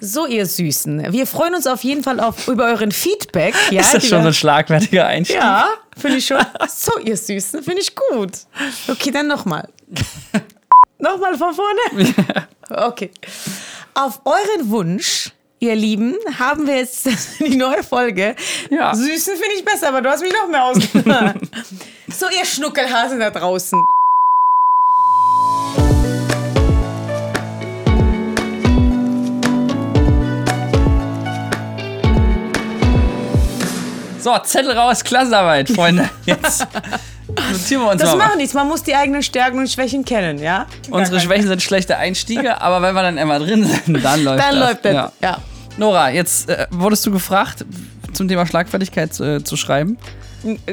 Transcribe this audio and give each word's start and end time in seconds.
So, 0.00 0.26
ihr 0.26 0.44
Süßen. 0.46 1.12
Wir 1.12 1.26
freuen 1.26 1.54
uns 1.54 1.66
auf 1.66 1.82
jeden 1.82 2.02
Fall 2.02 2.20
auf, 2.20 2.48
über 2.48 2.66
euren 2.66 2.92
Feedback. 2.92 3.54
Ja, 3.70 3.80
ist 3.80 3.94
das 3.94 4.06
schon 4.06 4.22
so 4.22 4.28
ein 4.28 4.34
schlagfertiger 4.34 5.06
Einstieg? 5.06 5.36
Ja, 5.36 5.68
finde 5.96 6.18
ich 6.18 6.26
schon. 6.26 6.38
So, 6.68 6.98
ihr 7.00 7.16
Süßen, 7.16 7.62
finde 7.62 7.80
ich 7.80 7.94
gut. 7.94 8.32
Okay, 8.88 9.10
dann 9.10 9.26
nochmal. 9.26 9.68
nochmal 10.98 11.36
von 11.36 11.54
vorne? 11.54 12.14
Okay. 12.68 13.10
Auf 13.94 14.20
euren 14.24 14.70
Wunsch, 14.70 15.32
ihr 15.58 15.74
Lieben, 15.74 16.14
haben 16.38 16.66
wir 16.66 16.76
jetzt 16.76 17.08
die 17.40 17.56
neue 17.56 17.82
Folge. 17.82 18.36
Ja. 18.70 18.94
Süßen 18.94 19.34
finde 19.36 19.54
ich 19.56 19.64
besser, 19.64 19.88
aber 19.88 20.02
du 20.02 20.10
hast 20.10 20.20
mich 20.20 20.32
noch 20.32 20.48
mehr 20.48 20.64
ausgemacht. 20.64 21.36
so, 22.08 22.26
ihr 22.28 22.44
Schnuckelhasen 22.44 23.18
da 23.18 23.30
draußen. 23.30 23.80
So, 34.26 34.36
Zettel 34.42 34.72
raus, 34.76 35.04
Klassenarbeit, 35.04 35.68
Freunde. 35.70 36.10
Jetzt 36.26 36.66
notieren 37.52 37.82
wir 37.82 37.90
uns 37.92 38.02
Das 38.02 38.10
mal. 38.16 38.26
macht 38.26 38.36
nichts. 38.38 38.54
Man 38.54 38.66
muss 38.66 38.82
die 38.82 38.92
eigenen 38.96 39.22
Stärken 39.22 39.56
und 39.60 39.70
Schwächen 39.70 40.04
kennen, 40.04 40.40
ja? 40.40 40.66
Unsere 40.90 41.20
Schwächen 41.20 41.46
sind 41.46 41.62
schlechte 41.62 41.96
Einstiege, 41.96 42.60
aber 42.60 42.82
wenn 42.82 42.92
wir 42.92 43.02
dann 43.02 43.18
einmal 43.18 43.38
drin 43.38 43.62
sind, 43.64 44.02
dann 44.04 44.24
läuft 44.24 44.42
Dann 44.42 44.58
das. 44.58 44.68
läuft 44.68 44.84
das. 44.84 44.92
Ja. 44.94 45.12
Ja. 45.22 45.38
Nora, 45.76 46.10
jetzt 46.10 46.48
äh, 46.50 46.66
wurdest 46.72 47.06
du 47.06 47.12
gefragt, 47.12 47.64
zum 48.14 48.26
Thema 48.26 48.48
Schlagfertigkeit 48.48 49.20
äh, 49.20 49.44
zu 49.44 49.56
schreiben, 49.56 49.96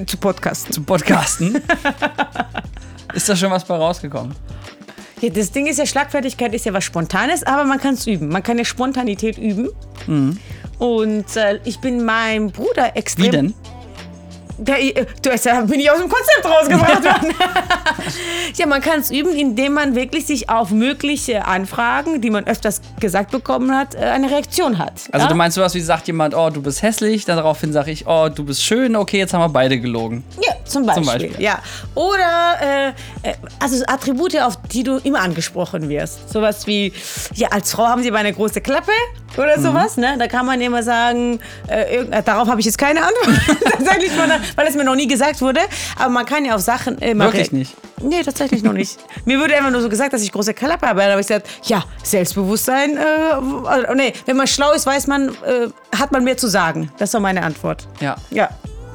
Zu 0.08 0.18
Podcasten. 0.18 0.74
zu 0.74 0.82
podcasten. 0.82 1.62
Ist 3.14 3.30
da 3.30 3.36
schon 3.36 3.52
was 3.52 3.66
bei 3.66 3.76
rausgekommen? 3.76 4.34
Ja, 5.22 5.30
das 5.30 5.52
Ding 5.52 5.68
ist 5.68 5.78
ja, 5.78 5.86
Schlagfertigkeit 5.86 6.56
ist 6.56 6.66
ja 6.66 6.74
was 6.74 6.84
Spontanes, 6.86 7.44
aber 7.44 7.66
man 7.66 7.80
kann 7.80 7.94
es 7.94 8.08
üben. 8.08 8.30
Man 8.30 8.42
kann 8.42 8.58
ja 8.58 8.66
Spontanität 8.66 9.38
üben. 9.38 9.70
Und 10.80 11.36
äh, 11.36 11.60
ich 11.64 11.80
bin 11.80 12.04
meinem 12.06 12.52
Bruder 12.52 12.96
extrem. 12.96 13.26
Wie 13.26 13.30
denn? 13.30 13.54
Der, 14.58 14.80
äh, 14.82 15.06
du 15.22 15.32
hast 15.32 15.46
ja, 15.46 15.62
bin 15.62 15.80
ich 15.80 15.90
aus 15.90 16.00
dem 16.00 16.10
Konzept 16.10 16.46
rausgebracht 16.46 17.04
worden. 17.22 17.34
ja, 18.56 18.66
man 18.66 18.82
kann 18.82 19.00
es 19.00 19.12
üben, 19.12 19.34
indem 19.34 19.74
man 19.74 19.96
wirklich 19.96 20.26
sich 20.26 20.50
auf 20.50 20.72
mögliche 20.72 21.46
Anfragen, 21.46 22.22
die 22.22 22.30
man 22.30 22.46
öfters 22.46 22.82
gesagt 23.00 23.32
bekommen 23.32 23.76
hat, 23.76 23.96
äh, 23.96 24.00
eine 24.00 24.30
Reaktion 24.30 24.78
hat. 24.78 24.94
Also 25.12 25.26
ja? 25.26 25.28
du 25.28 25.36
meinst 25.36 25.56
sowas 25.56 25.74
wie 25.74 25.82
sagt 25.82 26.08
jemand, 26.08 26.36
oh, 26.36 26.50
du 26.50 26.62
bist 26.62 26.82
hässlich, 26.82 27.26
dann 27.26 27.38
daraufhin 27.38 27.74
sage 27.74 27.92
ich, 27.92 28.06
oh, 28.08 28.30
du 28.30 28.44
bist 28.44 28.64
schön, 28.64 28.96
okay, 28.96 29.18
jetzt 29.18 29.34
haben 29.34 29.42
wir 29.42 29.50
beide 29.50 29.80
gelogen. 29.80 30.24
Ja, 30.42 30.54
zum 30.66 30.86
Beispiel. 30.86 31.06
Beispiel. 31.06 31.44
Ja. 31.44 31.60
Oder 31.96 32.94
äh, 33.24 33.30
äh, 33.30 33.34
also 33.60 33.84
Attribute, 33.88 34.40
auf 34.42 34.58
die 34.72 34.84
du 34.84 34.98
immer 34.98 35.20
angesprochen 35.22 35.90
wirst. 35.90 36.32
Sowas 36.32 36.66
wie, 36.68 36.94
ja, 37.36 37.50
als 37.50 37.72
Frau 37.72 37.86
haben 37.88 38.02
sie 38.04 38.10
aber 38.10 38.20
eine 38.20 38.34
große 38.34 38.62
Klappe 38.62 38.92
oder 39.38 39.58
Mhm. 39.58 39.64
sowas. 39.64 39.98
Ne? 39.98 40.16
Da 40.18 40.28
kann 40.28 40.46
man 40.46 40.62
immer 40.62 40.82
sagen, 40.84 41.40
äh, 41.68 41.98
äh, 41.98 42.24
darauf 42.24 42.48
habe 42.48 42.60
ich 42.60 42.66
jetzt 42.66 42.78
keine 42.78 43.02
Antwort. 43.02 43.60
tatsächlich, 43.72 44.12
weil 44.56 44.68
es 44.68 44.76
mir 44.76 44.84
noch 44.84 44.96
nie 44.96 45.08
gesagt 45.08 45.42
wurde. 45.42 45.60
Aber 46.00 46.10
man 46.10 46.26
kann 46.26 46.46
ja 46.46 46.56
auf 46.56 46.62
Sachen 46.62 46.98
immer. 47.00 47.26
Wirklich 47.26 47.52
nicht. 47.52 47.76
Nee, 48.02 48.22
tatsächlich 48.24 48.64
noch 48.64 48.74
nicht. 48.74 48.98
Mir 49.26 49.40
wurde 49.40 49.54
immer 49.54 49.72
nur 49.72 49.82
so 49.82 49.88
gesagt, 49.90 50.12
dass 50.14 50.22
ich 50.24 50.32
große 50.32 50.54
Klappe 50.54 50.88
habe. 50.88 51.00
Da 51.02 51.12
habe 51.12 51.22
ich 51.22 51.28
gesagt, 51.28 51.48
ja, 51.64 51.84
Selbstbewusstsein. 52.04 52.98
Äh, 52.98 53.02
äh, 53.92 53.96
nee, 53.96 54.14
wenn 54.26 54.36
man 54.38 54.48
schlau 54.48 54.72
ist, 54.74 54.86
weiß 54.86 55.08
man, 55.08 55.30
äh, 55.30 55.68
hat 55.98 56.12
man 56.12 56.24
mehr 56.24 56.36
zu 56.38 56.48
sagen. 56.48 56.92
Das 56.98 57.14
war 57.14 57.22
meine 57.22 57.44
Antwort. 57.44 57.88
Ja. 58.02 58.16
Ja. 58.32 58.50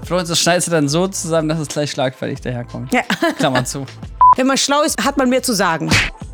Florenz, 0.04 0.28
das 0.28 0.40
schneidest 0.40 0.68
du 0.68 0.72
dann 0.72 0.88
so 0.88 1.08
zusammen, 1.08 1.48
dass 1.48 1.58
es 1.58 1.68
gleich 1.68 1.90
schlagfertig 1.90 2.40
daherkommt. 2.40 2.92
Ja. 2.92 3.00
Klammer 3.38 3.64
zu. 3.64 3.86
Wenn 4.38 4.46
man 4.46 4.56
schlau 4.56 4.82
ist, 4.82 5.04
hat 5.04 5.16
man 5.16 5.28
mehr 5.28 5.42
zu 5.42 5.52
sagen. 5.52 5.90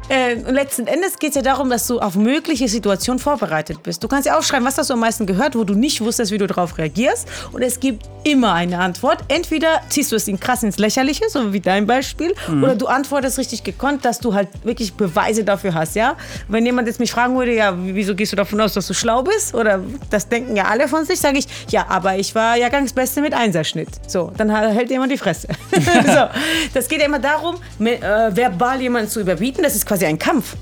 Äh, 0.08 0.34
letzten 0.34 0.86
Endes 0.86 1.18
geht 1.18 1.30
es 1.30 1.36
ja 1.36 1.42
darum, 1.42 1.70
dass 1.70 1.86
du 1.86 1.98
auf 1.98 2.14
mögliche 2.14 2.68
Situationen 2.68 3.18
vorbereitet 3.18 3.82
bist. 3.82 4.04
Du 4.04 4.08
kannst 4.08 4.26
ja 4.26 4.36
aufschreiben, 4.36 4.66
was 4.66 4.76
hast 4.76 4.90
du 4.90 4.94
am 4.94 5.00
meisten 5.00 5.26
gehört, 5.26 5.56
wo 5.56 5.64
du 5.64 5.74
nicht 5.74 6.00
wusstest, 6.02 6.30
wie 6.30 6.38
du 6.38 6.46
darauf 6.46 6.76
reagierst. 6.76 7.26
Und 7.52 7.62
es 7.62 7.80
gibt 7.80 8.06
immer 8.24 8.52
eine 8.52 8.78
Antwort. 8.78 9.20
Entweder 9.28 9.80
ziehst 9.88 10.12
du 10.12 10.16
es 10.16 10.28
in 10.28 10.38
krass 10.38 10.62
ins 10.62 10.78
Lächerliche, 10.78 11.24
so 11.28 11.52
wie 11.52 11.60
dein 11.60 11.86
Beispiel, 11.86 12.34
oder 12.48 12.74
du 12.74 12.86
antwortest 12.86 13.38
richtig 13.38 13.64
gekonnt, 13.64 14.04
dass 14.04 14.18
du 14.18 14.34
halt 14.34 14.48
wirklich 14.62 14.94
Beweise 14.94 15.44
dafür 15.44 15.74
hast, 15.74 15.94
ja? 15.94 16.16
Wenn 16.48 16.64
jemand 16.64 16.88
jetzt 16.88 17.00
mich 17.00 17.12
fragen 17.12 17.36
würde, 17.36 17.54
ja, 17.54 17.74
wieso 17.76 18.14
gehst 18.14 18.32
du 18.32 18.36
davon 18.36 18.60
aus, 18.60 18.74
dass 18.74 18.86
du 18.86 18.94
schlau 18.94 19.22
bist? 19.22 19.54
Oder 19.54 19.80
das 20.10 20.28
denken 20.28 20.56
ja 20.56 20.64
alle 20.64 20.88
von 20.88 21.04
sich, 21.04 21.20
sage 21.20 21.38
ich, 21.38 21.46
ja, 21.68 21.86
aber 21.88 22.16
ich 22.16 22.34
war 22.34 22.56
Jahrgangsbeste 22.56 23.20
mit 23.20 23.34
Einserschnitt. 23.34 23.88
So, 24.06 24.32
dann 24.36 24.50
hält 24.50 24.90
jemand 24.90 25.12
die 25.12 25.18
Fresse. 25.18 25.48
so, 25.70 26.28
das 26.72 26.88
geht 26.88 27.00
ja 27.00 27.06
immer 27.06 27.18
darum, 27.18 27.56
äh, 27.80 28.00
verbal 28.34 28.80
jemanden 28.80 29.08
zu 29.08 29.20
überbieten. 29.20 29.62
Das 29.62 29.74
ist 29.74 29.86
quasi 29.86 29.93
ein 30.02 30.18
Kampf. 30.18 30.56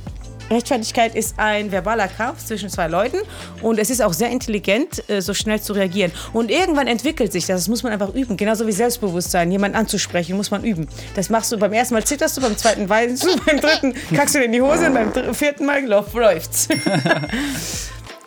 Rechtfertigkeit 0.51 1.15
ist 1.15 1.39
ein 1.39 1.73
verbaler 1.73 2.09
Kampf 2.09 2.45
zwischen 2.45 2.69
zwei 2.69 2.87
Leuten 2.87 3.19
und 3.63 3.79
es 3.79 3.91
ist 3.91 4.03
auch 4.03 4.13
sehr 4.13 4.31
intelligent, 4.31 5.09
äh, 5.09 5.21
so 5.23 5.35
schnell 5.35 5.61
zu 5.61 5.73
reagieren. 5.73 6.13
Und 6.33 6.51
irgendwann 6.51 6.87
entwickelt 6.87 7.33
sich 7.33 7.47
das, 7.47 7.63
das 7.63 7.69
muss 7.69 7.83
man 7.83 7.93
einfach 7.93 8.13
üben. 8.15 8.37
Genauso 8.37 8.67
wie 8.67 8.73
Selbstbewusstsein, 8.73 9.51
jemanden 9.51 9.77
anzusprechen, 9.77 10.37
muss 10.37 10.51
man 10.51 10.63
üben. 10.65 10.89
Das 11.15 11.31
machst 11.31 11.53
du 11.53 11.59
beim 11.59 11.73
ersten 11.73 11.95
Mal 11.95 12.05
zitterst 12.05 12.37
du, 12.37 12.41
beim 12.43 12.57
zweiten 12.57 12.89
weinst 12.89 13.25
du, 13.27 13.37
beim 13.47 13.61
dritten 13.61 13.95
kackst 14.15 14.35
du 14.35 14.45
in 14.45 14.53
die 14.53 14.61
Hose 14.61 14.87
und 14.87 14.95
beim 14.95 15.35
vierten 15.35 15.67
Mal 15.67 15.85
läuft's. 15.85 16.69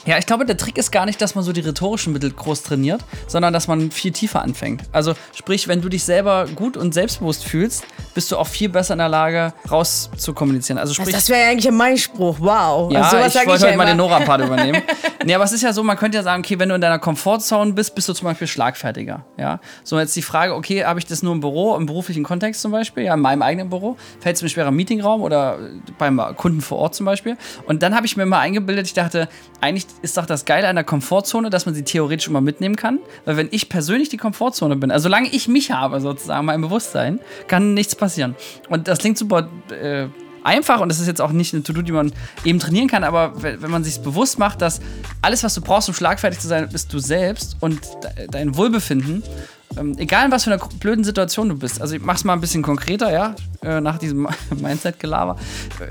Ja, 0.05 0.19
ich 0.19 0.27
glaube, 0.27 0.45
der 0.45 0.55
Trick 0.55 0.77
ist 0.77 0.91
gar 0.91 1.07
nicht, 1.07 1.19
dass 1.19 1.33
man 1.33 1.43
so 1.43 1.51
die 1.51 1.61
rhetorischen 1.61 2.13
Mittel 2.13 2.31
groß 2.31 2.61
trainiert, 2.61 3.03
sondern 3.27 3.53
dass 3.53 3.67
man 3.67 3.89
viel 3.89 4.11
tiefer 4.11 4.43
anfängt. 4.43 4.83
Also 4.91 5.15
sprich, 5.33 5.67
wenn 5.67 5.81
du 5.81 5.89
dich 5.89 6.03
selber 6.03 6.47
gut 6.53 6.77
und 6.77 6.93
selbstbewusst 6.93 7.43
fühlst, 7.43 7.85
bist 8.15 8.31
du 8.31 8.37
auch 8.37 8.47
viel 8.47 8.69
besser 8.69 8.93
in 8.93 8.99
der 8.99 9.09
Lage, 9.09 9.53
raus 9.69 10.09
zu 10.17 10.33
kommunizieren. 10.33 10.79
Also 10.79 10.93
sprich, 10.93 11.13
Das 11.13 11.29
wäre 11.29 11.41
ja 11.41 11.49
eigentlich 11.49 11.71
mein 11.71 11.97
Spruch, 11.97 12.37
wow. 12.39 12.91
ja, 12.91 13.01
Also 13.01 13.17
ich 13.17 13.45
wollte 13.45 13.65
ja 13.65 13.67
heute 13.67 13.77
mal 13.77 13.85
den. 13.85 13.97
Nora-Part 13.97 14.41
übernehmen. 14.45 14.81
Nee, 15.23 15.35
aber 15.35 15.43
es 15.43 15.51
ist 15.51 15.61
ja 15.61 15.73
so, 15.73 15.83
man 15.83 15.97
könnte 15.97 16.17
ja 16.17 16.23
sagen, 16.23 16.41
okay, 16.43 16.57
wenn 16.57 16.69
du 16.69 16.75
in 16.75 16.81
deiner 16.81 16.97
Komfortzone 16.97 17.73
bist, 17.73 17.93
bist 17.93 18.09
du 18.09 18.13
zum 18.13 18.25
Beispiel 18.25 18.47
schlagfertiger. 18.47 19.25
Ja? 19.37 19.59
So 19.83 19.99
jetzt 19.99 20.15
die 20.15 20.21
Frage, 20.21 20.55
okay, 20.55 20.85
habe 20.85 20.97
ich 20.99 21.05
das 21.05 21.23
nur 21.23 21.33
im 21.33 21.41
Büro, 21.41 21.75
im 21.75 21.85
beruflichen 21.85 22.23
Kontext 22.23 22.61
zum 22.61 22.71
Beispiel, 22.71 23.03
ja, 23.03 23.13
in 23.13 23.19
meinem 23.19 23.41
eigenen 23.41 23.69
Büro, 23.69 23.97
fällt 24.21 24.37
es 24.37 24.41
mir 24.41 24.49
schwerer 24.49 24.69
im 24.69 24.75
Meetingraum 24.75 25.21
oder 25.21 25.59
beim 25.97 26.21
Kunden 26.37 26.61
vor 26.61 26.77
Ort 26.79 26.95
zum 26.95 27.05
Beispiel. 27.05 27.37
Und 27.67 27.83
dann 27.83 27.95
habe 27.95 28.05
ich 28.05 28.15
mir 28.15 28.25
mal 28.25 28.39
eingebildet, 28.39 28.87
ich 28.87 28.93
dachte, 28.93 29.27
eigentlich 29.59 29.87
ist 30.01 30.17
doch 30.17 30.25
das 30.25 30.45
Geile 30.45 30.69
an 30.69 30.75
der 30.75 30.85
Komfortzone, 30.85 31.49
dass 31.49 31.65
man 31.65 31.75
sie 31.75 31.83
theoretisch 31.83 32.27
immer 32.27 32.41
mitnehmen 32.41 32.75
kann. 32.77 32.99
Weil 33.25 33.35
wenn 33.35 33.49
ich 33.51 33.67
persönlich 33.67 34.09
die 34.09 34.17
Komfortzone 34.17 34.77
bin, 34.77 34.91
also 34.91 35.03
solange 35.03 35.27
ich 35.29 35.47
mich 35.47 35.71
habe, 35.71 35.99
sozusagen, 35.99 36.45
mein 36.45 36.61
Bewusstsein, 36.61 37.19
kann 37.47 37.73
nichts 37.73 37.95
passieren. 37.95 38.04
Und 38.69 38.87
das 38.87 38.99
klingt 38.99 39.17
super 39.17 39.49
äh, 39.71 40.07
einfach 40.45 40.79
und 40.79 40.89
das 40.89 40.99
ist 40.99 41.07
jetzt 41.07 41.21
auch 41.21 41.31
nicht 41.31 41.53
eine 41.53 41.63
To-Do, 41.63 41.81
die 41.81 41.91
man 41.91 42.13
eben 42.43 42.59
trainieren 42.59 42.87
kann, 42.87 43.03
aber 43.03 43.41
wenn 43.41 43.61
wenn 43.61 43.71
man 43.71 43.83
sich 43.83 43.99
bewusst 44.01 44.37
macht, 44.37 44.61
dass 44.61 44.79
alles, 45.21 45.43
was 45.43 45.55
du 45.55 45.61
brauchst, 45.61 45.89
um 45.89 45.95
schlagfertig 45.95 46.39
zu 46.39 46.47
sein, 46.47 46.69
bist 46.69 46.93
du 46.93 46.99
selbst 46.99 47.57
und 47.59 47.81
de 48.03 48.27
dein 48.29 48.55
Wohlbefinden, 48.55 49.23
ähm, 49.77 49.95
egal 49.97 50.25
in 50.25 50.31
was 50.31 50.43
für 50.43 50.53
einer 50.53 50.63
blöden 50.79 51.03
Situation 51.03 51.49
du 51.49 51.57
bist. 51.57 51.81
Also 51.81 51.95
ich 51.95 52.01
mach's 52.01 52.23
mal 52.23 52.33
ein 52.33 52.41
bisschen 52.41 52.61
konkreter, 52.61 53.11
ja, 53.11 53.35
äh, 53.63 53.81
nach 53.81 53.97
diesem 53.97 54.27
Mindset-Gelaber. 54.61 55.37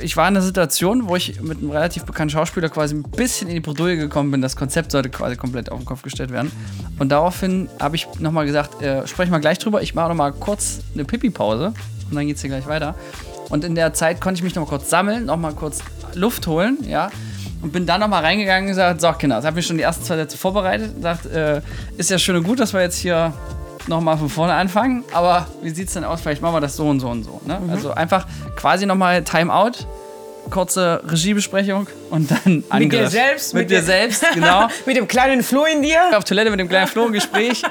Ich 0.01 0.17
war 0.17 0.29
in 0.29 0.37
einer 0.37 0.45
Situation, 0.45 1.09
wo 1.09 1.17
ich 1.17 1.41
mit 1.41 1.59
einem 1.59 1.71
relativ 1.71 2.05
bekannten 2.05 2.31
Schauspieler 2.31 2.69
quasi 2.69 2.95
ein 2.95 3.03
bisschen 3.03 3.49
in 3.49 3.55
die 3.55 3.61
Bredouille 3.61 3.97
gekommen 3.97 4.31
bin. 4.31 4.41
Das 4.41 4.57
Konzept 4.57 4.93
sollte 4.93 5.11
quasi 5.11 5.37
komplett 5.37 5.71
auf 5.71 5.79
den 5.79 5.85
Kopf 5.85 6.03
gestellt 6.03 6.31
werden. 6.31 6.51
Und 6.99 7.11
daraufhin 7.11 7.69
habe 7.81 7.97
ich 7.97 8.07
nochmal 8.21 8.47
gesagt, 8.47 8.81
äh, 8.81 9.07
sprechen 9.07 9.33
wir 9.33 9.41
gleich 9.41 9.59
drüber. 9.59 9.83
Ich 9.83 9.95
mache 9.95 10.09
nochmal 10.09 10.33
kurz 10.33 10.81
eine 10.95 11.05
Pipi-Pause 11.05 11.75
und 12.09 12.17
dann 12.17 12.27
geht's 12.27 12.41
hier 12.41 12.51
gleich 12.51 12.67
weiter. 12.67 12.95
Und 13.51 13.65
in 13.65 13.75
der 13.75 13.93
Zeit 13.93 14.21
konnte 14.21 14.39
ich 14.39 14.45
mich 14.45 14.55
noch 14.55 14.65
mal 14.65 14.69
kurz 14.69 14.91
sammeln, 14.91 15.27
noch 15.27 15.37
mal 15.37 15.53
kurz 15.53 15.81
Luft 16.15 16.47
holen, 16.47 16.79
ja. 16.87 17.11
Und 17.63 17.73
bin 17.73 17.87
dann 17.87 18.01
noch 18.01 18.09
mal 18.09 18.21
reingegangen 18.21 18.65
und 18.65 18.69
gesagt, 18.69 19.01
so 19.01 19.11
Kinder, 19.13 19.37
das 19.37 19.47
habe 19.47 19.61
ich 19.61 19.67
schon 19.67 19.77
die 19.77 19.83
ersten 19.83 20.05
zwei 20.05 20.17
Sätze 20.17 20.37
vorbereitet. 20.37 21.01
Sagt, 21.01 21.27
äh, 21.27 21.63
ist 21.97 22.11
ja 22.11 22.19
schön 22.19 22.37
und 22.37 22.45
gut, 22.45 22.61
dass 22.61 22.75
wir 22.75 22.83
jetzt 22.83 22.99
hier 22.99 23.33
noch 23.87 24.01
mal 24.01 24.17
von 24.17 24.29
vorne 24.29 24.55
anfangen, 24.55 25.05
aber 25.13 25.47
wie 25.63 25.71
sieht 25.71 25.89
es 25.89 25.95
denn 25.95 26.05
aus? 26.05 26.21
Vielleicht 26.21 26.43
machen 26.43 26.55
wir 26.55 26.61
das 26.61 26.77
so 26.77 26.89
und 26.89 27.01
so 27.01 27.09
und 27.09 27.25
so. 27.25 27.41
Ne? 27.47 27.59
Also 27.71 27.93
einfach 27.93 28.27
quasi 28.57 28.87
noch 28.87 28.95
mal 28.95 29.23
Timeout, 29.25 29.73
kurze 30.51 31.03
Regiebesprechung 31.07 31.87
und 32.11 32.31
dann 32.31 32.41
Mit 32.57 32.65
dir 32.65 32.73
Angriff. 32.75 33.11
selbst, 33.11 33.55
Mit, 33.55 33.71
dir 33.71 33.83
selbst, 33.83 34.25
genau. 34.35 34.69
mit 34.87 34.97
dem 34.97 35.09
kleinen 35.09 35.43
Flo 35.43 35.65
in 35.65 35.83
dir. 35.83 36.01
Auf 36.17 36.25
Toilette 36.25 36.51
mit 36.51 36.61
dem 36.61 36.69
kleinen 36.69 36.87
Flo 36.89 37.05
ein 37.07 37.13
Gespräch. 37.13 37.63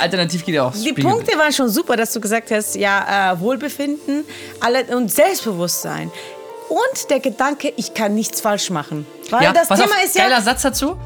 Alternativ 0.00 0.44
geht 0.44 0.54
ja 0.54 0.64
auch 0.64 0.72
Die 0.72 0.88
Spiegel- 0.88 1.04
Punkte 1.04 1.36
waren 1.38 1.52
schon 1.52 1.68
super, 1.68 1.96
dass 1.96 2.12
du 2.12 2.20
gesagt 2.20 2.50
hast, 2.50 2.74
ja, 2.74 3.32
äh, 3.32 3.40
Wohlbefinden 3.40 4.24
alle, 4.60 4.84
und 4.96 5.10
Selbstbewusstsein. 5.10 6.10
Und 6.68 7.10
der 7.10 7.20
Gedanke, 7.20 7.72
ich 7.76 7.92
kann 7.94 8.14
nichts 8.14 8.40
falsch 8.40 8.70
machen. 8.70 9.06
Weil 9.30 9.42
Ja, 9.44 9.52
das 9.52 9.68
pass 9.68 9.78
Thema 9.80 9.92
auf, 9.96 10.04
ist 10.04 10.16
ja. 10.16 10.24
geiler 10.24 10.40
Satz 10.40 10.62
dazu. 10.62 10.96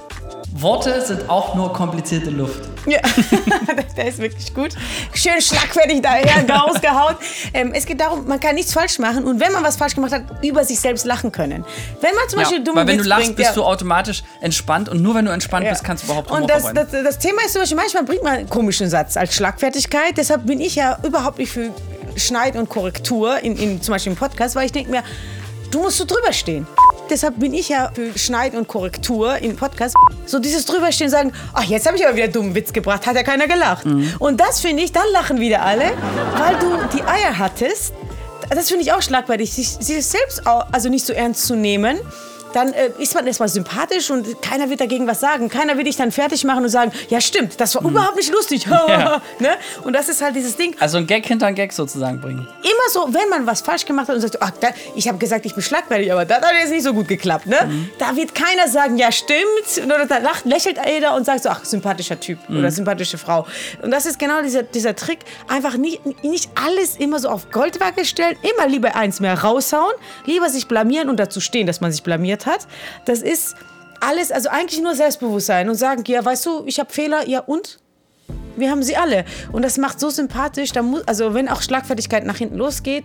Worte 0.61 1.01
sind 1.03 1.29
auch 1.29 1.55
nur 1.55 1.73
komplizierte 1.73 2.31
Luft. 2.31 2.61
Ja, 2.87 3.01
der 3.97 4.09
ist 4.09 4.19
wirklich 4.19 4.55
gut. 4.55 4.71
Schön 5.15 5.41
schlagfertig 5.41 6.03
daher 6.03 6.49
rausgehauen. 6.49 7.17
Ähm, 7.55 7.73
es 7.75 7.87
geht 7.87 8.01
darum, 8.01 8.27
man 8.27 8.41
kann 8.41 8.55
nichts 8.55 8.73
falsch 8.73 8.99
machen 8.99 9.25
und 9.25 9.41
wenn 9.41 9.53
man 9.53 9.63
was 9.63 9.77
falsch 9.77 9.95
gemacht 9.95 10.13
hat, 10.13 10.23
über 10.43 10.65
sich 10.65 10.81
selbst 10.81 11.05
lachen 11.05 11.31
können. 11.33 11.65
Wenn 12.01 12.15
man 12.15 12.29
zum 12.29 12.39
Ja, 12.41 12.45
Beispiel 12.45 12.65
dumme 12.65 12.81
weil 12.81 12.87
wenn 12.89 12.97
Witz 12.97 13.05
du 13.05 13.09
lachst, 13.09 13.25
bringt, 13.25 13.37
bist 13.37 13.49
ja. 13.51 13.55
du 13.55 13.65
automatisch 13.65 14.23
entspannt 14.41 14.89
und 14.89 15.03
nur 15.03 15.15
wenn 15.15 15.25
du 15.27 15.31
entspannt 15.33 15.65
Ja. 15.65 15.71
bist, 15.73 15.85
kannst 15.85 16.05
du 16.05 16.07
überhaupt 16.07 16.31
Und 16.31 16.49
das, 16.49 16.73
das, 16.73 16.91
das 16.91 17.19
Thema 17.19 17.43
ist 17.45 17.53
zum 17.53 17.63
Beispiel, 17.63 17.77
manchmal 17.77 18.05
bringt 18.05 18.23
man 18.23 18.33
einen 18.35 18.49
komischen 18.51 18.89
Satz 18.89 19.17
als 19.17 19.35
Schlagfertigkeit. 19.35 20.17
Deshalb 20.17 20.47
bin 20.47 20.61
ich 20.61 20.75
ja 20.77 20.99
überhaupt 21.05 21.39
nicht 21.39 21.53
für 21.53 21.71
Schneid 22.17 22.57
und 22.57 22.69
Korrektur, 22.69 23.39
in, 23.41 23.57
in, 23.57 23.83
zum 23.83 23.93
Beispiel 23.93 24.13
im 24.13 24.19
Podcast, 24.19 24.57
weil 24.57 24.67
ich 24.67 24.73
denke 24.73 24.91
mir, 24.91 25.03
du 25.71 25.81
musst 25.83 25.99
so 25.99 26.05
drüber 26.05 26.33
stehen. 26.33 26.67
Deshalb 27.11 27.39
bin 27.39 27.55
ich 27.55 27.69
ja 27.69 27.91
für 27.95 28.19
Schneid 28.19 28.55
und 28.55 28.69
Korrektur 28.69 29.39
im 29.39 29.57
Podcast. 29.57 29.95
So 30.27 30.39
dieses 30.39 30.65
drüberstehen 30.65 31.09
und 31.09 31.13
sagen, 31.13 31.33
ach, 31.55 31.65
jetzt 31.65 31.87
habe 31.87 31.97
ich 31.97 32.07
aber 32.07 32.15
wieder 32.15 32.25
einen 32.25 32.33
dummen 32.33 32.55
Witz 32.55 32.73
gebracht, 32.73 33.07
hat 33.07 33.17
ja 33.17 33.23
keiner 33.23 33.47
gelacht. 33.49 33.87
Und 34.19 34.41
das 34.41 34.61
finde 34.61 34.83
ich, 34.83 34.93
dann 34.93 35.07
lachen 35.13 35.41
wieder 35.41 35.63
alle, 35.63 35.93
weil 36.37 36.57
du 36.59 36.97
die 36.97 37.03
Eier 37.03 37.39
hattest. 37.39 37.93
Das 38.51 38.69
finde 38.69 38.83
ich 38.83 38.93
auch 38.93 39.03
schlagwürdig, 39.03 39.53
sich, 39.53 39.69
sich 39.69 40.07
selbst 40.07 40.47
auch, 40.47 40.67
also 40.73 40.89
nicht 40.89 41.05
so 41.05 41.13
ernst 41.13 41.47
zu 41.47 41.55
nehmen. 41.55 41.99
Dann 42.53 42.73
äh, 42.73 42.91
ist 42.99 43.15
man 43.15 43.27
erstmal 43.27 43.49
sympathisch 43.49 44.11
und 44.11 44.41
keiner 44.43 44.69
wird 44.71 44.81
dagegen 44.81 45.07
was 45.07 45.21
sagen. 45.21 45.49
Keiner 45.49 45.77
will 45.77 45.85
dich 45.85 45.97
dann 45.97 46.13
fertig 46.13 46.45
machen 46.45 46.63
und 46.65 46.69
sagen, 46.71 46.93
ja 47.09 47.21
stimmt, 47.21 47.61
das 47.61 47.75
war 47.75 47.83
überhaupt 47.85 48.17
nicht 48.17 48.33
lustig. 48.33 48.67
Ja. 48.89 49.21
ne? 49.39 49.51
Und 49.85 49.93
das 49.93 50.09
ist 50.09 50.23
halt 50.23 50.35
dieses 50.35 50.57
Ding. 50.57 50.75
Also 50.81 50.99
ein 50.99 51.07
Gag 51.07 51.27
hinter 51.27 51.47
ein 51.47 51.55
Gag 51.55 51.73
sozusagen 51.73 52.21
bringen. 52.21 52.47
Immer 52.63 52.91
so, 52.93 53.09
wenn 53.13 53.29
man 53.29 53.47
was 53.47 53.61
falsch 53.61 53.85
gemacht 53.85 54.09
hat 54.09 54.15
und 54.15 54.21
sagt, 54.23 54.41
ach, 54.41 54.51
da, 54.61 54.69
ich 54.97 55.09
habe 55.09 55.19
gesagt, 55.19 55.45
ich 55.47 55.55
bin 55.55 55.63
schlagfertig, 55.63 56.11
aber 56.13 56.25
das 56.25 56.39
hat 56.41 56.53
jetzt 56.61 56.71
nicht 56.71 56.83
so 56.85 56.95
gut 56.95 57.07
geklappt. 57.09 57.47
Ne? 57.47 57.57
Mhm. 57.67 57.91
Da 57.99 58.17
wird 58.17 58.35
keiner 58.35 58.67
sagen, 58.69 58.97
ja 58.97 59.13
stimmt. 59.13 59.85
Oder 59.85 60.07
da 60.07 60.19
lacht, 60.19 60.45
lächelt 60.47 60.79
jeder 60.87 61.15
und 61.17 61.27
sagt 61.27 61.43
so, 61.43 61.51
ach, 61.51 61.65
sympathischer 61.65 62.19
Typ 62.19 62.39
Mhm. 62.49 62.59
oder 62.61 62.71
sympathische 62.71 63.19
Frau. 63.19 63.47
Und 63.83 63.91
das 63.91 64.07
ist 64.07 64.19
genau 64.19 64.43
dieser, 64.43 64.63
dieser 64.63 64.95
Trick. 64.97 65.19
Einfach 65.49 65.77
nicht, 65.77 66.01
nicht 66.25 66.51
alles 66.67 66.97
immer 66.97 67.19
so 67.19 67.29
auf 67.29 67.51
Goldwaage 67.51 68.05
stellen. 68.05 68.37
Immer 68.55 68.69
lieber 68.69 68.95
eins 68.97 69.21
mehr 69.21 69.39
raushauen. 69.43 69.93
Lieber 70.25 70.49
sich 70.49 70.67
blamieren 70.69 71.09
und 71.11 71.19
dazu 71.19 71.41
stehen, 71.41 71.67
dass 71.67 71.81
man 71.81 71.93
sich 71.93 72.03
blamiert 72.03 72.38
hat. 72.47 72.67
Das 73.05 73.23
ist 73.23 73.57
alles, 74.01 74.31
also 74.31 74.49
eigentlich 74.49 74.81
nur 74.81 74.95
Selbstbewusstsein 74.95 75.69
und 75.69 75.75
sagen, 75.75 76.05
ja, 76.07 76.25
weißt 76.25 76.47
du, 76.47 76.65
ich 76.67 76.79
habe 76.79 76.93
Fehler, 76.93 77.29
ja 77.29 77.41
und? 77.41 77.79
Wir 78.57 78.71
haben 78.71 78.83
sie 78.83 78.97
alle. 78.97 79.25
Und 79.53 79.63
das 79.63 79.79
macht 79.79 80.01
so 80.01 80.11
sympathisch. 80.11 80.73
Da 80.73 80.83
muss, 80.83 81.07
also 81.07 81.33
wenn 81.33 81.49
auch 81.49 81.63
Schlagfertigkeit 81.63 82.25
nach 82.25 82.37
hinten 82.37 82.57
losgeht, 82.57 83.05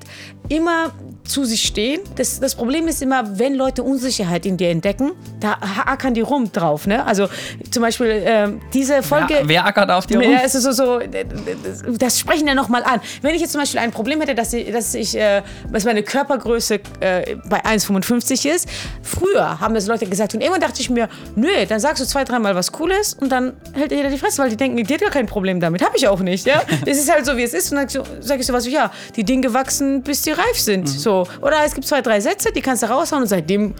immer 0.49 0.91
zu 1.23 1.45
sich 1.45 1.63
stehen. 1.63 2.01
Das, 2.15 2.39
das 2.39 2.55
Problem 2.55 2.87
ist 2.87 3.01
immer, 3.01 3.39
wenn 3.39 3.55
Leute 3.55 3.83
Unsicherheit 3.83 4.45
in 4.45 4.57
dir 4.57 4.69
entdecken, 4.69 5.11
da 5.39 5.57
ackern 5.85 6.13
die 6.13 6.21
rum 6.21 6.51
drauf. 6.51 6.85
Ne? 6.87 7.05
Also 7.05 7.27
zum 7.71 7.81
Beispiel 7.81 8.23
ähm, 8.25 8.61
diese 8.73 9.01
Folge. 9.03 9.35
Ja, 9.35 9.39
wer 9.43 9.65
ackert 9.65 9.89
auf 9.89 10.05
dir 10.05 10.19
rum? 10.19 10.31
Ja, 10.31 10.47
so, 10.47 10.71
so, 10.71 10.99
das, 10.99 11.83
das 11.97 12.19
sprechen 12.19 12.47
ja 12.47 12.55
nochmal 12.55 12.83
an. 12.83 12.99
Wenn 13.21 13.35
ich 13.35 13.41
jetzt 13.41 13.51
zum 13.51 13.61
Beispiel 13.61 13.79
ein 13.79 13.91
Problem 13.91 14.19
hätte, 14.21 14.35
dass 14.35 14.53
ich, 14.53 14.71
dass 14.71 14.93
ich 14.93 15.15
äh, 15.15 15.41
dass 15.71 15.85
meine 15.85 16.03
Körpergröße 16.03 16.79
äh, 16.99 17.35
bei 17.45 17.63
1,55 17.63 18.49
ist, 18.49 18.67
früher 19.01 19.59
haben 19.59 19.73
das 19.73 19.87
Leute 19.87 20.05
gesagt 20.05 20.33
und 20.33 20.41
irgendwann 20.41 20.61
dachte 20.61 20.81
ich 20.81 20.89
mir, 20.89 21.09
nö, 21.35 21.47
dann 21.67 21.79
sagst 21.79 22.01
du 22.01 22.07
zwei, 22.07 22.23
dreimal 22.23 22.55
was 22.55 22.71
Cooles 22.71 23.13
und 23.13 23.31
dann 23.31 23.53
hält 23.73 23.91
jeder 23.91 24.09
die 24.09 24.17
Fresse, 24.17 24.41
weil 24.41 24.49
die 24.49 24.57
denken, 24.57 24.83
die 24.83 24.93
hat 24.93 25.01
ja 25.01 25.09
kein 25.09 25.25
Problem 25.25 25.59
damit. 25.59 25.83
Habe 25.83 25.95
ich 25.97 26.07
auch 26.07 26.19
nicht, 26.19 26.45
ja. 26.45 26.61
Es 26.85 26.99
ist 26.99 27.11
halt 27.11 27.25
so, 27.25 27.37
wie 27.37 27.43
es 27.43 27.53
ist 27.53 27.71
und 27.71 27.77
dann 27.77 28.05
sage 28.19 28.41
ich 28.41 28.47
so 28.47 28.53
was 28.53 28.65
wie, 28.65 28.71
ja, 28.71 28.91
die 29.15 29.23
Dinge 29.23 29.53
wachsen, 29.53 30.01
bis 30.01 30.21
die 30.23 30.31
reif 30.31 30.59
sind, 30.59 30.89
so. 30.89 31.12
Oder 31.41 31.57
es 31.65 31.73
gibt 31.73 31.87
zwei, 31.87 32.01
drei 32.01 32.19
Sätze, 32.19 32.51
die 32.51 32.61
kannst 32.61 32.83
du 32.83 32.87
raushauen 32.87 33.23
und 33.23 33.29
seitdem 33.29 33.73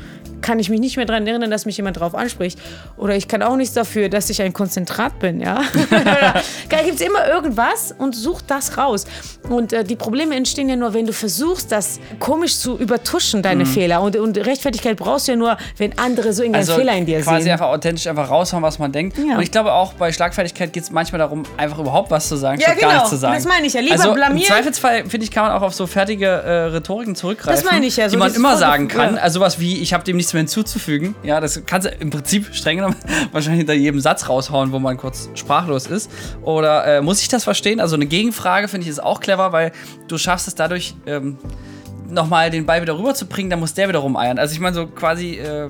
kann 0.43 0.59
ich 0.59 0.69
mich 0.69 0.79
nicht 0.79 0.97
mehr 0.97 1.07
daran 1.07 1.25
erinnern, 1.25 1.49
dass 1.49 1.65
mich 1.65 1.77
jemand 1.77 1.99
drauf 1.99 2.13
anspricht. 2.13 2.59
Oder 2.97 3.15
ich 3.15 3.27
kann 3.27 3.41
auch 3.41 3.55
nichts 3.55 3.73
dafür, 3.73 4.09
dass 4.09 4.29
ich 4.29 4.41
ein 4.43 4.53
Konzentrat 4.53 5.17
bin, 5.17 5.39
ja. 5.39 5.61
da 6.69 6.77
gibt 6.83 6.95
es 6.95 7.01
immer 7.01 7.27
irgendwas 7.27 7.93
und 7.97 8.15
such 8.15 8.41
das 8.41 8.77
raus. 8.77 9.05
Und 9.49 9.73
äh, 9.73 9.83
die 9.83 9.95
Probleme 9.95 10.35
entstehen 10.35 10.69
ja 10.69 10.75
nur, 10.75 10.93
wenn 10.93 11.05
du 11.07 11.13
versuchst, 11.13 11.71
das 11.71 11.99
komisch 12.19 12.57
zu 12.57 12.77
übertuschen, 12.77 13.41
deine 13.41 13.65
Fehler. 13.65 14.01
Und, 14.01 14.15
und 14.17 14.37
Rechtfertigkeit 14.37 14.97
brauchst 14.97 15.27
du 15.27 15.31
ja 15.31 15.37
nur, 15.37 15.57
wenn 15.77 15.97
andere 15.97 16.33
so 16.33 16.43
irgendeinen 16.43 16.67
Also 16.67 16.75
Fehler 16.75 16.93
in 16.93 17.05
dir 17.05 17.21
quasi 17.21 17.43
sehen. 17.43 17.53
einfach 17.53 17.67
authentisch 17.67 18.05
einfach 18.07 18.29
raushauen, 18.29 18.61
was 18.63 18.77
man 18.79 18.91
denkt. 18.91 19.17
Ja. 19.17 19.37
Und 19.37 19.41
ich 19.43 19.51
glaube 19.51 19.71
auch 19.73 19.93
bei 19.93 20.11
Schlagfertigkeit 20.11 20.73
geht 20.73 20.83
es 20.83 20.91
manchmal 20.91 21.19
darum, 21.19 21.43
einfach 21.57 21.79
überhaupt 21.79 22.11
was 22.11 22.27
zu 22.27 22.35
sagen, 22.35 22.59
Ja, 22.59 22.67
statt 22.67 22.79
gar 22.79 22.89
genau. 22.89 23.01
nichts 23.01 23.09
zu 23.11 23.17
sagen. 23.17 23.35
Das 23.35 23.45
meine 23.45 23.65
ich 23.65 23.73
ja. 23.73 23.81
Lieber 23.81 23.93
also 23.95 24.09
Im 24.09 24.15
blamieren. 24.15 24.47
Zweifelsfall, 24.47 25.05
finde 25.09 25.23
ich, 25.25 25.31
kann 25.31 25.43
man 25.45 25.53
auch 25.53 25.61
auf 25.61 25.73
so 25.73 25.87
fertige 25.87 26.25
äh, 26.27 26.51
Rhetoriken 26.65 27.15
zurückgreifen, 27.15 27.61
Das 27.63 27.71
meine 27.71 27.85
ich 27.85 27.97
ja, 27.97 28.09
so 28.09 28.15
die 28.15 28.17
man 28.19 28.33
immer 28.33 28.57
sagen 28.57 28.87
kann. 28.87 29.17
Also 29.17 29.39
sowas 29.39 29.59
wie, 29.59 29.79
ich 29.79 29.93
habe 29.93 30.03
dem 30.03 30.17
nichts 30.17 30.32
mehr 30.33 30.41
hinzuzufügen. 30.41 31.15
Ja, 31.23 31.39
das 31.39 31.61
kannst 31.65 31.87
du 31.87 31.91
im 31.91 32.09
Prinzip 32.09 32.53
streng 32.53 32.77
genommen 32.77 32.95
wahrscheinlich 33.31 33.59
hinter 33.59 33.73
jedem 33.73 33.99
Satz 33.99 34.29
raushauen, 34.29 34.71
wo 34.71 34.79
man 34.79 34.97
kurz 34.97 35.29
sprachlos 35.35 35.87
ist. 35.87 36.11
Oder 36.41 36.85
äh, 36.85 37.01
muss 37.01 37.21
ich 37.21 37.27
das 37.27 37.43
verstehen? 37.43 37.79
Also 37.79 37.95
eine 37.95 38.05
Gegenfrage 38.05 38.67
finde 38.67 38.85
ich 38.85 38.89
ist 38.89 39.03
auch 39.03 39.19
clever, 39.19 39.51
weil 39.51 39.71
du 40.07 40.17
schaffst 40.17 40.47
es 40.47 40.55
dadurch, 40.55 40.95
ähm, 41.05 41.37
nochmal 42.13 42.49
den 42.49 42.65
Ball 42.65 42.81
wieder 42.81 42.97
rüberzubringen, 42.97 43.49
dann 43.49 43.59
muss 43.59 43.73
der 43.73 43.87
wieder 43.89 43.99
rumeiern. 43.99 44.39
Also 44.39 44.53
ich 44.53 44.59
meine 44.59 44.75
so 44.75 44.87
quasi, 44.87 45.35
äh, 45.37 45.69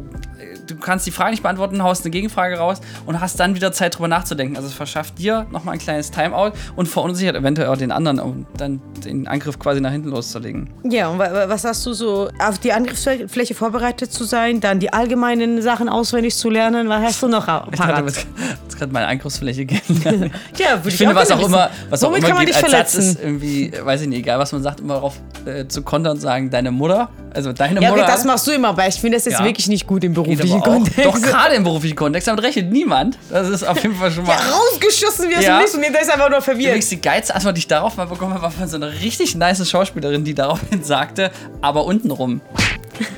du 0.67 0.75
kannst 0.77 1.05
die 1.05 1.11
Frage 1.11 1.31
nicht 1.31 1.43
beantworten, 1.43 1.81
haust 1.83 2.03
eine 2.03 2.11
Gegenfrage 2.11 2.57
raus 2.57 2.79
und 3.05 3.19
hast 3.19 3.39
dann 3.39 3.55
wieder 3.55 3.71
Zeit 3.71 3.95
drüber 3.97 4.07
nachzudenken. 4.07 4.55
Also 4.55 4.67
es 4.67 4.73
verschafft 4.73 5.17
dir 5.19 5.45
nochmal 5.51 5.73
ein 5.73 5.79
kleines 5.79 6.11
Timeout 6.11 6.51
und 6.75 6.87
verunsichert 6.87 7.35
eventuell 7.35 7.67
auch 7.69 7.77
den 7.77 7.91
anderen, 7.91 8.19
um 8.19 8.45
dann 8.57 8.81
den 9.03 9.27
Angriff 9.27 9.59
quasi 9.59 9.81
nach 9.81 9.91
hinten 9.91 10.09
loszulegen. 10.09 10.69
Ja, 10.83 11.09
und 11.09 11.19
wa- 11.19 11.31
wa- 11.33 11.49
was 11.49 11.63
hast 11.65 11.85
du 11.85 11.93
so, 11.93 12.29
auf 12.39 12.59
die 12.59 12.71
Angriffsfläche 12.73 13.53
vorbereitet 13.55 14.11
zu 14.13 14.23
sein, 14.23 14.59
dann 14.61 14.79
die 14.79 14.91
allgemeinen 14.93 15.61
Sachen 15.61 15.89
auswendig 15.89 16.35
zu 16.35 16.49
lernen? 16.49 16.87
Was 16.89 17.01
hast 17.03 17.23
du 17.23 17.27
noch 17.27 17.47
au- 17.47 17.65
Ich 17.71 17.77
dachte, 17.79 17.93
parat? 17.93 18.05
jetzt 18.05 18.77
gerade 18.77 18.93
meine 18.93 19.07
Angriffsfläche 19.07 19.65
kennen. 19.65 20.31
Ja, 20.57 20.77
würde 20.77 20.89
Ich 20.89 20.95
finde, 20.97 21.15
was 21.15 21.27
gerne 21.27 21.41
auch 21.41 21.47
immer, 21.47 21.69
was 21.89 22.03
auch 22.03 22.09
Womit 22.09 22.19
immer 22.19 22.27
kann 22.29 22.37
man 22.37 22.45
geht 22.45 22.55
dich 22.55 22.63
als 22.63 22.71
Satz 22.71 22.91
verletzen? 22.93 23.11
ist 23.17 23.23
irgendwie, 23.23 23.73
weiß 23.83 24.01
ich 24.01 24.07
nicht, 24.07 24.19
egal 24.19 24.39
was 24.39 24.51
man 24.51 24.61
sagt, 24.63 24.79
immer 24.79 24.95
darauf 24.95 25.15
äh, 25.45 25.67
zu 25.67 25.81
kontern 25.81 26.13
und 26.13 26.19
sagen, 26.33 26.49
deine 26.49 26.71
Mutter, 26.71 27.09
also 27.33 27.53
deine 27.53 27.81
Ja, 27.81 27.89
Mutter. 27.89 28.03
okay, 28.03 28.11
das 28.11 28.25
machst 28.25 28.47
du 28.47 28.51
immer, 28.51 28.69
aber 28.69 28.87
ich 28.87 28.95
finde 28.95 29.17
das 29.17 29.25
jetzt 29.25 29.39
Ja. 29.39 29.45
wirklich 29.45 29.67
nicht 29.67 29.85
gut 29.87 30.03
im 30.03 30.13
beruflichen 30.13 30.61
Kontext. 30.61 31.05
Doch 31.05 31.21
gerade 31.21 31.55
im 31.55 31.63
beruflichen 31.63 31.95
Kontext, 31.95 32.27
damit 32.27 32.43
rechnet 32.43 32.71
niemand. 32.71 33.17
Das 33.29 33.49
ist 33.49 33.63
auf 33.63 33.81
jeden 33.83 33.95
Fall 33.95 34.11
schon 34.11 34.23
mal. 34.27 34.35
Rausgeschossen 34.35 35.29
wie 35.29 35.35
aus 35.37 35.43
Ja. 35.43 35.57
dem 35.57 35.61
Nichts 35.61 35.75
und 35.75 35.81
der 35.81 36.01
ist 36.01 36.11
einfach 36.11 36.29
nur 36.29 36.41
verwirrt. 36.41 36.67
Übrigens, 36.69 36.89
die 36.89 37.01
geilste 37.01 37.35
Antwort, 37.35 37.55
die 37.55 37.59
ich 37.59 37.67
darauf 37.67 37.95
mal 37.97 38.05
bekommen 38.07 38.33
habe, 38.33 38.43
war 38.43 38.51
von 38.51 38.67
so 38.67 38.75
einer 38.77 38.91
richtig 38.91 39.35
nice 39.35 39.67
Schauspielerin, 39.69 40.23
die 40.23 40.33
daraufhin 40.33 40.83
sagte, 40.83 41.31
aber 41.61 41.85
untenrum. 41.85 42.41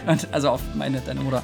Und- 0.07 0.27
also 0.31 0.50
auf 0.50 0.61
meine, 0.75 1.01
deine 1.06 1.21
Mutter. 1.21 1.41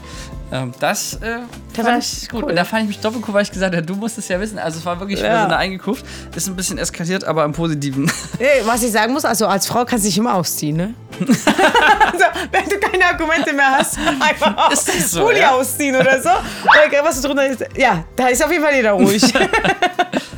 Ähm, 0.54 0.74
das 0.80 1.14
äh, 1.16 1.20
Da 1.20 1.76
fand 1.76 1.88
war 1.88 1.98
ich 2.00 2.30
gut. 2.30 2.44
cool. 2.44 2.50
Und 2.50 2.56
da 2.58 2.66
fand 2.66 2.82
ich 2.84 2.88
mich 2.90 3.00
doppelt 3.00 3.24
cool, 3.28 3.34
weil 3.34 3.44
ich 3.44 3.52
gesagt 3.52 3.74
habe, 3.74 3.86
du 3.86 3.96
musst 3.96 4.18
es 4.18 4.28
ja 4.28 4.40
wissen. 4.40 4.60
Also 4.60 4.80
es 4.80 4.86
war 4.86 5.00
wirklich 5.00 5.20
Ja. 5.22 5.46
eine 5.46 5.56
eingekauft. 5.56 6.06
Ist 6.36 6.48
ein 6.48 6.56
bisschen 6.56 6.78
eskaliert, 6.78 7.24
aber 7.24 7.46
im 7.46 7.54
Positiven. 7.54 8.12
Was 8.66 8.84
ich 8.84 8.92
sagen 8.92 9.14
muss, 9.14 9.24
also 9.24 9.48
als 9.48 9.66
Frau 9.68 9.86
kannst 9.86 10.04
du 10.06 10.10
dich 10.10 10.18
immer 10.18 10.34
ausziehen, 10.36 10.76
ne? 10.78 10.94
also, 11.22 12.26
wenn 12.52 12.66
du 12.68 12.80
keine 12.80 13.06
Argumente 13.06 13.54
mehr 13.54 13.72
hast, 13.78 13.98
einfach 14.20 14.72
Ist 14.74 14.88
das 14.88 15.12
so, 15.12 15.22
Pulli 15.24 15.40
ja? 15.40 15.52
ausziehen 15.52 15.96
oder 15.96 16.22
so. 16.22 16.30
Oder 16.30 17.04
was 17.04 17.22
drunter 17.22 17.46
ist. 17.48 17.64
Ja, 17.78 18.04
da 18.16 18.28
ist 18.28 18.44
auf 18.44 18.52
jeden 18.52 18.64
Fall 18.64 18.74
jeder 18.76 18.94
ruhig. 18.94 19.22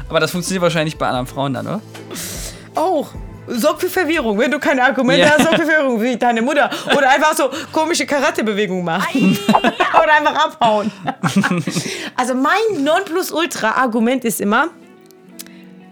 aber 0.09 0.19
das 0.19 0.31
funktioniert 0.31 0.61
wahrscheinlich 0.61 0.97
bei 0.97 1.07
anderen 1.07 1.25
Frauen 1.27 1.53
dann, 1.53 1.67
oder? 1.67 1.81
Auch. 2.75 3.09
Sorg 3.59 3.79
für 3.81 3.89
Verwirrung. 3.89 4.37
Wenn 4.39 4.51
du 4.51 4.59
keine 4.59 4.83
Argumente 4.83 5.21
Ja. 5.27 5.31
hast, 5.37 5.43
sorg 5.43 5.55
für 5.55 5.65
Verwirrung, 5.65 6.01
wie 6.01 6.17
deine 6.17 6.41
Mutter. 6.41 6.69
Oder 6.97 7.09
einfach 7.09 7.33
so 7.35 7.49
komische 7.71 8.05
Karate-Bewegungen 8.05 8.83
machen. 8.83 9.37
Oder 9.47 10.13
einfach 10.17 10.45
abhauen. 10.45 10.91
also 12.15 12.35
mein 12.35 12.83
Nonplusultra-Argument 12.83 14.25
ist 14.25 14.41
immer, 14.41 14.67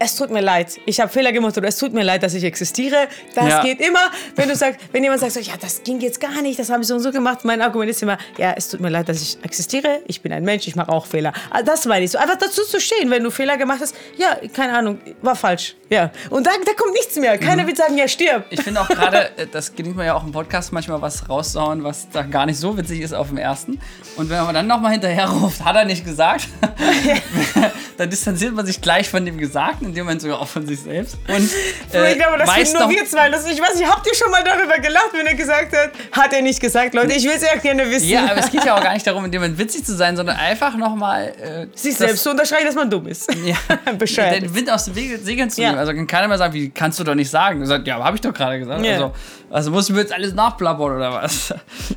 es 0.04 0.16
tut 0.16 0.30
mir 0.30 0.40
leid, 0.40 0.78
ich 0.86 1.00
habe 1.00 1.10
Fehler 1.12 1.32
gemacht 1.32 1.56
oder 1.56 1.68
es 1.68 1.76
tut 1.78 1.92
mir 1.92 2.02
leid, 2.02 2.22
dass 2.22 2.34
ich 2.34 2.44
existiere. 2.44 3.08
Das 3.34 3.46
Ja. 3.48 3.62
geht 3.62 3.80
immer, 3.80 4.10
wenn 4.36 4.48
du 4.48 4.56
sagst, 4.56 4.80
wenn 4.92 5.02
jemand 5.02 5.20
sagt, 5.20 5.32
so, 5.32 5.40
ja, 5.40 5.54
das 5.60 5.82
ging 5.82 6.00
jetzt 6.00 6.20
gar 6.20 6.42
nicht, 6.42 6.58
das 6.58 6.70
habe 6.70 6.82
ich 6.82 6.88
so 6.88 6.94
und 6.94 7.00
so 7.00 7.10
gemacht. 7.12 7.44
Mein 7.44 7.60
Argument 7.62 7.90
ist 7.90 8.02
immer, 8.02 8.18
ja, 8.38 8.52
es 8.56 8.68
tut 8.68 8.80
mir 8.80 8.88
leid, 8.88 9.08
dass 9.08 9.20
ich 9.22 9.38
existiere. 9.44 10.00
Ich 10.06 10.20
bin 10.20 10.32
ein 10.32 10.44
Mensch, 10.44 10.66
ich 10.66 10.76
mache 10.76 10.90
auch 10.90 11.06
Fehler. 11.06 11.32
Also 11.50 11.66
Das 11.66 11.84
meine 11.86 12.04
ich 12.04 12.10
so. 12.10 12.18
Einfach 12.18 12.36
dazu 12.38 12.62
zu 12.64 12.80
stehen, 12.80 13.10
wenn 13.10 13.22
du 13.22 13.30
Fehler 13.30 13.56
gemacht 13.56 13.78
hast. 13.80 13.94
Ja, 14.16 14.36
keine 14.52 14.74
Ahnung, 14.76 14.98
war 15.22 15.36
falsch. 15.36 15.74
Ja. 15.88 16.10
Und 16.30 16.46
dann 16.46 16.54
da 16.64 16.72
kommt 16.72 16.92
nichts 16.94 17.16
mehr. 17.16 17.36
Keiner 17.38 17.66
wird 17.66 17.76
sagen, 17.76 17.96
ja, 17.98 18.08
stirb. 18.08 18.46
Ich 18.50 18.62
finde 18.62 18.80
auch 18.80 18.88
gerade, 18.88 19.36
äh, 19.36 19.46
das 19.46 19.74
gelingt 19.74 19.96
mir 19.96 20.06
ja 20.06 20.14
auch 20.14 20.24
im 20.24 20.32
Podcast 20.32 20.72
manchmal 20.72 21.00
was 21.02 21.28
rauszuhauen, 21.28 21.84
was 21.84 22.08
da 22.10 22.22
gar 22.22 22.46
nicht 22.46 22.58
so 22.58 22.76
witzig 22.76 23.00
ist 23.00 23.12
auf 23.12 23.28
dem 23.28 23.36
ersten. 23.36 23.78
Und 24.16 24.30
wenn 24.30 24.42
man 24.44 24.54
dann 24.54 24.66
nochmal 24.66 24.92
hinterher 24.92 25.28
ruft, 25.28 25.64
hat 25.64 25.76
er 25.76 25.84
nicht 25.84 26.04
gesagt, 26.04 26.48
dann 27.96 28.10
distanziert 28.10 28.54
man 28.54 28.66
sich 28.66 28.80
gleich 28.80 29.08
von 29.08 29.24
dem 29.24 29.38
Gesagten, 29.38 29.91
in 29.92 29.96
dem 29.96 30.04
Moment 30.06 30.22
sogar 30.22 30.40
auch 30.40 30.48
von 30.48 30.66
sich 30.66 30.80
selbst. 30.80 31.16
Und 31.28 31.48
äh, 31.94 32.12
ich 32.12 32.18
glaube, 32.18 32.38
das 32.38 32.54
sind 32.70 32.80
nur 32.80 32.88
wir 32.90 33.04
zwei. 33.04 33.28
Das, 33.28 33.46
ich 33.46 33.60
weiß 33.60 33.74
nicht, 33.76 33.88
habt 33.90 34.06
ihr 34.06 34.14
schon 34.14 34.30
mal 34.30 34.42
darüber 34.42 34.78
gelacht, 34.78 35.10
wenn 35.12 35.26
er 35.26 35.34
gesagt 35.34 35.76
hat? 35.76 35.90
Hat 36.12 36.32
er 36.32 36.40
nicht 36.42 36.60
gesagt, 36.60 36.94
Leute. 36.94 37.12
Ich 37.12 37.24
will 37.24 37.32
es 37.36 37.42
ja 37.42 37.54
gerne 37.56 37.88
wissen. 37.90 38.08
Ja, 38.08 38.24
aber 38.30 38.38
es 38.38 38.50
geht 38.50 38.64
ja 38.64 38.74
auch 38.76 38.82
gar 38.82 38.94
nicht 38.94 39.06
darum, 39.06 39.24
in 39.26 39.30
dem 39.30 39.42
Moment 39.42 39.58
witzig 39.58 39.84
zu 39.84 39.94
sein, 39.94 40.16
sondern 40.16 40.36
einfach 40.36 40.74
nochmal 40.76 41.34
äh, 41.40 41.66
Sich 41.76 41.96
selbst 41.96 42.22
zu 42.22 42.30
unterstreichen, 42.30 42.66
dass 42.66 42.74
man 42.74 42.88
dumm 42.90 43.06
ist. 43.06 43.28
Ja, 43.44 43.56
Bescheuert. 43.98 44.42
den 44.42 44.54
Wind 44.54 44.70
aus 44.70 44.86
den 44.86 44.94
Wege- 44.96 45.18
Segeln 45.18 45.50
zu 45.50 45.60
Ja. 45.60 45.68
nehmen. 45.68 45.78
Also 45.78 45.92
kann 45.92 46.06
keiner 46.06 46.28
mehr 46.28 46.38
sagen, 46.38 46.54
wie 46.54 46.70
kannst 46.70 46.98
du 46.98 47.04
doch 47.04 47.14
nicht 47.14 47.28
sagen. 47.30 47.64
Sagt, 47.66 47.86
ja, 47.86 48.02
habe 48.02 48.16
ich 48.16 48.20
doch 48.22 48.32
gerade 48.32 48.58
gesagt. 48.58 48.84
Ja. 48.84 48.92
Also, 48.94 49.12
also 49.50 49.70
mussten 49.70 49.94
wir 49.94 50.00
jetzt 50.02 50.12
alles 50.14 50.32
nachplappern 50.32 50.96
oder 50.96 51.12
was? 51.12 51.52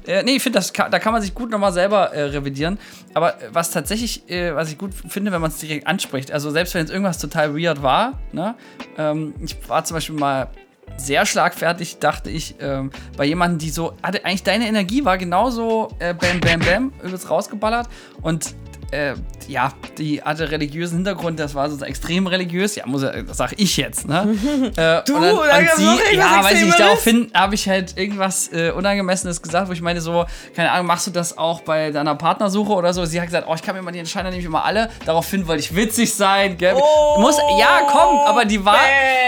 äh, 0.05 0.21
nee, 0.23 0.35
ich 0.35 0.43
finde, 0.43 0.59
da 0.91 0.99
kann 0.99 1.13
man 1.13 1.21
sich 1.21 1.33
gut 1.33 1.49
nochmal 1.49 1.71
selber 1.71 2.11
äh, 2.13 2.23
revidieren. 2.23 2.77
Aber 3.13 3.35
was 3.53 3.71
tatsächlich, 3.71 4.29
äh, 4.29 4.53
was 4.53 4.69
ich 4.69 4.77
gut 4.77 4.91
finde, 5.07 5.31
wenn 5.31 5.39
man 5.39 5.49
es 5.51 5.57
direkt 5.57 5.87
anspricht, 5.87 6.31
also 6.31 6.51
selbst 6.51 6.73
wenn 6.73 6.81
jetzt 6.81 6.91
irgendwas 6.91 7.17
total 7.17 7.55
weird 7.57 7.81
war, 7.81 7.84
ne? 8.31 8.55
Ähm, 8.97 9.33
ich 9.41 9.57
war 9.69 9.83
zum 9.83 9.95
Beispiel 9.95 10.15
mal 10.15 10.49
sehr 10.97 11.25
schlagfertig, 11.25 11.99
dachte 11.99 12.29
ich, 12.29 12.55
ähm, 12.59 12.91
bei 13.17 13.25
jemandem, 13.25 13.59
die 13.59 13.69
so, 13.69 13.93
hatte 14.01 14.23
eigentlich 14.23 14.43
deine 14.43 14.67
Energie 14.67 15.03
war 15.03 15.17
genauso 15.17 15.89
äh, 15.99 16.13
bam, 16.13 16.39
bam, 16.39 16.59
bam, 16.59 16.93
übelst 17.03 17.29
rausgeballert 17.29 17.87
und 18.21 18.55
äh, 18.91 19.13
ja, 19.47 19.71
die 19.97 20.21
hatte 20.21 20.49
religiösen 20.49 20.95
Hintergrund, 20.95 21.39
das 21.39 21.53
war 21.53 21.69
so 21.69 21.83
extrem 21.85 22.25
religiös, 22.27 22.75
ja, 22.75 22.85
muss 22.87 23.01
das 23.01 23.13
sag 23.37 23.53
ich 23.57 23.77
jetzt, 23.77 24.07
ne? 24.07 24.35
äh, 24.75 25.01
Du, 25.05 25.15
und 25.15 25.21
dann, 25.23 25.35
da 25.35 25.57
und 25.57 25.69
sie, 25.75 26.15
ja, 26.15 26.43
weiß 26.43 26.61
ich, 26.63 26.73
daraufhin 26.75 27.31
habe 27.33 27.53
ich 27.55 27.67
halt 27.69 27.97
irgendwas 27.97 28.51
äh, 28.51 28.71
Unangemessenes 28.71 29.41
gesagt, 29.41 29.67
wo 29.69 29.73
ich 29.73 29.81
meine 29.81 30.01
so, 30.01 30.25
keine 30.55 30.71
Ahnung, 30.71 30.87
machst 30.87 31.05
du 31.07 31.11
das 31.11 31.37
auch 31.37 31.61
bei 31.61 31.91
deiner 31.91 32.15
Partnersuche 32.15 32.71
oder 32.73 32.93
so? 32.93 33.05
Sie 33.05 33.19
hat 33.19 33.27
gesagt, 33.27 33.47
oh, 33.49 33.53
ich 33.55 33.61
kann 33.61 33.75
mir 33.75 33.81
mal 33.81 33.91
die 33.91 33.99
entscheiden, 33.99 34.25
dann 34.25 34.31
nehme 34.33 34.41
ich 34.41 34.47
immer 34.47 34.65
alle. 34.65 34.89
Daraufhin 35.05 35.47
wollte 35.47 35.61
ich 35.61 35.75
witzig 35.75 36.13
sein, 36.13 36.57
gell? 36.57 36.75
Oh, 36.77 37.19
Muss, 37.19 37.37
ja, 37.59 37.81
komm, 37.91 38.17
aber 38.25 38.45
die 38.45 38.63
war, 38.65 38.77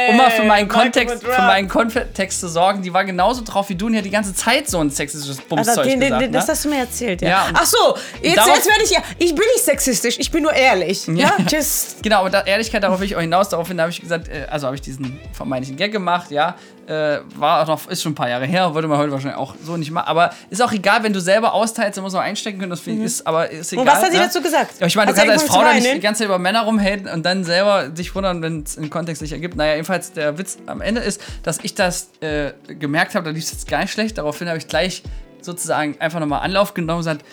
um 0.10 0.18
mal 0.18 0.32
für 0.32 0.44
meinen 0.44 0.68
Kontext, 0.68 1.24
für 1.24 1.42
meinen 1.42 1.68
Kontext 1.68 2.40
zu 2.40 2.48
sorgen, 2.48 2.82
die 2.82 2.94
war 2.94 3.06
genauso 3.06 3.44
drauf 3.44 3.70
wie 3.70 3.76
du 3.76 3.86
und 3.88 3.92
die 3.92 3.98
hat 4.00 4.06
die 4.06 4.10
ganze 4.10 4.34
Zeit 4.34 4.68
so 4.70 4.80
ein 4.80 4.90
sexistisches 4.90 5.38
Also, 5.40 5.50
Bumszeug 5.50 5.84
den, 5.84 6.00
den, 6.00 6.10
gesagt. 6.10 6.22
den, 6.24 6.32
das 6.32 6.48
ne? 6.48 6.52
hast 6.54 6.66
du 6.66 6.70
mir 6.70 6.80
erzählt, 6.80 7.22
ja. 7.22 7.30
Ja, 7.30 7.48
Ach 7.54 7.66
so, 7.66 7.96
jetzt, 8.22 8.38
darauf- 8.38 8.56
jetzt 8.56 8.68
werde 8.68 8.84
ich 8.84 8.92
ja. 8.92 9.00
Ich 9.20 9.36
bin 9.36 9.44
nicht 9.54 9.66
sexistisch, 9.66 10.18
ich 10.20 10.32
bin 10.32 10.44
nur 10.44 10.54
ehrlich. 10.54 11.08
Ja, 11.08 11.34
just. 11.48 11.98
Genau, 12.04 12.20
aber 12.20 12.30
da, 12.30 12.42
Ehrlichkeit, 12.42 12.84
darauf 12.84 13.00
will 13.00 13.08
ich 13.08 13.16
auch 13.16 13.22
hinaus. 13.22 13.50
Daraufhin 13.50 13.80
habe 13.82 13.90
ich 13.90 14.00
gesagt, 14.00 14.28
äh, 14.28 14.48
also 14.50 14.68
habe 14.68 14.76
ich 14.76 14.82
diesen 14.82 15.20
vermeintlichen 15.34 15.78
Gag 15.78 15.92
gemacht, 15.92 16.32
ja. 16.32 16.56
Äh, 16.88 17.20
war 17.36 17.64
auch 17.64 17.68
noch, 17.68 17.90
ist 17.90 18.02
schon 18.02 18.14
ein 18.14 18.16
paar 18.16 18.30
Jahre 18.30 18.46
her, 18.46 18.74
würde 18.74 18.88
man 18.88 18.98
heute 18.98 19.12
wahrscheinlich 19.12 19.38
auch 19.38 19.56
so 19.62 19.76
nicht 19.76 19.92
machen. 19.92 20.08
Aber 20.08 20.30
ist 20.50 20.62
auch 20.62 20.72
egal, 20.72 21.04
wenn 21.04 21.12
du 21.12 21.20
selber 21.20 21.54
austeilst, 21.54 21.98
dann 21.98 22.04
muss 22.04 22.14
man 22.14 22.22
einstecken 22.22 22.60
können, 22.60 22.70
das 22.70 22.88
ich 22.88 22.98
ist, 22.98 23.28
aber 23.28 23.50
ist 23.50 23.74
egal. 23.74 23.84
Mhm. 23.84 23.90
Und 23.90 23.96
was 23.96 24.04
hat 24.04 24.12
sie 24.12 24.18
ne? 24.18 24.24
dazu 24.24 24.42
gesagt? 24.42 24.80
Ja, 24.80 24.88
ich 24.88 24.96
meine, 24.96 25.12
du 25.12 25.18
kannst 25.18 25.32
als 25.32 25.44
Frau 25.44 25.60
zu 25.60 25.66
da 25.66 25.74
nicht 25.74 25.94
die 25.94 26.00
ganze 26.00 26.20
Zeit 26.20 26.28
über 26.28 26.40
Männer 26.40 26.62
rumhaten 26.62 27.10
und 27.10 27.26
dann 27.26 27.44
selber 27.44 27.90
dich 27.90 28.16
wundern, 28.16 28.42
wenn 28.42 28.64
es 28.64 28.78
im 28.78 28.90
Kontext 28.90 29.20
sich 29.20 29.34
ergibt. 29.34 29.58
Naja, 29.58 29.74
jedenfalls 29.74 30.14
der 30.14 30.38
Witz 30.38 30.60
am 30.66 30.80
Ende 30.80 31.02
ist, 31.02 31.22
dass 31.44 31.60
ich 31.62 31.76
das 31.76 32.12
äh, 32.22 32.54
gemerkt 32.68 33.16
habe, 33.16 33.26
da 33.26 33.32
lief 33.32 33.44
es 33.44 33.52
jetzt 33.52 33.68
gar 33.68 33.82
nicht 33.82 33.92
schlecht. 33.92 34.18
Daraufhin 34.18 34.48
habe 34.48 34.58
ich 34.58 34.70
gleich 34.70 35.04
sozusagen 35.42 36.00
einfach 36.00 36.22
nochmal 36.22 36.42
Anlauf 36.42 36.74
genommen 36.74 37.00
und 37.00 37.06
gesagt, 37.06 37.26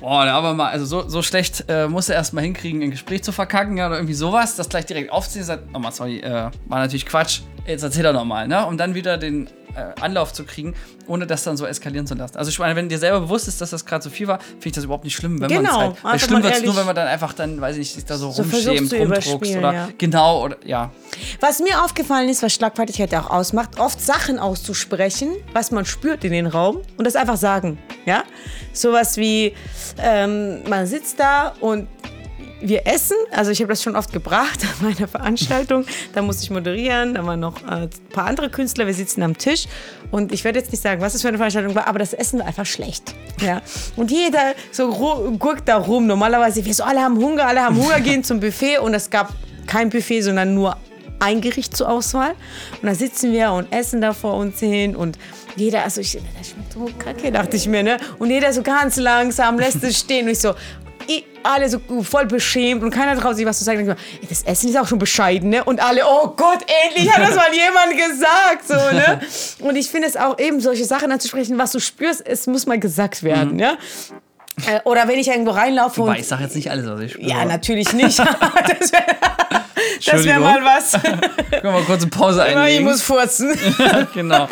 Boah, 0.00 0.24
aber 0.24 0.54
mal, 0.54 0.70
also 0.70 0.86
so, 0.86 1.08
so 1.08 1.20
schlecht 1.20 1.66
äh, 1.68 1.86
muss 1.86 2.08
er 2.08 2.14
erst 2.14 2.32
mal 2.32 2.40
hinkriegen, 2.40 2.82
ein 2.82 2.90
Gespräch 2.90 3.22
zu 3.22 3.32
verkacken 3.32 3.76
ja, 3.76 3.86
oder 3.86 3.96
irgendwie 3.96 4.14
sowas, 4.14 4.56
das 4.56 4.68
gleich 4.68 4.86
direkt 4.86 5.12
aufziehen, 5.12 5.44
sagt, 5.44 5.70
nochmal, 5.72 5.92
sorry, 5.92 6.20
äh, 6.20 6.50
war 6.66 6.78
natürlich 6.78 7.04
Quatsch, 7.04 7.40
jetzt 7.66 7.82
erzähl 7.82 8.02
doch 8.02 8.14
nochmal, 8.14 8.48
ne? 8.48 8.66
Um 8.66 8.78
dann 8.78 8.94
wieder 8.94 9.18
den 9.18 9.48
äh, 9.74 10.00
Anlauf 10.00 10.32
zu 10.32 10.44
kriegen, 10.44 10.74
ohne 11.06 11.26
das 11.26 11.44
dann 11.44 11.56
so 11.56 11.66
eskalieren 11.66 12.06
zu 12.06 12.14
lassen. 12.14 12.36
Also 12.36 12.50
ich 12.50 12.58
meine, 12.58 12.76
wenn 12.76 12.88
dir 12.88 12.98
selber 12.98 13.20
bewusst 13.20 13.48
ist, 13.48 13.60
dass 13.60 13.70
das 13.70 13.84
gerade 13.84 14.02
zu 14.02 14.10
viel 14.10 14.28
war, 14.28 14.38
finde 14.40 14.68
ich 14.68 14.72
das 14.72 14.84
überhaupt 14.84 15.04
nicht 15.04 15.14
schlimm, 15.14 15.40
wenn 15.40 15.50
man 15.50 15.62
Genau, 15.62 15.70
es 15.70 15.76
halt. 15.76 16.04
Einfach 16.04 16.26
schlimm 16.26 16.42
wird 16.42 16.54
es 16.54 16.62
nur, 16.62 16.76
wenn 16.76 16.86
man 16.86 16.94
dann 16.94 17.08
einfach 17.08 17.32
dann, 17.32 17.60
weiß 17.60 17.76
ich 17.76 17.80
nicht, 17.80 17.94
sich 17.94 18.04
da 18.04 18.16
so, 18.16 18.30
So 18.30 18.42
rumschämt, 18.42 18.92
rumdruckst 18.92 19.56
oder 19.56 19.72
ja. 19.72 19.88
genau, 19.98 20.44
oder 20.44 20.56
ja. 20.64 20.90
Was 21.40 21.60
mir 21.60 21.84
aufgefallen 21.84 22.28
ist, 22.28 22.42
was 22.42 22.52
Schlagfertigkeit 22.52 23.14
auch 23.14 23.30
ausmacht, 23.30 23.78
oft 23.78 24.00
Sachen 24.00 24.38
auszusprechen, 24.38 25.30
was 25.52 25.70
man 25.70 25.84
spürt 25.84 26.24
in 26.24 26.32
den 26.32 26.46
Raum 26.46 26.78
und 26.96 27.04
das 27.04 27.16
einfach 27.16 27.36
sagen. 27.36 27.78
Ja? 28.06 28.24
Sowas 28.72 29.16
wie, 29.16 29.54
ähm, 29.98 30.62
man 30.68 30.86
sitzt 30.86 31.18
da 31.18 31.54
und 31.60 31.88
wir 32.60 32.86
essen, 32.86 33.16
also 33.32 33.50
ich 33.50 33.60
habe 33.60 33.68
das 33.68 33.82
schon 33.82 33.96
oft 33.96 34.12
gebracht 34.12 34.60
an 34.62 34.88
meiner 34.88 35.08
Veranstaltung, 35.08 35.84
da 36.14 36.22
musste 36.22 36.44
ich 36.44 36.50
moderieren, 36.50 37.14
da 37.14 37.24
waren 37.24 37.40
noch 37.40 37.62
äh, 37.62 37.82
ein 37.82 37.90
paar 38.12 38.26
andere 38.26 38.50
Künstler, 38.50 38.86
wir 38.86 38.94
sitzen 38.94 39.22
am 39.22 39.36
Tisch 39.36 39.66
und 40.10 40.32
ich 40.32 40.44
werde 40.44 40.58
jetzt 40.58 40.70
nicht 40.72 40.82
sagen, 40.82 41.00
was 41.00 41.12
das 41.12 41.22
für 41.22 41.28
eine 41.28 41.38
Veranstaltung 41.38 41.74
war, 41.74 41.86
aber 41.86 41.98
das 41.98 42.12
Essen 42.12 42.40
war 42.40 42.46
einfach 42.46 42.66
schlecht. 42.66 43.14
Ja. 43.40 43.62
Und 43.96 44.10
jeder 44.10 44.54
so 44.70 44.90
guckt 45.38 45.68
da 45.68 45.76
rum, 45.76 46.06
normalerweise, 46.06 46.64
wir 46.64 46.74
so, 46.74 46.84
alle 46.84 47.00
haben 47.00 47.16
Hunger, 47.16 47.46
alle 47.46 47.62
haben 47.62 47.76
Hunger, 47.76 48.00
gehen 48.00 48.24
zum 48.24 48.40
Buffet 48.40 48.78
und 48.78 48.94
es 48.94 49.10
gab 49.10 49.32
kein 49.66 49.90
Buffet, 49.90 50.22
sondern 50.22 50.54
nur 50.54 50.76
ein 51.20 51.40
Gericht 51.40 51.76
zur 51.76 51.88
Auswahl. 51.88 52.34
Und 52.80 52.88
da 52.88 52.94
sitzen 52.94 53.32
wir 53.32 53.52
und 53.52 53.72
essen 53.72 54.00
da 54.00 54.12
vor 54.12 54.34
uns 54.34 54.58
hin 54.58 54.96
und 54.96 55.18
jeder, 55.56 55.84
also 55.84 56.00
ich, 56.00 56.18
das 56.38 56.50
schmeckt 56.50 56.72
so 56.72 56.88
kacke, 56.98 57.30
dachte 57.32 57.56
ich 57.56 57.66
mir, 57.66 57.82
ne? 57.82 57.98
Und 58.18 58.30
jeder 58.30 58.52
so 58.52 58.62
ganz 58.62 58.96
langsam 58.96 59.58
lässt 59.58 59.82
es 59.82 59.98
stehen 59.98 60.26
und 60.26 60.32
ich 60.32 60.38
so, 60.38 60.54
alle 61.42 61.68
so 61.68 61.80
voll 62.02 62.26
beschämt 62.26 62.82
und 62.82 62.90
keiner 62.90 63.18
traut 63.20 63.36
sich 63.36 63.46
was 63.46 63.58
zu 63.58 63.64
sagen. 63.64 63.78
Dann 63.78 63.96
denk 63.96 63.98
ich 64.14 64.20
mir, 64.22 64.28
Das 64.28 64.42
Essen 64.42 64.70
ist 64.70 64.76
auch 64.78 64.86
schon 64.86 64.98
bescheiden, 64.98 65.50
ne? 65.50 65.64
Und 65.64 65.80
alle, 65.80 66.02
oh 66.06 66.28
Gott, 66.36 66.64
endlich 66.84 67.10
hat 67.12 67.28
das 67.28 67.36
mal 67.36 67.52
jemand 67.52 67.92
gesagt, 67.96 68.68
so, 68.68 68.74
ne? 68.74 69.20
Und 69.68 69.76
ich 69.76 69.88
finde 69.88 70.08
es 70.08 70.16
auch 70.16 70.38
eben, 70.38 70.60
solche 70.60 70.84
Sachen 70.84 71.10
anzusprechen, 71.10 71.58
was 71.58 71.72
du 71.72 71.80
spürst, 71.80 72.26
es 72.26 72.46
muss 72.46 72.66
mal 72.66 72.78
gesagt 72.78 73.22
werden, 73.22 73.58
ja? 73.58 73.76
Äh, 74.66 74.80
Oder 74.84 75.08
wenn 75.08 75.18
ich 75.18 75.28
irgendwo 75.28 75.52
reinlaufe 75.52 75.98
Wobei, 75.98 76.12
und 76.12 76.18
ich 76.18 76.28
sage 76.28 76.42
jetzt 76.42 76.54
nicht 76.56 76.70
alles, 76.70 76.86
was 76.86 77.00
ich 77.00 77.12
spüre. 77.12 77.28
ja, 77.28 77.44
natürlich 77.44 77.92
nicht. 77.94 78.18
das 80.06 80.24
wäre 80.24 80.40
mal 80.40 80.62
was. 80.64 80.92
Können 81.02 81.20
wir 81.62 81.70
mal 81.72 81.82
kurz 81.82 82.02
eine 82.02 82.10
Pause 82.10 82.44
ich 82.48 82.56
einlegen? 82.56 82.84
muss 82.84 83.02
furzen. 83.02 83.56
genau. 84.14 84.48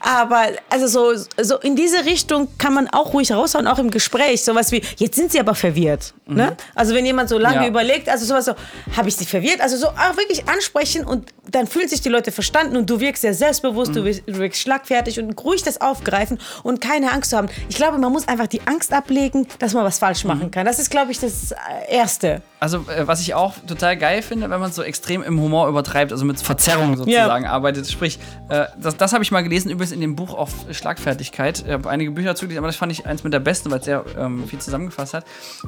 Aber 0.00 0.46
also 0.70 0.86
so, 0.86 1.24
so 1.40 1.58
in 1.58 1.76
diese 1.76 2.04
Richtung 2.04 2.48
kann 2.58 2.74
man 2.74 2.88
auch 2.88 3.12
ruhig 3.12 3.32
raushauen, 3.32 3.66
auch 3.66 3.78
im 3.78 3.90
Gespräch. 3.90 4.42
Sowas 4.44 4.72
wie, 4.72 4.82
jetzt 4.96 5.16
sind 5.16 5.32
sie 5.32 5.40
aber 5.40 5.54
verwirrt. 5.54 6.14
Ne? 6.26 6.56
Also 6.74 6.94
wenn 6.94 7.04
jemand 7.04 7.28
so 7.28 7.38
lange 7.38 7.62
Ja. 7.62 7.68
überlegt, 7.68 8.08
also 8.08 8.24
sowas 8.24 8.46
so, 8.46 8.54
habe 8.96 9.08
ich 9.08 9.16
sie 9.16 9.26
verwirrt? 9.26 9.60
Also 9.60 9.76
so 9.76 9.88
auch 9.88 10.16
wirklich 10.16 10.48
ansprechen 10.48 11.04
und 11.04 11.32
dann 11.50 11.66
fühlen 11.66 11.88
sich 11.88 12.00
die 12.00 12.08
Leute 12.08 12.32
verstanden 12.32 12.76
und 12.76 12.88
du 12.88 13.00
wirkst 13.00 13.22
sehr 13.22 13.34
selbstbewusst, 13.34 13.94
du, 13.94 14.04
wirkst, 14.04 14.22
du 14.26 14.38
wirkst 14.38 14.60
schlagfertig 14.62 15.20
und 15.20 15.32
ruhig 15.44 15.62
das 15.62 15.80
aufgreifen 15.80 16.38
und 16.62 16.80
keine 16.80 17.12
Angst 17.12 17.30
zu 17.30 17.36
haben. 17.36 17.48
Ich 17.68 17.76
glaube, 17.76 17.98
man 17.98 18.10
muss 18.12 18.26
einfach 18.26 18.46
die 18.46 18.62
Angst 18.66 18.92
ablegen, 18.92 19.46
dass 19.58 19.74
man 19.74 19.84
was 19.84 19.98
falsch 19.98 20.24
machen 20.24 20.50
kann. 20.50 20.64
Das 20.64 20.78
ist, 20.78 20.90
glaube 20.90 21.12
ich, 21.12 21.20
das 21.20 21.52
äh, 21.52 21.56
Erste. 21.94 22.42
Also, 22.64 22.78
äh, 22.88 23.06
was 23.06 23.20
ich 23.20 23.34
auch 23.34 23.52
total 23.66 23.94
geil 23.98 24.22
finde, 24.22 24.48
wenn 24.48 24.58
man 24.58 24.72
so 24.72 24.82
extrem 24.82 25.22
im 25.22 25.38
Humor 25.38 25.68
übertreibt, 25.68 26.12
also 26.12 26.24
mit 26.24 26.40
Verzerrung 26.40 26.96
sozusagen 26.96 27.44
arbeitet. 27.44 27.90
Sprich, 27.90 28.18
äh, 28.48 28.64
das, 28.80 28.96
das 28.96 29.12
habe 29.12 29.22
ich 29.22 29.30
mal 29.30 29.42
gelesen, 29.42 29.70
übrigens 29.70 29.92
in 29.92 30.00
dem 30.00 30.16
Buch 30.16 30.32
auf 30.32 30.50
Schlagfertigkeit. 30.70 31.62
Ich 31.66 31.70
habe 31.70 31.90
einige 31.90 32.12
Bücher 32.12 32.34
zugelesen, 32.34 32.60
aber 32.60 32.68
das 32.68 32.76
fand 32.76 32.90
ich 32.90 33.04
eins 33.04 33.22
mit 33.22 33.34
der 33.34 33.40
besten, 33.40 33.70
weil 33.70 33.80
es 33.80 33.84
sehr 33.84 34.02
ähm, 34.18 34.48
viel 34.48 34.60
zusammengefasst 34.60 35.12
hat. 35.12 35.24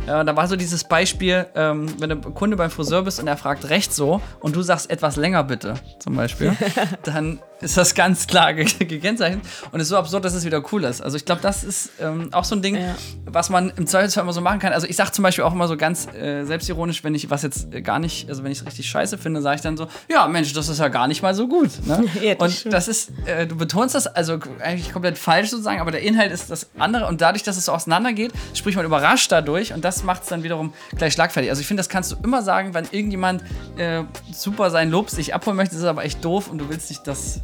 Äh, 0.07 0.25
da 0.25 0.37
war 0.37 0.49
so 0.49 0.57
dieses 0.57 0.85
Beispiel, 0.85 1.45
ähm, 1.55 1.87
wenn 1.99 2.09
du 2.09 2.17
Kunde 2.31 2.57
beim 2.57 2.71
Friseur 2.71 3.03
bist 3.03 3.21
und 3.21 3.27
er 3.27 3.37
fragt 3.37 3.69
recht 3.69 3.93
so 3.93 4.23
und 4.41 4.57
du 4.57 4.63
sagst 4.63 4.89
etwas 4.89 5.17
länger 5.17 5.45
bitte, 5.45 5.75
zum 5.99 6.17
Beispiel, 6.17 6.57
dann 7.03 7.41
ist 7.61 7.77
das 7.77 7.95
ganz 7.95 8.27
klar 8.27 8.53
ge 8.55 8.65
gekennzeichnet 8.87 9.43
und 9.73 9.81
ist 9.81 9.89
so 9.89 9.97
absurd, 9.97 10.25
dass 10.25 10.35
es 10.35 10.45
wieder 10.45 10.63
cool 10.73 10.85
ist. 10.85 11.01
Also 11.01 11.17
ich 11.17 11.25
glaube, 11.25 11.41
das 11.41 11.65
ist 11.65 11.91
ähm, 12.01 12.29
auch 12.33 12.45
so 12.45 12.55
ein 12.55 12.63
Ding, 12.63 12.77
Ja. 12.77 12.95
was 13.25 13.49
man 13.49 13.73
im 13.77 13.87
Zweifelsfall 13.87 14.25
immer 14.25 14.33
so 14.35 14.41
machen 14.43 14.59
kann. 14.59 14.73
Also 14.73 14.87
ich 14.87 14.97
sage 14.97 15.13
zum 15.13 15.23
Beispiel 15.23 15.45
auch 15.45 15.53
immer 15.55 15.67
so 15.69 15.77
ganz 15.77 16.07
äh, 16.15 16.45
selbstironisch, 16.45 17.03
wenn 17.05 17.15
ich 17.15 17.31
was 17.31 17.43
jetzt 17.43 17.73
äh, 17.73 17.81
gar 17.81 17.99
nicht, 17.99 18.29
also 18.29 18.45
wenn 18.45 18.53
ich 18.53 18.59
es 18.61 18.67
richtig 18.67 18.89
scheiße 18.89 19.17
finde, 19.19 19.41
sage 19.41 19.57
ich 19.57 19.63
dann 19.63 19.77
so, 19.77 19.89
ja 20.11 20.27
Mensch, 20.29 20.53
das 20.53 20.69
ist 20.69 20.79
ja 20.81 20.89
gar 20.89 21.09
nicht 21.09 21.23
mal 21.23 21.35
so 21.35 21.49
gut. 21.49 21.71
Ne? 21.87 22.05
Ja, 22.23 22.35
das 22.35 22.43
und 22.49 22.53
stimmt. 22.59 22.75
das 22.75 22.89
ist, 22.89 23.13
äh, 23.27 23.47
du 23.47 23.57
betonst 23.57 23.95
das 23.95 24.07
also 24.07 24.39
eigentlich 24.63 24.93
komplett 24.93 25.17
falsch 25.19 25.51
sozusagen, 25.51 25.81
aber 25.81 25.91
der 25.91 26.03
Inhalt 26.03 26.33
ist 26.33 26.51
das 26.51 26.67
andere 26.79 27.07
und 27.07 27.21
dadurch, 27.21 27.43
dass 27.43 27.57
es 27.57 27.65
so 27.67 27.73
auseinandergeht, 27.73 28.33
sprich 28.55 28.77
man 28.77 28.85
überrascht 28.85 29.33
dadurch 29.33 29.73
und 29.73 29.85
das 29.85 30.03
macht 30.05 30.23
es 30.25 30.29
dann 30.29 30.43
wiederum 30.43 30.73
gleich 30.97 31.13
schlagfertig. 31.15 31.51
Also 31.51 31.61
ich 31.61 31.67
finde, 31.67 31.81
das 31.81 31.89
kannst 31.89 32.13
du 32.13 32.17
immer 32.23 32.43
sagen, 32.43 32.75
wenn 32.75 32.85
irgendjemand 32.91 33.43
äh, 33.79 34.03
super 34.33 34.71
sein 34.71 34.91
Lob 34.91 35.09
sich 35.11 35.35
abholen 35.35 35.57
möchte, 35.57 35.75
das 35.75 35.83
ist 35.83 35.89
aber 35.89 36.05
echt 36.05 36.25
doof 36.25 36.51
und 36.51 36.59
du 36.59 36.69
willst 36.69 36.91
nicht, 36.91 37.07
dass 37.07 37.41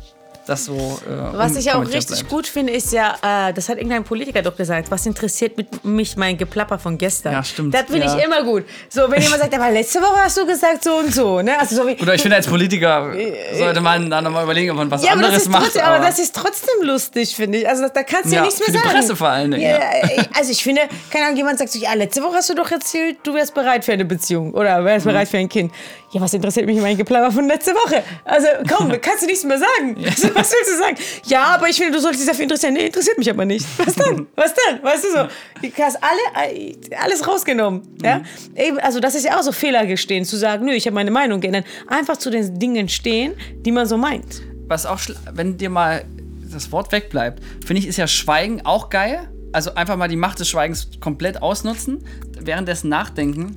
das 0.46 0.64
so. 0.66 0.74
Äh, 0.76 1.36
Was 1.36 1.56
ich 1.56 1.70
auch 1.72 1.80
richtig 1.82 2.06
bleibt. 2.06 2.28
gut 2.28 2.46
finde, 2.46 2.72
ist 2.72 2.92
ja, 2.92 3.48
äh, 3.48 3.52
das 3.52 3.68
hat 3.68 3.76
irgendein 3.78 4.04
Politiker 4.04 4.42
doch 4.42 4.56
gesagt, 4.56 4.90
was 4.90 5.06
interessiert 5.06 5.52
mich 5.84 6.16
mein 6.16 6.36
Geplapper 6.36 6.78
von 6.78 6.98
gestern? 6.98 7.32
Ja, 7.32 7.44
stimmt, 7.44 7.74
Das 7.74 7.82
finde 7.82 8.06
ja. 8.06 8.16
ich 8.18 8.24
immer 8.24 8.42
gut. 8.42 8.64
So, 8.88 9.02
wenn 9.10 9.22
jemand 9.22 9.40
sagt, 9.40 9.54
aber 9.54 9.70
letzte 9.70 10.00
Woche 10.00 10.20
hast 10.24 10.36
du 10.36 10.46
gesagt 10.46 10.84
so 10.84 10.94
und 10.96 11.14
so, 11.14 11.42
ne? 11.42 11.58
Also 11.58 11.76
so 11.76 11.86
wie, 11.86 11.96
Oder 12.00 12.14
ich 12.14 12.22
finde, 12.22 12.36
als 12.36 12.46
Politiker 12.46 13.12
sollte 13.56 13.80
man 13.80 14.10
da 14.10 14.20
nochmal 14.20 14.44
überlegen, 14.44 14.70
ob 14.72 14.76
man 14.78 14.90
was 14.90 15.04
ja, 15.04 15.12
anderes 15.12 15.48
macht. 15.48 15.64
trotzdem, 15.64 15.82
aber 15.82 15.98
das 16.04 16.18
ist 16.18 16.34
trotzdem 16.34 16.82
lustig, 16.86 17.34
finde 17.36 17.58
ich. 17.58 17.68
Also 17.68 17.86
da 17.92 18.02
kannst 18.02 18.26
du 18.26 18.30
ja, 18.30 18.36
Ja, 18.36 18.42
nichts 18.42 18.58
mehr 18.60 18.66
für 18.66 18.72
die 18.72 18.78
sagen. 18.78 18.90
Presse 18.90 19.16
vor 19.16 19.28
allen 19.28 19.50
Dingen, 19.52 19.62
Ja, 19.62 19.78
ja. 19.78 20.24
Also 20.36 20.50
ich 20.52 20.62
finde, 20.62 20.82
keine 21.10 21.26
Ahnung, 21.26 21.36
jemand 21.36 21.58
sagt 21.58 21.70
so, 21.70 21.78
ja, 21.78 21.92
letzte 21.94 22.22
Woche 22.22 22.34
hast 22.36 22.50
du 22.50 22.54
doch 22.54 22.70
erzählt, 22.70 23.18
du 23.22 23.34
wärst 23.34 23.54
bereit 23.54 23.84
für 23.84 23.92
eine 23.92 24.04
Beziehung 24.04 24.52
oder 24.54 24.84
wärst 24.84 25.06
Mhm. 25.06 25.10
bereit 25.10 25.28
für 25.28 25.38
ein 25.38 25.48
Kind. 25.48 25.72
Ja, 26.12 26.20
was 26.20 26.34
interessiert 26.34 26.66
mich 26.66 26.78
mein 26.78 26.98
Geplapper 26.98 27.32
von 27.32 27.46
letzte 27.48 27.70
Woche? 27.72 28.02
Also 28.26 28.46
komm, 28.68 28.90
kannst 29.00 29.22
du 29.22 29.26
nichts 29.26 29.44
mehr 29.44 29.58
sagen. 29.58 29.96
Also, 29.96 30.28
was 30.34 30.52
willst 30.52 30.70
du 30.70 30.78
sagen? 30.78 30.96
Ja, 31.24 31.54
aber 31.54 31.70
ich 31.70 31.76
finde, 31.76 31.92
du 31.92 32.00
solltest 32.00 32.22
dich 32.22 32.28
dafür 32.28 32.42
interessieren. 32.42 32.74
Nee, 32.74 32.86
interessiert 32.86 33.16
mich 33.16 33.30
aber 33.30 33.46
nicht. 33.46 33.66
Was 33.78 33.94
dann? 33.94 34.26
Was 34.36 34.52
dann? 34.52 34.82
Weißt 34.82 35.04
du 35.04 35.08
so? 35.10 35.28
Du 35.62 35.82
hast 35.82 35.98
alle, 36.02 36.76
alles 37.02 37.26
rausgenommen. 37.26 37.82
Ja? 38.02 38.18
Mhm. 38.18 38.24
Eben, 38.56 38.78
also 38.80 39.00
das 39.00 39.14
ist 39.14 39.24
ja 39.24 39.38
auch 39.38 39.42
so 39.42 39.52
Fehler 39.52 39.86
gestehen, 39.86 40.26
zu 40.26 40.36
sagen, 40.36 40.66
nö, 40.66 40.72
ich 40.72 40.84
habe 40.84 40.94
meine 40.94 41.10
Meinung 41.10 41.40
geändert. 41.40 41.64
Einfach 41.88 42.18
zu 42.18 42.28
den 42.28 42.58
Dingen 42.58 42.90
stehen, 42.90 43.32
die 43.64 43.72
man 43.72 43.86
so 43.86 43.96
meint. 43.96 44.42
Was 44.66 44.84
auch, 44.84 45.00
wenn 45.32 45.56
dir 45.56 45.70
mal 45.70 46.04
das 46.52 46.70
Wort 46.72 46.92
wegbleibt, 46.92 47.42
finde 47.64 47.80
ich, 47.80 47.88
ist 47.88 47.96
ja 47.96 48.06
Schweigen 48.06 48.66
auch 48.66 48.90
geil. 48.90 49.30
Also 49.52 49.74
einfach 49.74 49.96
mal 49.96 50.08
die 50.08 50.16
Macht 50.16 50.40
des 50.40 50.50
Schweigens 50.50 50.88
komplett 51.00 51.40
ausnutzen, 51.40 52.04
währenddessen 52.38 52.90
nachdenken. 52.90 53.56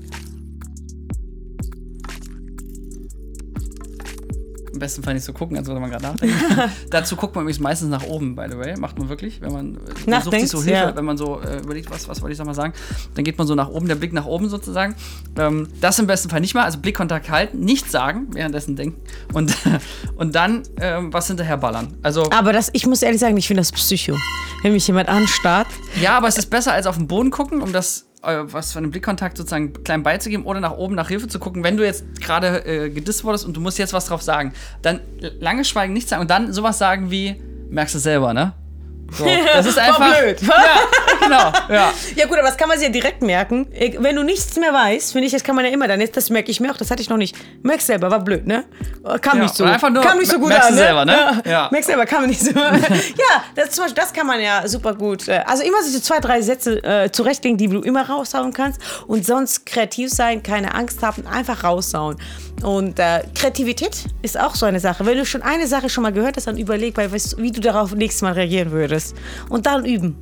Im 4.75 4.79
besten 4.79 5.03
Fall 5.03 5.13
nicht 5.13 5.23
so 5.23 5.31
gucken, 5.31 5.57
als 5.57 5.67
würde 5.67 5.79
man 5.79 5.89
gerade 5.89 6.03
nachdenken. 6.03 6.35
Dazu 6.89 7.15
guckt 7.15 7.33
man 7.33 7.43
übrigens 7.43 7.61
meistens 7.61 7.89
nach 7.89 8.03
oben, 8.03 8.35
by 8.35 8.47
the 8.49 8.57
way. 8.57 8.77
Macht 8.77 8.99
man 8.99 9.07
wirklich, 9.07 9.39
wenn 9.39 9.53
man, 9.53 9.71
man 9.73 9.85
sucht 9.85 10.07
Nachdenkt, 10.07 10.41
sich 10.41 10.49
so 10.49 10.57
Hilfe, 10.61 10.71
ja. 10.71 10.95
wenn 10.95 11.05
man 11.05 11.17
so 11.17 11.39
äh, 11.39 11.59
überlegt, 11.59 11.89
was, 11.89 12.09
was 12.09 12.21
wollte 12.21 12.33
ich 12.33 12.37
sag 12.37 12.45
mal 12.45 12.53
sagen, 12.53 12.73
dann 13.13 13.23
geht 13.23 13.37
man 13.37 13.47
so 13.47 13.55
nach 13.55 13.69
oben, 13.69 13.87
der 13.87 13.95
Blick 13.95 14.11
nach 14.11 14.25
oben 14.25 14.49
sozusagen. 14.49 14.95
Ähm, 15.37 15.69
das 15.79 15.97
im 15.97 16.07
besten 16.07 16.29
Fall 16.29 16.41
nicht 16.41 16.55
mal, 16.55 16.63
also 16.63 16.79
Blickkontakt 16.79 17.29
halten, 17.29 17.61
nichts 17.61 17.89
sagen, 17.89 18.27
währenddessen 18.33 18.75
denken 18.75 18.99
und, 19.31 19.55
und 20.17 20.35
dann 20.35 20.63
ähm, 20.81 21.13
was 21.13 21.27
hinterher 21.27 21.55
ballern. 21.55 21.95
Also 22.03 22.29
Aber 22.31 22.51
das, 22.51 22.69
ich 22.73 22.85
muss 22.85 23.01
ehrlich 23.01 23.21
sagen, 23.21 23.37
ich 23.37 23.47
finde 23.47 23.61
das 23.61 23.71
Psycho. 23.71 24.17
Wenn 24.61 24.73
mich 24.73 24.85
jemand 24.87 25.07
anstarrt, 25.07 25.67
ja, 26.01 26.17
aber 26.17 26.27
es 26.27 26.37
ist 26.37 26.49
besser 26.49 26.73
als 26.73 26.85
auf 26.85 26.97
den 26.97 27.07
Boden 27.07 27.31
gucken, 27.31 27.61
um 27.61 27.71
das 27.71 28.04
was 28.25 28.73
von 28.73 28.83
dem 28.83 28.91
Blickkontakt 28.91 29.37
sozusagen 29.37 29.73
klein 29.83 30.03
beizugeben 30.03 30.45
oder 30.45 30.59
nach 30.59 30.73
oben 30.73 30.95
nach 30.95 31.07
Hilfe 31.07 31.27
zu 31.27 31.39
gucken, 31.39 31.63
wenn 31.63 31.77
du 31.77 31.85
jetzt 31.85 32.03
gerade 32.21 32.65
äh, 32.65 32.89
gedisst 32.89 33.23
wurdest 33.23 33.45
und 33.45 33.55
du 33.55 33.61
musst 33.61 33.77
jetzt 33.77 33.93
was 33.93 34.07
drauf 34.07 34.21
sagen. 34.21 34.53
Dann 34.81 35.01
lange 35.39 35.65
schweigen, 35.65 35.93
nichts 35.93 36.09
sagen 36.09 36.21
und 36.21 36.29
dann 36.29 36.53
sowas 36.53 36.77
sagen 36.77 37.11
wie, 37.11 37.41
merkst 37.69 37.95
du 37.95 37.99
selber, 37.99 38.33
ne? 38.33 38.53
So, 39.11 39.25
das 39.25 39.65
ist 39.65 39.77
einfach. 39.77 39.99
War 39.99 40.19
blöd. 40.21 40.39
Ja, 41.21 41.27
genau. 41.27 41.73
Ja. 41.73 41.93
Ja 42.15 42.25
gut, 42.27 42.37
aber 42.37 42.47
das 42.47 42.57
kann 42.57 42.67
man 42.67 42.77
sich 42.77 42.87
ja 42.87 42.91
direkt 42.93 43.21
merken. 43.21 43.67
Wenn 43.99 44.15
du 44.15 44.23
nichts 44.23 44.55
mehr 44.57 44.73
weißt, 44.73 45.11
finde 45.13 45.27
ich, 45.27 45.33
das 45.33 45.43
kann 45.43 45.55
man 45.55 45.65
ja 45.65 45.71
immer 45.71 45.87
dann. 45.87 45.99
Jetzt, 46.01 46.15
das 46.17 46.29
merke 46.29 46.51
ich 46.51 46.59
mir 46.59 46.71
auch, 46.71 46.77
das 46.77 46.91
hatte 46.91 47.01
ich 47.01 47.09
noch 47.09 47.17
nicht. 47.17 47.35
Merkst 47.63 47.87
selber, 47.87 48.11
war 48.11 48.19
blöd, 48.19 48.45
ne? 48.45 48.65
Kam 49.21 49.37
Ja, 49.37 49.43
nicht 49.43 49.55
so. 49.55 49.63
einfach 49.63 49.89
nur, 49.89 50.03
kam 50.03 50.17
nicht 50.19 50.29
so 50.31 50.37
gut 50.39 50.49
merkst 50.49 50.67
an, 50.69 50.73
du 50.75 50.79
selber, 50.79 51.05
ne? 51.05 51.41
Ja. 51.45 51.51
Ja. 51.51 51.67
Merkst 51.71 51.87
selber, 51.87 52.05
kam 52.05 52.27
nicht 52.27 52.41
so. 52.41 52.51
ja, 52.59 53.43
das, 53.55 53.71
zum 53.71 53.85
Beispiel, 53.85 54.03
das 54.03 54.13
kann 54.13 54.27
man 54.27 54.39
ja 54.41 54.67
super 54.67 54.93
gut. 54.93 55.27
äh, 55.27 55.41
Also 55.45 55.63
immer 55.63 55.81
so 55.83 55.99
zwei, 55.99 56.19
drei 56.19 56.41
Sätze 56.41 56.83
äh, 56.83 57.11
zurechtlegen, 57.11 57.57
die 57.57 57.67
du 57.67 57.81
immer 57.81 58.07
raushauen 58.07 58.53
kannst. 58.53 58.79
Und 59.07 59.25
sonst 59.25 59.65
kreativ 59.65 60.09
sein, 60.11 60.43
keine 60.43 60.73
Angst 60.75 61.01
haben, 61.01 61.25
einfach 61.27 61.63
raushauen. 61.63 62.17
Und 62.63 62.99
äh, 62.99 63.21
Kreativität 63.35 64.05
ist 64.21 64.39
auch 64.39 64.55
so 64.55 64.65
eine 64.65 64.79
Sache. 64.79 65.05
Wenn 65.05 65.17
du 65.17 65.25
schon 65.25 65.41
eine 65.41 65.67
Sache 65.67 65.89
schon 65.89 66.03
mal 66.03 66.13
gehört 66.13 66.37
hast, 66.37 66.47
dann 66.47 66.57
überleg, 66.57 66.95
du, 66.95 67.01
wie 67.37 67.51
du 67.51 67.61
darauf 67.61 67.93
nächstes 67.93 68.21
Mal 68.21 68.33
reagieren 68.33 68.71
würdest. 68.71 68.94
Und 69.49 69.65
dann 69.65 69.85
üben 69.85 70.15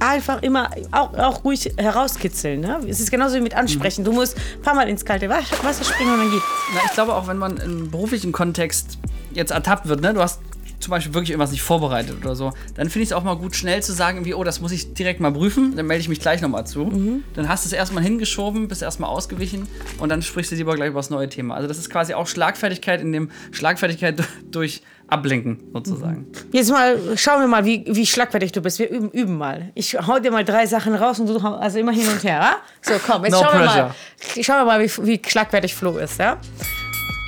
einfach 0.00 0.42
immer 0.42 0.70
auch, 0.92 1.12
auch 1.14 1.44
ruhig 1.44 1.72
herauskitzeln. 1.76 2.60
Ne? 2.60 2.80
Es 2.88 3.00
ist 3.00 3.10
genauso 3.10 3.36
wie 3.36 3.40
mit 3.40 3.54
Ansprechen. 3.54 4.02
Du 4.04 4.12
musst 4.12 4.36
ein 4.56 4.62
paar 4.62 4.74
Mal 4.74 4.88
ins 4.88 5.04
kalte 5.04 5.28
Wasser 5.28 5.84
springen 5.84 6.14
und 6.14 6.18
dann 6.20 6.30
geht. 6.30 6.42
Na, 6.74 6.80
ich 6.86 6.92
glaube 6.92 7.14
auch, 7.14 7.26
wenn 7.28 7.36
man 7.36 7.58
im 7.58 7.90
beruflichen 7.90 8.32
Kontext 8.32 8.98
jetzt 9.34 9.50
ertappt 9.50 9.86
wird, 9.88 10.00
ne, 10.00 10.14
du 10.14 10.20
hast 10.22 10.40
zum 10.80 10.92
Beispiel 10.92 11.12
wirklich 11.12 11.30
irgendwas 11.32 11.50
nicht 11.50 11.60
vorbereitet 11.60 12.16
oder 12.22 12.34
so, 12.34 12.54
dann 12.74 12.88
finde 12.88 13.02
ich 13.02 13.10
es 13.10 13.12
auch 13.12 13.22
mal 13.22 13.34
gut, 13.36 13.54
schnell 13.54 13.82
zu 13.82 13.92
sagen, 13.92 14.24
wie, 14.24 14.32
oh, 14.32 14.42
das 14.44 14.62
muss 14.62 14.72
ich 14.72 14.94
direkt 14.94 15.20
mal 15.20 15.30
prüfen, 15.30 15.76
dann 15.76 15.86
melde 15.86 16.00
ich 16.00 16.08
mich 16.08 16.20
gleich 16.20 16.40
nochmal 16.40 16.66
zu. 16.66 17.20
Dann 17.34 17.50
hast 17.50 17.66
du 17.66 17.68
es 17.68 17.74
erstmal 17.74 18.02
hingeschoben, 18.02 18.66
bist 18.66 18.80
erstmal 18.80 19.10
ausgewichen 19.10 19.68
und 19.98 20.08
dann 20.08 20.22
sprichst 20.22 20.52
du 20.52 20.56
lieber 20.56 20.74
gleich 20.76 20.88
über 20.88 21.00
das 21.00 21.10
neue 21.10 21.28
Thema. 21.28 21.54
Also 21.54 21.68
das 21.68 21.76
ist 21.76 21.90
quasi 21.90 22.14
auch 22.14 22.26
Schlagfertigkeit, 22.26 23.02
in 23.02 23.12
dem 23.12 23.30
Schlagfertigkeit 23.52 24.18
du- 24.20 24.24
durch 24.50 24.80
Ablenken 25.10 25.58
sozusagen. 25.72 26.26
Jetzt 26.52 26.70
mal, 26.70 26.98
schauen 27.16 27.40
wir 27.40 27.46
mal, 27.48 27.64
wie, 27.64 27.84
wie 27.86 28.06
schlagfertig 28.06 28.52
du 28.52 28.60
bist. 28.60 28.78
Wir 28.78 28.88
üben, 28.90 29.10
üben 29.10 29.36
mal. 29.36 29.70
Ich 29.74 29.94
hau 29.94 30.18
dir 30.18 30.30
mal 30.30 30.44
drei 30.44 30.66
Sachen 30.66 30.94
raus 30.94 31.18
und 31.20 31.26
du 31.28 31.42
hau- 31.42 31.56
also 31.56 31.78
immer 31.78 31.92
hin 31.92 32.06
und 32.08 32.22
her. 32.24 32.38
Ja? 32.40 32.56
So, 32.82 32.94
komm, 33.06 33.24
jetzt 33.24 33.32
No 33.32 33.42
schauen 33.42 33.58
wir 33.60 33.66
mal. 33.66 33.94
Schauen 34.40 34.56
wir 34.60 34.64
mal, 34.64 34.80
wie, 34.80 34.90
wie 35.06 35.20
schlagfertig 35.26 35.74
Flo 35.74 35.98
ist. 35.98 36.18
Ja? 36.18 36.36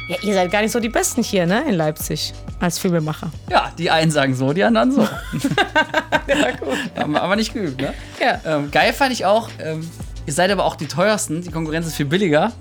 ja, 0.09 0.17
ihr 0.23 0.35
seid 0.35 0.51
gar 0.53 0.63
nicht 0.63 0.73
so 0.73 0.81
die 0.81 0.89
Besten 0.89 1.23
hier, 1.23 1.47
ne, 1.47 1.65
in 1.69 1.75
Leipzig 1.75 2.33
als 2.61 2.79
Filmemacher. 2.79 3.31
Ja, 3.51 3.73
die 3.77 3.91
einen 3.91 4.11
sagen 4.11 4.35
so, 4.35 4.53
die 4.53 4.63
anderen 4.65 4.93
so. 4.93 5.09
Haben 6.97 7.13
wir 7.13 7.23
aber 7.23 7.37
nicht 7.37 7.53
geübt, 7.53 7.81
ne? 7.81 7.95
Ja. 8.21 8.41
Ähm, 8.45 8.71
geil 8.71 8.93
fand 8.93 9.13
ich 9.13 9.25
auch, 9.25 9.49
ähm, 9.59 9.89
ihr 10.27 10.33
seid 10.33 10.51
aber 10.51 10.65
auch 10.65 10.77
die 10.77 10.87
teuersten, 10.87 11.43
die 11.43 11.51
Konkurrenz 11.51 11.87
ist 11.87 11.97
viel 11.97 12.07
billiger. 12.07 12.53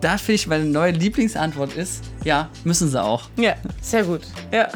Da 0.00 0.16
finde 0.16 0.32
ich, 0.32 0.46
meine 0.46 0.64
neue 0.64 0.92
Lieblingsantwort 0.92 1.74
ist, 1.74 2.02
ja, 2.24 2.48
müssen 2.64 2.88
sie 2.88 3.02
auch. 3.02 3.28
Ja, 3.36 3.54
sehr 3.82 4.04
gut. 4.04 4.22
Ja, 4.50 4.68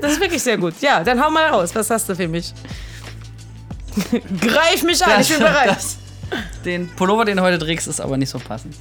das 0.00 0.12
ist 0.12 0.20
wirklich 0.20 0.42
sehr 0.42 0.58
gut. 0.58 0.74
Ja, 0.80 1.02
dann 1.02 1.22
hau 1.22 1.30
mal 1.30 1.48
raus. 1.48 1.70
Was 1.74 1.88
hast 1.90 2.08
du 2.08 2.14
für 2.14 2.28
mich? 2.28 2.52
Greif 4.40 4.82
mich 4.82 5.04
an, 5.04 5.20
ich 5.20 5.28
bin 5.28 5.38
bereit. 5.38 5.70
das, 5.70 5.96
den 6.64 6.88
Pullover, 6.88 7.24
den 7.24 7.38
du 7.38 7.42
heute 7.42 7.58
trägst, 7.58 7.88
ist 7.88 8.00
aber 8.00 8.16
nicht 8.16 8.28
so 8.28 8.38
passend. 8.38 8.74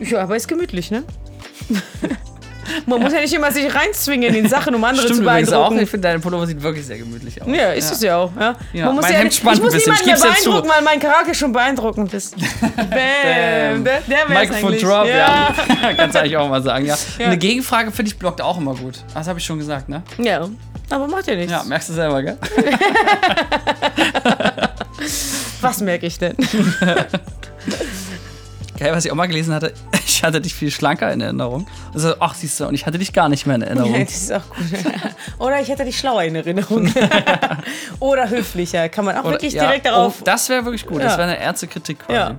Ja, 0.00 0.22
aber 0.22 0.36
ist 0.36 0.48
gemütlich, 0.48 0.90
ne? 0.90 1.04
Man 2.86 3.02
muss 3.02 3.12
ja 3.12 3.20
nicht 3.20 3.34
immer 3.34 3.50
sich 3.50 3.74
reinzwingen 3.74 4.34
in 4.34 4.48
Sachen, 4.48 4.74
um 4.74 4.82
andere 4.84 5.04
Stimmt 5.04 5.16
zu 5.18 5.22
übrigens 5.22 5.48
auch. 5.52 5.58
beeindrucken. 5.58 5.82
Ich 5.82 5.90
finde, 5.90 6.08
dein 6.08 6.20
Pullover 6.20 6.46
sieht 6.46 6.62
wirklich 6.62 6.86
sehr 6.86 6.98
gemütlich 6.98 7.42
aus. 7.42 7.48
Ja, 7.48 7.72
ist 7.72 7.90
es 7.90 8.00
ja 8.00 8.16
auch. 8.16 8.30
Ja. 8.38 8.54
Ja, 8.72 8.86
Man 8.86 8.94
muss 8.94 9.02
mein 9.02 9.12
ja 9.12 9.18
Hemd 9.18 9.34
spannt 9.34 9.56
ich 9.58 9.62
muss 9.64 9.74
niemanden 9.74 10.06
mehr 10.06 10.16
ja 10.16 10.22
beeindrucken, 10.24 10.68
weil 10.68 10.82
mein 10.82 11.00
Charakter 11.00 11.34
schon 11.34 11.52
beeindruckend 11.52 12.14
ist. 12.14 12.36
Bam. 12.60 12.90
Der, 12.90 13.82
der 13.82 14.28
wär's 14.28 14.48
Microphone. 14.50 14.78
Drop, 14.78 15.06
ja. 15.06 15.16
ja. 15.16 15.54
Kannst 15.96 16.14
du 16.14 16.20
eigentlich 16.20 16.36
auch 16.36 16.48
mal 16.48 16.62
sagen, 16.62 16.86
ja. 16.86 16.96
Ja. 17.18 17.26
Eine 17.26 17.38
Gegenfrage 17.38 17.90
finde 17.90 18.10
ich 18.10 18.18
blockt 18.18 18.40
auch 18.40 18.58
immer 18.58 18.74
gut. 18.74 19.00
Das 19.14 19.26
habe 19.26 19.38
ich 19.38 19.44
schon 19.44 19.58
gesagt, 19.58 19.88
ne? 19.88 20.02
Ja, 20.18 20.48
aber 20.90 21.08
macht 21.08 21.26
ja 21.26 21.34
nichts. 21.34 21.50
Ja, 21.50 21.64
merkst 21.64 21.88
du 21.88 21.92
selber, 21.94 22.22
gell? 22.22 22.38
Was 25.60 25.80
merke 25.80 26.06
ich 26.06 26.18
denn? 26.18 26.36
Geil, 28.78 28.92
was 28.92 29.04
ich 29.04 29.10
auch 29.12 29.16
mal 29.16 29.26
gelesen 29.26 29.54
hatte, 29.54 29.72
ich 30.06 30.22
hatte 30.22 30.40
dich 30.40 30.54
viel 30.54 30.70
schlanker 30.70 31.12
in 31.12 31.20
Erinnerung. 31.20 31.66
Also, 31.94 32.14
ach, 32.20 32.34
siehst 32.34 32.60
du, 32.60 32.66
und 32.66 32.74
ich 32.74 32.86
hatte 32.86 32.98
dich 32.98 33.12
gar 33.12 33.28
nicht 33.28 33.46
mehr 33.46 33.56
in 33.56 33.62
Ja, 33.62 33.66
Erinnerung. 33.68 34.04
das 34.04 34.14
ist 34.14 34.32
auch 34.32 34.42
gut. 34.48 34.66
Oder 35.38 35.60
ich 35.60 35.68
hätte 35.68 35.84
dich 35.84 35.98
schlauer 35.98 36.22
in 36.22 36.34
Erinnerung. 36.36 36.92
Oder 38.00 38.28
höflicher. 38.30 38.88
Kann 38.88 39.04
man 39.04 39.16
auch 39.16 39.20
Oder- 39.24 39.32
wirklich 39.32 39.54
ja, 39.54 39.64
direkt 39.64 39.86
darauf. 39.86 40.16
Oh, 40.20 40.24
das 40.24 40.48
wäre 40.48 40.64
wirklich 40.64 40.86
gut. 40.86 41.02
Das 41.02 41.12
Ja. 41.12 41.18
wäre 41.18 41.30
eine 41.30 41.38
Ärztekritik 41.40 42.00
quasi. 42.00 42.12
Ja. 42.12 42.36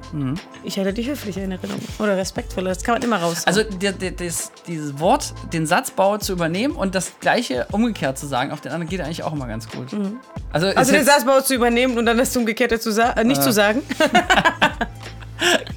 Ich 0.64 0.78
hätte 0.78 0.94
dich 0.94 1.08
höflicher 1.08 1.44
in 1.44 1.52
Erinnerung. 1.52 1.82
Oder 2.00 2.18
respektvoller. 2.18 2.70
Das 2.70 2.84
kann 2.84 2.96
man 2.96 3.02
immer 3.04 3.18
raus. 3.18 3.44
Also 3.46 3.64
der, 3.64 3.92
der, 3.94 4.12
das, 4.12 4.52
dieses 4.68 5.00
Wort, 5.00 5.34
den 5.54 5.66
Satzbau 5.66 6.18
zu 6.18 6.34
übernehmen 6.34 6.76
und 6.76 6.96
das 6.96 7.14
gleiche 7.20 7.68
umgekehrt 7.72 8.18
zu 8.18 8.28
sagen, 8.28 8.52
auf 8.52 8.62
den 8.62 8.72
anderen 8.72 8.90
geht 8.90 9.02
eigentlich 9.02 9.24
auch 9.24 9.34
immer 9.34 9.48
ganz 9.48 9.68
gut. 9.70 9.88
Also, 10.52 10.68
ist 10.68 10.78
also 10.78 10.92
den 10.92 11.06
Satzbau 11.06 11.42
zu 11.42 11.54
übernehmen 11.56 11.98
und 11.98 12.06
dann 12.06 12.18
das 12.18 12.36
Umgekehrte 12.36 12.80
zu 12.80 12.90
äh, 13.02 13.24
nicht 13.24 13.42
zu 13.44 13.52
sagen. 13.52 13.82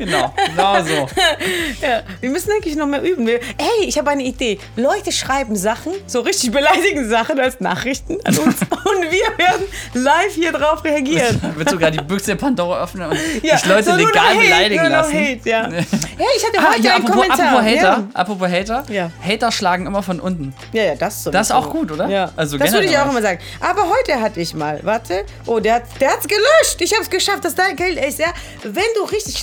Genau, 0.01 0.35
genau 0.49 0.83
so. 0.83 1.09
Ja, 1.83 2.03
wir 2.21 2.31
müssen 2.31 2.51
eigentlich 2.53 2.75
noch 2.75 2.87
mehr 2.87 3.03
üben. 3.03 3.27
Wir, 3.27 3.39
hey, 3.59 3.85
ich 3.87 3.99
habe 3.99 4.11
eine 4.11 4.23
Idee. 4.23 4.59
Leute 4.77 5.13
schreiben 5.13 5.57
Sachen, 5.57 5.93
so 6.07 6.21
richtig 6.21 6.51
beleidigende 6.53 7.09
Sachen 7.09 7.39
als 7.39 7.61
Nachrichten 7.61 8.19
an 8.25 8.37
uns 8.39 8.57
und 8.71 9.03
wir 9.03 9.39
werden 9.39 9.65
live 9.95 10.35
hier 10.35 10.53
drauf 10.53 10.83
reagieren. 10.85 11.41
Wird 11.57 11.69
sogar 11.71 11.91
die 11.91 12.01
Büchse 12.03 12.29
der 12.29 12.37
Pandora 12.37 12.83
öffnen 12.85 13.11
und 13.11 13.19
Ja, 13.43 13.57
dich 13.57 13.67
Leute 13.67 13.85
so 13.91 13.97
legal 13.97 14.29
Hate, 14.35 14.39
beleidigen 14.41 14.87
lassen. 14.91 15.13
Hate, 15.15 15.49
ja. 15.49 15.69
Hey, 15.71 15.85
ich 16.37 16.47
hatte 16.47 16.59
Ah, 16.59 16.73
heute 16.75 16.83
ja, 16.83 16.95
einen 16.97 17.05
apropos, 17.07 17.23
Kommentar. 17.29 17.47
apropos 17.49 17.65
Hater, 17.67 17.83
Ja. 17.83 18.09
apropos 18.15 18.49
Hater, 18.49 18.85
Ja. 18.89 19.11
Hater 19.27 19.53
schlagen 19.53 19.87
immer 19.87 20.03
von 20.03 20.21
unten. 20.21 20.55
Ja, 20.73 20.83
ja, 20.85 20.95
das 20.95 21.25
so. 21.25 21.31
Das 21.31 21.49
ist 21.49 21.53
auch 21.53 21.69
gut, 21.71 21.93
oder? 21.93 22.09
Ja, 22.09 22.31
Also 22.37 22.57
das 22.59 22.73
würde 22.73 22.87
ich 22.87 22.97
auch 22.99 23.11
immer 23.11 23.21
sagen. 23.23 23.39
Aber 23.61 23.83
heute 23.89 24.21
hatte 24.21 24.41
ich 24.41 24.55
mal, 24.55 24.81
warte, 24.83 25.25
oh, 25.47 25.61
der, 25.61 25.75
hat, 25.75 25.83
der 26.01 26.11
hat's 26.13 26.27
gelöscht. 26.27 26.81
Ich 26.81 26.93
habe 26.93 27.03
es 27.03 27.11
geschafft, 27.11 27.45
dass 27.45 27.55
dein 27.55 27.77
Geld 27.77 27.99
ist, 28.03 28.19
ja. 28.19 28.29
Wenn 28.63 28.83
du 28.97 29.05
richtig 29.05 29.39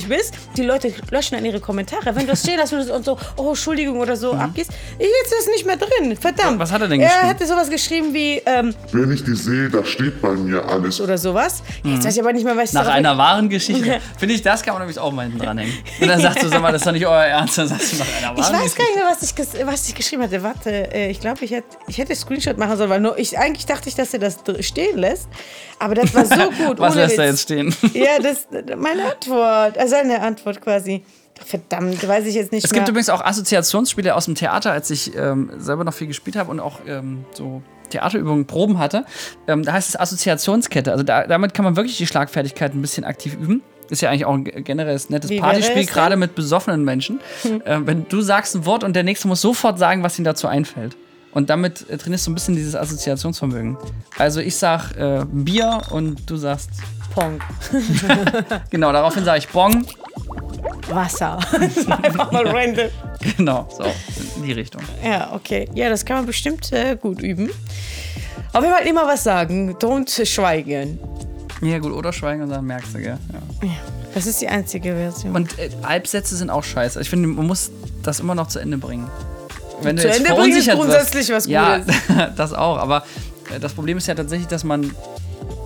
schlagfertig 0.00 0.08
bist, 0.08 0.34
die 0.56 0.62
Leute 0.62 0.92
löschen 1.10 1.34
dann 1.36 1.44
ihre 1.44 1.60
Kommentare. 1.60 2.14
Wenn 2.14 2.26
du 2.26 2.32
es 2.32 2.40
stehen 2.42 2.58
lässt 2.58 2.72
und 2.72 3.04
so, 3.04 3.16
oh, 3.36 3.48
Entschuldigung 3.50 3.98
oder 4.00 4.16
so 4.16 4.32
abgehst, 4.32 4.70
jetzt 4.98 5.32
ist 5.38 5.48
nicht 5.48 5.66
mehr 5.66 5.76
drin. 5.76 6.16
Verdammt. 6.16 6.56
Mhm. 6.56 6.58
Was 6.60 6.72
hat 6.72 6.80
er 6.82 6.88
denn 6.88 7.00
Er 7.00 7.08
geschrieben? 7.08 7.28
hatte 7.28 7.46
sowas 7.46 7.70
geschrieben 7.70 8.14
wie, 8.14 8.42
ähm, 8.46 8.74
Wenn 8.92 9.12
ich 9.12 9.24
die 9.24 9.34
sehe, 9.34 9.68
da 9.68 9.84
steht 9.84 10.20
bei 10.20 10.30
mir 10.32 10.64
alles. 10.64 11.00
oder 11.00 11.18
sowas. 11.18 11.62
Jetzt 11.84 12.04
weiß 12.04 12.14
ich 12.14 12.20
aber 12.22 12.32
nicht 12.32 12.44
mehr, 12.44 12.56
was 12.56 12.70
ich 12.70 12.74
Mhm. 12.74 12.80
Nach 12.84 12.92
einer 12.92 13.18
wahren 13.18 13.48
Geschichte. 13.48 14.00
Finde 14.18 14.34
ich, 14.34 14.42
das 14.42 14.62
kann 14.62 14.74
man 14.74 14.82
nämlich 14.82 14.98
auch 14.98 15.12
mal 15.12 15.22
hinten 15.22 15.38
dranhängen. 15.38 15.74
Und 16.00 16.08
dann 16.08 16.20
sagst 16.20 16.42
du, 16.42 16.48
sag 16.48 16.60
mal, 16.62 16.72
das 16.72 16.82
ist 16.82 16.86
doch 16.86 16.92
nicht 16.92 17.06
euer 17.06 17.24
Ernst. 17.24 17.58
Dann 17.58 17.68
sagst 17.68 17.92
du 17.92 17.96
nach 17.98 18.06
einer 18.18 18.26
wahren 18.28 18.38
Ich 18.38 18.44
weiß 18.66 18.74
gar 18.74 18.84
nicht 18.84 18.96
mehr, 18.96 19.04
was 19.10 19.22
ich, 19.22 19.66
was 19.66 19.88
ich 19.88 19.94
geschrieben 19.94 20.22
hatte. 20.22 20.42
Warte, 20.42 20.70
äh, 20.94 21.10
ich 21.10 21.20
glaube, 21.20 21.44
ich 21.44 21.50
hätte, 21.50 21.76
ich 21.88 21.98
hätte 21.98 22.14
Screenshot 22.14 22.58
machen 22.58 22.76
sollen, 22.76 22.90
weil 22.90 23.00
nur 23.00 23.18
ich, 23.18 23.38
eigentlich 23.38 23.66
dachte 23.66 23.88
ich, 23.88 23.94
dass 23.94 24.12
er 24.14 24.20
das 24.20 24.36
stehen 24.60 24.98
lässt. 24.98 25.28
Aber 25.78 25.94
das 25.94 26.14
war 26.14 26.24
so 26.26 26.34
gut. 26.66 26.78
Was 26.78 26.94
lässt 26.94 27.18
da 27.18 27.22
Witz. 27.22 27.30
jetzt 27.30 27.42
stehen? 27.42 27.74
Ja, 27.94 28.18
das 28.22 28.46
meine 28.76 29.10
Antwort. 29.12 29.78
Also 29.78 29.89
seine 29.90 30.22
Antwort 30.22 30.60
quasi. 30.62 31.02
Verdammt, 31.44 32.06
weiß 32.06 32.26
ich 32.26 32.34
jetzt 32.34 32.52
nicht 32.52 32.64
Es 32.64 32.70
mehr. 32.70 32.80
gibt 32.80 32.88
übrigens 32.90 33.08
auch 33.08 33.22
Assoziationsspiele 33.24 34.14
aus 34.14 34.24
dem 34.26 34.34
Theater, 34.34 34.72
als 34.72 34.90
ich 34.90 35.14
ähm, 35.16 35.50
selber 35.58 35.84
noch 35.84 35.94
viel 35.94 36.06
gespielt 36.06 36.36
habe 36.36 36.50
und 36.50 36.60
auch 36.60 36.80
ähm, 36.86 37.24
so 37.32 37.62
Theaterübungen, 37.90 38.46
Proben 38.46 38.78
hatte. 38.78 39.04
Ähm, 39.48 39.62
da 39.64 39.72
heißt 39.72 39.88
es 39.90 39.98
Assoziationskette. 39.98 40.92
Also 40.92 41.02
da, 41.02 41.26
damit 41.26 41.54
kann 41.54 41.64
man 41.64 41.76
wirklich 41.76 41.96
die 41.98 42.06
Schlagfertigkeit 42.06 42.74
ein 42.74 42.82
bisschen 42.82 43.04
aktiv 43.04 43.34
üben. 43.34 43.62
Ist 43.88 44.02
ja 44.02 44.10
eigentlich 44.10 44.24
auch 44.26 44.34
ein 44.34 44.44
ge- 44.44 44.62
generelles 44.62 45.10
nettes 45.10 45.30
Wie 45.30 45.40
Partyspiel, 45.40 45.86
gerade 45.86 46.16
mit 46.16 46.34
besoffenen 46.34 46.84
Menschen. 46.84 47.20
Ähm, 47.66 47.86
wenn 47.86 48.06
du 48.08 48.20
sagst 48.20 48.54
ein 48.54 48.64
Wort 48.66 48.84
und 48.84 48.94
der 48.94 49.02
nächste 49.02 49.26
muss 49.26 49.40
sofort 49.40 49.78
sagen, 49.78 50.02
was 50.02 50.18
ihm 50.18 50.24
dazu 50.24 50.46
einfällt. 50.46 50.96
Und 51.32 51.50
damit 51.50 51.88
äh, 51.88 51.96
trainierst 51.96 52.26
du 52.26 52.32
ein 52.32 52.34
bisschen 52.34 52.56
dieses 52.56 52.74
Assoziationsvermögen. 52.74 53.76
Also 54.18 54.40
ich 54.40 54.56
sag 54.56 54.92
äh, 54.96 55.24
Bier 55.30 55.80
und 55.90 56.28
du 56.28 56.36
sagst, 56.36 56.70
Pong. 57.14 57.40
genau, 58.70 58.92
daraufhin 58.92 59.24
sage 59.24 59.38
ich 59.38 59.48
Bong. 59.48 59.86
Wasser. 60.88 61.38
Einfach 62.02 62.32
mal 62.32 62.46
random. 62.46 62.88
Genau, 63.36 63.68
so, 63.70 63.84
in 64.36 64.44
die 64.44 64.52
Richtung. 64.52 64.82
Ja, 65.04 65.32
okay. 65.32 65.68
Ja, 65.74 65.88
das 65.88 66.04
kann 66.04 66.16
man 66.18 66.26
bestimmt 66.26 66.72
äh, 66.72 66.96
gut 66.96 67.22
üben. 67.22 67.50
Aber 68.52 68.66
wir 68.66 68.72
wollten 68.72 68.88
immer 68.88 69.06
was 69.06 69.22
sagen. 69.22 69.76
Don't 69.76 70.24
schweigen. 70.26 70.98
Ja 71.62 71.78
gut, 71.78 71.92
oder 71.92 72.12
schweigen 72.12 72.42
und 72.42 72.48
dann 72.48 72.64
merkst 72.64 72.94
du, 72.94 72.98
gell? 72.98 73.18
Ja. 73.62 73.68
Das 74.14 74.26
ist 74.26 74.40
die 74.40 74.48
einzige 74.48 74.94
Version. 74.94 75.36
Und 75.36 75.58
äh, 75.58 75.70
Halbsätze 75.84 76.34
sind 76.36 76.50
auch 76.50 76.64
scheiße. 76.64 77.00
Ich 77.00 77.10
finde, 77.10 77.28
man 77.28 77.46
muss 77.46 77.70
das 78.02 78.18
immer 78.18 78.34
noch 78.34 78.48
zu 78.48 78.58
Ende 78.58 78.78
bringen. 78.78 79.08
Wenn 79.82 79.98
Zu 79.98 80.08
Ende 80.08 80.34
bringen 80.34 80.56
ist 80.56 80.66
verunsichert 80.66 80.76
grundsätzlich 80.76 81.30
was 81.30 81.46
Ja, 81.46 81.78
Gutes. 81.78 81.96
das 82.36 82.52
auch. 82.52 82.78
Aber 82.78 83.04
äh, 83.54 83.58
das 83.60 83.72
Problem 83.72 83.98
ist 83.98 84.06
ja 84.06 84.14
tatsächlich, 84.14 84.48
dass 84.48 84.64
man, 84.64 84.94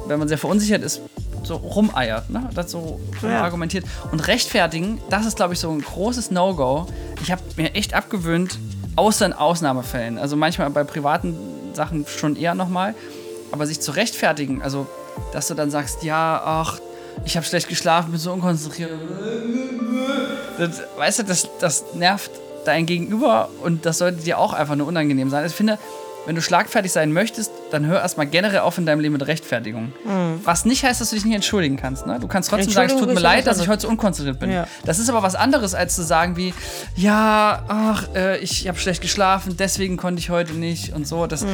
wenn 0.06 0.18
man 0.18 0.28
sehr 0.28 0.38
verunsichert 0.38 0.82
ist, 0.82 1.00
so 1.42 1.56
rumeiert, 1.56 2.30
ne? 2.30 2.48
Das 2.54 2.70
so 2.70 3.00
Ja. 3.22 3.42
argumentiert. 3.42 3.84
Und 4.12 4.26
rechtfertigen, 4.26 5.00
das 5.10 5.26
ist, 5.26 5.36
glaube 5.36 5.54
ich, 5.54 5.60
so 5.60 5.70
ein 5.70 5.80
großes 5.82 6.30
No-Go. 6.30 6.86
Ich 7.22 7.30
habe 7.30 7.42
mir 7.56 7.74
echt 7.74 7.92
abgewöhnt, 7.94 8.58
außer 8.96 9.26
in 9.26 9.32
Ausnahmefällen. 9.32 10.16
Also 10.18 10.36
manchmal 10.36 10.70
bei 10.70 10.84
privaten 10.84 11.36
Sachen 11.74 12.06
schon 12.06 12.36
eher 12.36 12.54
nochmal. 12.54 12.94
Aber 13.52 13.66
sich 13.66 13.80
zu 13.80 13.90
rechtfertigen, 13.92 14.62
also 14.62 14.86
dass 15.32 15.48
du 15.48 15.54
dann 15.54 15.70
sagst, 15.70 16.02
ja, 16.02 16.40
ach, 16.44 16.80
ich 17.24 17.36
habe 17.36 17.46
schlecht 17.46 17.68
geschlafen, 17.68 18.10
bin 18.10 18.18
so 18.20 18.32
unkonzentriert. 18.32 18.90
Das, 20.58 20.80
weißt 20.96 21.20
du, 21.20 21.22
das, 21.24 21.48
das 21.60 21.84
nervt 21.94 22.30
dein 22.64 22.86
Gegenüber 22.86 23.48
und 23.62 23.86
das 23.86 23.98
sollte 23.98 24.22
dir 24.22 24.38
auch 24.38 24.52
einfach 24.52 24.76
nur 24.76 24.86
unangenehm 24.86 25.30
sein. 25.30 25.44
Ich 25.46 25.54
finde, 25.54 25.78
wenn 26.26 26.34
du 26.34 26.42
schlagfertig 26.42 26.92
sein 26.92 27.12
möchtest, 27.12 27.52
dann 27.74 27.86
hör 27.86 28.00
erstmal 28.00 28.26
generell 28.26 28.60
auf 28.60 28.78
in 28.78 28.86
deinem 28.86 29.00
Leben 29.00 29.12
mit 29.12 29.26
Rechtfertigung. 29.26 29.92
Was 30.44 30.64
nicht 30.64 30.84
heißt, 30.84 31.00
dass 31.00 31.10
du 31.10 31.16
dich 31.16 31.24
nicht 31.24 31.34
entschuldigen 31.34 31.76
kannst. 31.76 32.06
Ne? 32.06 32.18
Du 32.20 32.28
kannst 32.28 32.50
trotzdem 32.50 32.70
sagen, 32.70 32.90
es 32.90 32.98
tut 32.98 33.12
mir 33.12 33.20
leid, 33.20 33.46
dass 33.46 33.60
ich 33.60 33.68
heute 33.68 33.82
so 33.82 33.88
unkonzentriert 33.88 34.38
bin. 34.38 34.50
Ja. 34.50 34.66
Das 34.84 34.98
ist 34.98 35.08
aber 35.08 35.22
was 35.22 35.34
anderes, 35.34 35.74
als 35.74 35.94
zu 35.94 36.02
sagen 36.02 36.36
wie, 36.36 36.54
ja, 36.96 37.64
ach, 37.68 38.08
äh, 38.14 38.38
ich 38.38 38.68
habe 38.68 38.78
schlecht 38.78 39.02
geschlafen, 39.02 39.56
deswegen 39.58 39.96
konnte 39.96 40.20
ich 40.20 40.30
heute 40.30 40.52
nicht 40.52 40.94
und 40.94 41.06
so. 41.06 41.26
Das, 41.26 41.44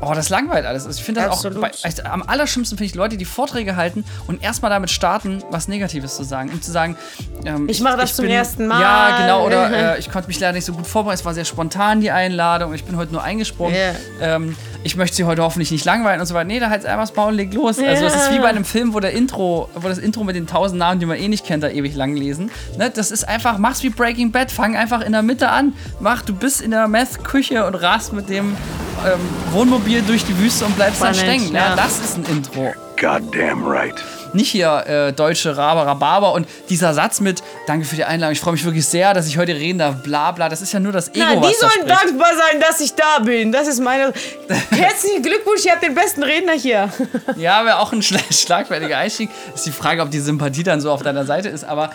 oh, 0.00 0.12
das 0.14 0.28
langweilt 0.28 0.64
alles. 0.64 0.86
Also 0.86 0.98
ich 0.98 1.04
finde 1.04 1.22
das 1.22 1.32
Absolut. 1.32 1.58
auch, 1.58 1.62
bei, 1.62 1.70
also 1.82 2.02
am 2.04 2.22
allerschlimmsten 2.22 2.78
finde 2.78 2.90
ich 2.90 2.94
Leute, 2.94 3.16
die 3.16 3.24
Vorträge 3.24 3.76
halten 3.76 4.04
und 4.26 4.42
erstmal 4.42 4.70
damit 4.70 4.90
starten, 4.90 5.42
was 5.50 5.68
Negatives 5.68 6.16
zu 6.16 6.24
sagen. 6.24 6.50
Um 6.50 6.62
zu 6.62 6.70
sagen, 6.70 6.96
ähm, 7.44 7.68
Ich 7.68 7.80
mache 7.80 7.98
das 7.98 8.16
zum 8.16 8.26
ersten 8.26 8.66
Mal. 8.66 8.80
Ja, 8.80 9.20
genau. 9.20 9.46
Oder 9.46 9.94
äh, 9.96 9.98
ich 9.98 10.10
konnte 10.10 10.28
mich 10.28 10.40
leider 10.40 10.54
nicht 10.54 10.64
so 10.64 10.72
gut 10.72 10.86
vorbereiten. 10.86 11.18
Es 11.20 11.24
war 11.24 11.34
sehr 11.34 11.44
spontan, 11.44 12.00
die 12.00 12.10
Einladung. 12.10 12.72
Ich 12.74 12.84
bin 12.84 12.96
heute 12.96 13.12
nur 13.12 13.22
eingesprungen. 13.22 13.76
Ja. 13.76 14.36
Ähm, 14.36 14.56
ich 14.86 14.96
möchte 14.96 15.16
sie 15.16 15.24
heute 15.24 15.42
hoffentlich 15.42 15.72
nicht 15.72 15.84
langweilen 15.84 16.20
und 16.20 16.26
so 16.26 16.34
weiter. 16.34 16.46
Nee, 16.46 16.60
da 16.60 16.70
halt 16.70 16.86
einfach 16.86 17.08
das 17.08 17.16
Maul 17.16 17.34
legt 17.34 17.54
los. 17.54 17.78
Also 17.78 18.06
es 18.06 18.14
ist 18.14 18.32
wie 18.32 18.38
bei 18.38 18.48
einem 18.48 18.64
Film, 18.64 18.94
wo 18.94 19.00
der 19.00 19.10
Intro, 19.10 19.68
wo 19.74 19.88
das 19.88 19.98
Intro 19.98 20.22
mit 20.22 20.36
den 20.36 20.46
tausend 20.46 20.78
Namen, 20.78 21.00
die 21.00 21.06
man 21.06 21.18
eh 21.18 21.26
nicht 21.26 21.44
kennt, 21.44 21.64
da 21.64 21.68
ewig 21.68 21.94
lang 21.96 22.14
lesen. 22.14 22.50
Ne? 22.78 22.90
Das 22.90 23.10
ist 23.10 23.28
einfach, 23.28 23.58
mach's 23.58 23.82
wie 23.82 23.90
Breaking 23.90 24.30
Bad. 24.30 24.52
Fang 24.52 24.76
einfach 24.76 25.00
in 25.00 25.12
der 25.12 25.22
Mitte 25.22 25.48
an. 25.48 25.74
Mach, 25.98 26.22
du 26.22 26.32
bist 26.34 26.60
in 26.60 26.70
der 26.70 26.86
Meth-Küche 26.86 27.66
und 27.66 27.74
rast 27.74 28.12
mit 28.12 28.28
dem 28.28 28.56
ähm, 29.04 29.20
Wohnmobil 29.50 30.02
durch 30.02 30.24
die 30.24 30.38
Wüste 30.38 30.64
und 30.64 30.76
bleibst 30.76 31.02
dann 31.02 31.14
Spannend, 31.14 31.40
stecken. 31.40 31.54
Ja, 31.56 31.70
ja. 31.70 31.76
das 31.76 31.98
ist 31.98 32.16
ein 32.16 32.24
Intro 32.24 32.72
Goddamn 32.96 33.66
right. 33.66 34.02
Nicht 34.36 34.50
hier 34.50 34.84
äh, 34.86 35.12
deutsche 35.12 35.56
Rhabarber 35.56 36.32
und 36.32 36.46
dieser 36.68 36.94
Satz 36.94 37.20
mit 37.20 37.42
Danke 37.66 37.84
für 37.86 37.96
die 37.96 38.04
Einladung, 38.04 38.32
ich 38.32 38.40
freue 38.40 38.52
mich 38.52 38.64
wirklich 38.64 38.86
sehr, 38.86 39.12
dass 39.14 39.26
ich 39.26 39.38
heute 39.38 39.54
reden 39.54 39.78
darf, 39.78 40.02
bla 40.02 40.30
bla, 40.32 40.48
das 40.48 40.62
ist 40.62 40.72
ja 40.72 40.78
nur 40.78 40.92
das 40.92 41.08
Ego, 41.08 41.18
Na, 41.18 41.34
die 41.34 41.40
da 41.40 41.48
sollen 41.58 41.72
spricht. 41.72 41.88
dankbar 41.90 42.30
sein, 42.36 42.60
dass 42.60 42.80
ich 42.80 42.94
da 42.94 43.18
bin. 43.24 43.50
Das 43.50 43.66
ist 43.66 43.80
meine. 43.80 44.12
Herzlichen 44.70 45.22
Glückwunsch, 45.22 45.64
ihr 45.64 45.72
habt 45.72 45.82
den 45.82 45.94
besten 45.94 46.22
Redner 46.22 46.52
hier. 46.52 46.92
Ja, 47.36 47.64
wäre 47.64 47.80
auch 47.80 47.92
ein 47.92 48.02
schla 48.02 48.20
schlagfertiger 48.30 48.98
Einstieg. 48.98 49.30
Ist 49.54 49.66
die 49.66 49.72
Frage, 49.72 50.02
ob 50.02 50.10
die 50.10 50.20
Sympathie 50.20 50.62
dann 50.62 50.80
so 50.80 50.90
auf 50.92 51.02
deiner 51.02 51.24
Seite 51.26 51.48
ist, 51.48 51.64
aber 51.64 51.90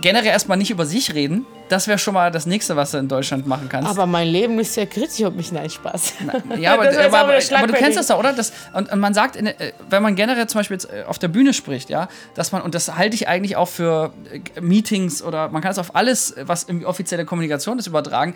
generell 0.00 0.26
erstmal 0.30 0.56
nicht 0.58 0.70
über 0.70 0.86
sich 0.86 1.14
reden, 1.14 1.46
das 1.72 1.88
wäre 1.88 1.98
schon 1.98 2.12
mal 2.12 2.30
das 2.30 2.44
Nächste, 2.44 2.76
was 2.76 2.90
du 2.90 2.98
in 2.98 3.08
Deutschland 3.08 3.46
machen 3.46 3.68
kannst. 3.70 3.88
Aber 3.88 4.04
mein 4.04 4.28
Leben 4.28 4.58
ist 4.58 4.74
sehr 4.74 4.86
kritisch 4.86 5.24
auf 5.24 5.32
mich. 5.32 5.52
Nein, 5.52 5.70
Spaß. 5.70 6.14
Ja, 6.58 6.74
aber, 6.74 6.82
aber, 7.04 7.18
aber, 7.18 7.34
aber 7.34 7.66
du 7.66 7.72
kennst 7.72 7.98
das 7.98 8.08
doch, 8.08 8.18
oder? 8.18 8.34
Das, 8.34 8.52
und, 8.74 8.92
und 8.92 9.00
man 9.00 9.14
sagt, 9.14 9.36
in, 9.36 9.46
äh, 9.46 9.72
wenn 9.88 10.02
man 10.02 10.14
generell 10.14 10.46
zum 10.46 10.58
Beispiel 10.58 10.76
äh, 10.76 11.04
auf 11.04 11.18
der 11.18 11.28
Bühne 11.28 11.54
spricht, 11.54 11.88
ja, 11.88 12.08
dass 12.34 12.52
man, 12.52 12.60
und 12.60 12.74
das 12.74 12.94
halte 12.96 13.14
ich 13.14 13.26
eigentlich 13.26 13.56
auch 13.56 13.68
für 13.68 14.12
äh, 14.30 14.60
Meetings 14.60 15.22
oder 15.22 15.48
man 15.48 15.62
kann 15.62 15.72
es 15.72 15.78
auf 15.78 15.96
alles, 15.96 16.34
was 16.42 16.64
irgendwie 16.64 16.84
offizielle 16.84 17.24
Kommunikation 17.24 17.78
ist, 17.78 17.86
übertragen. 17.86 18.34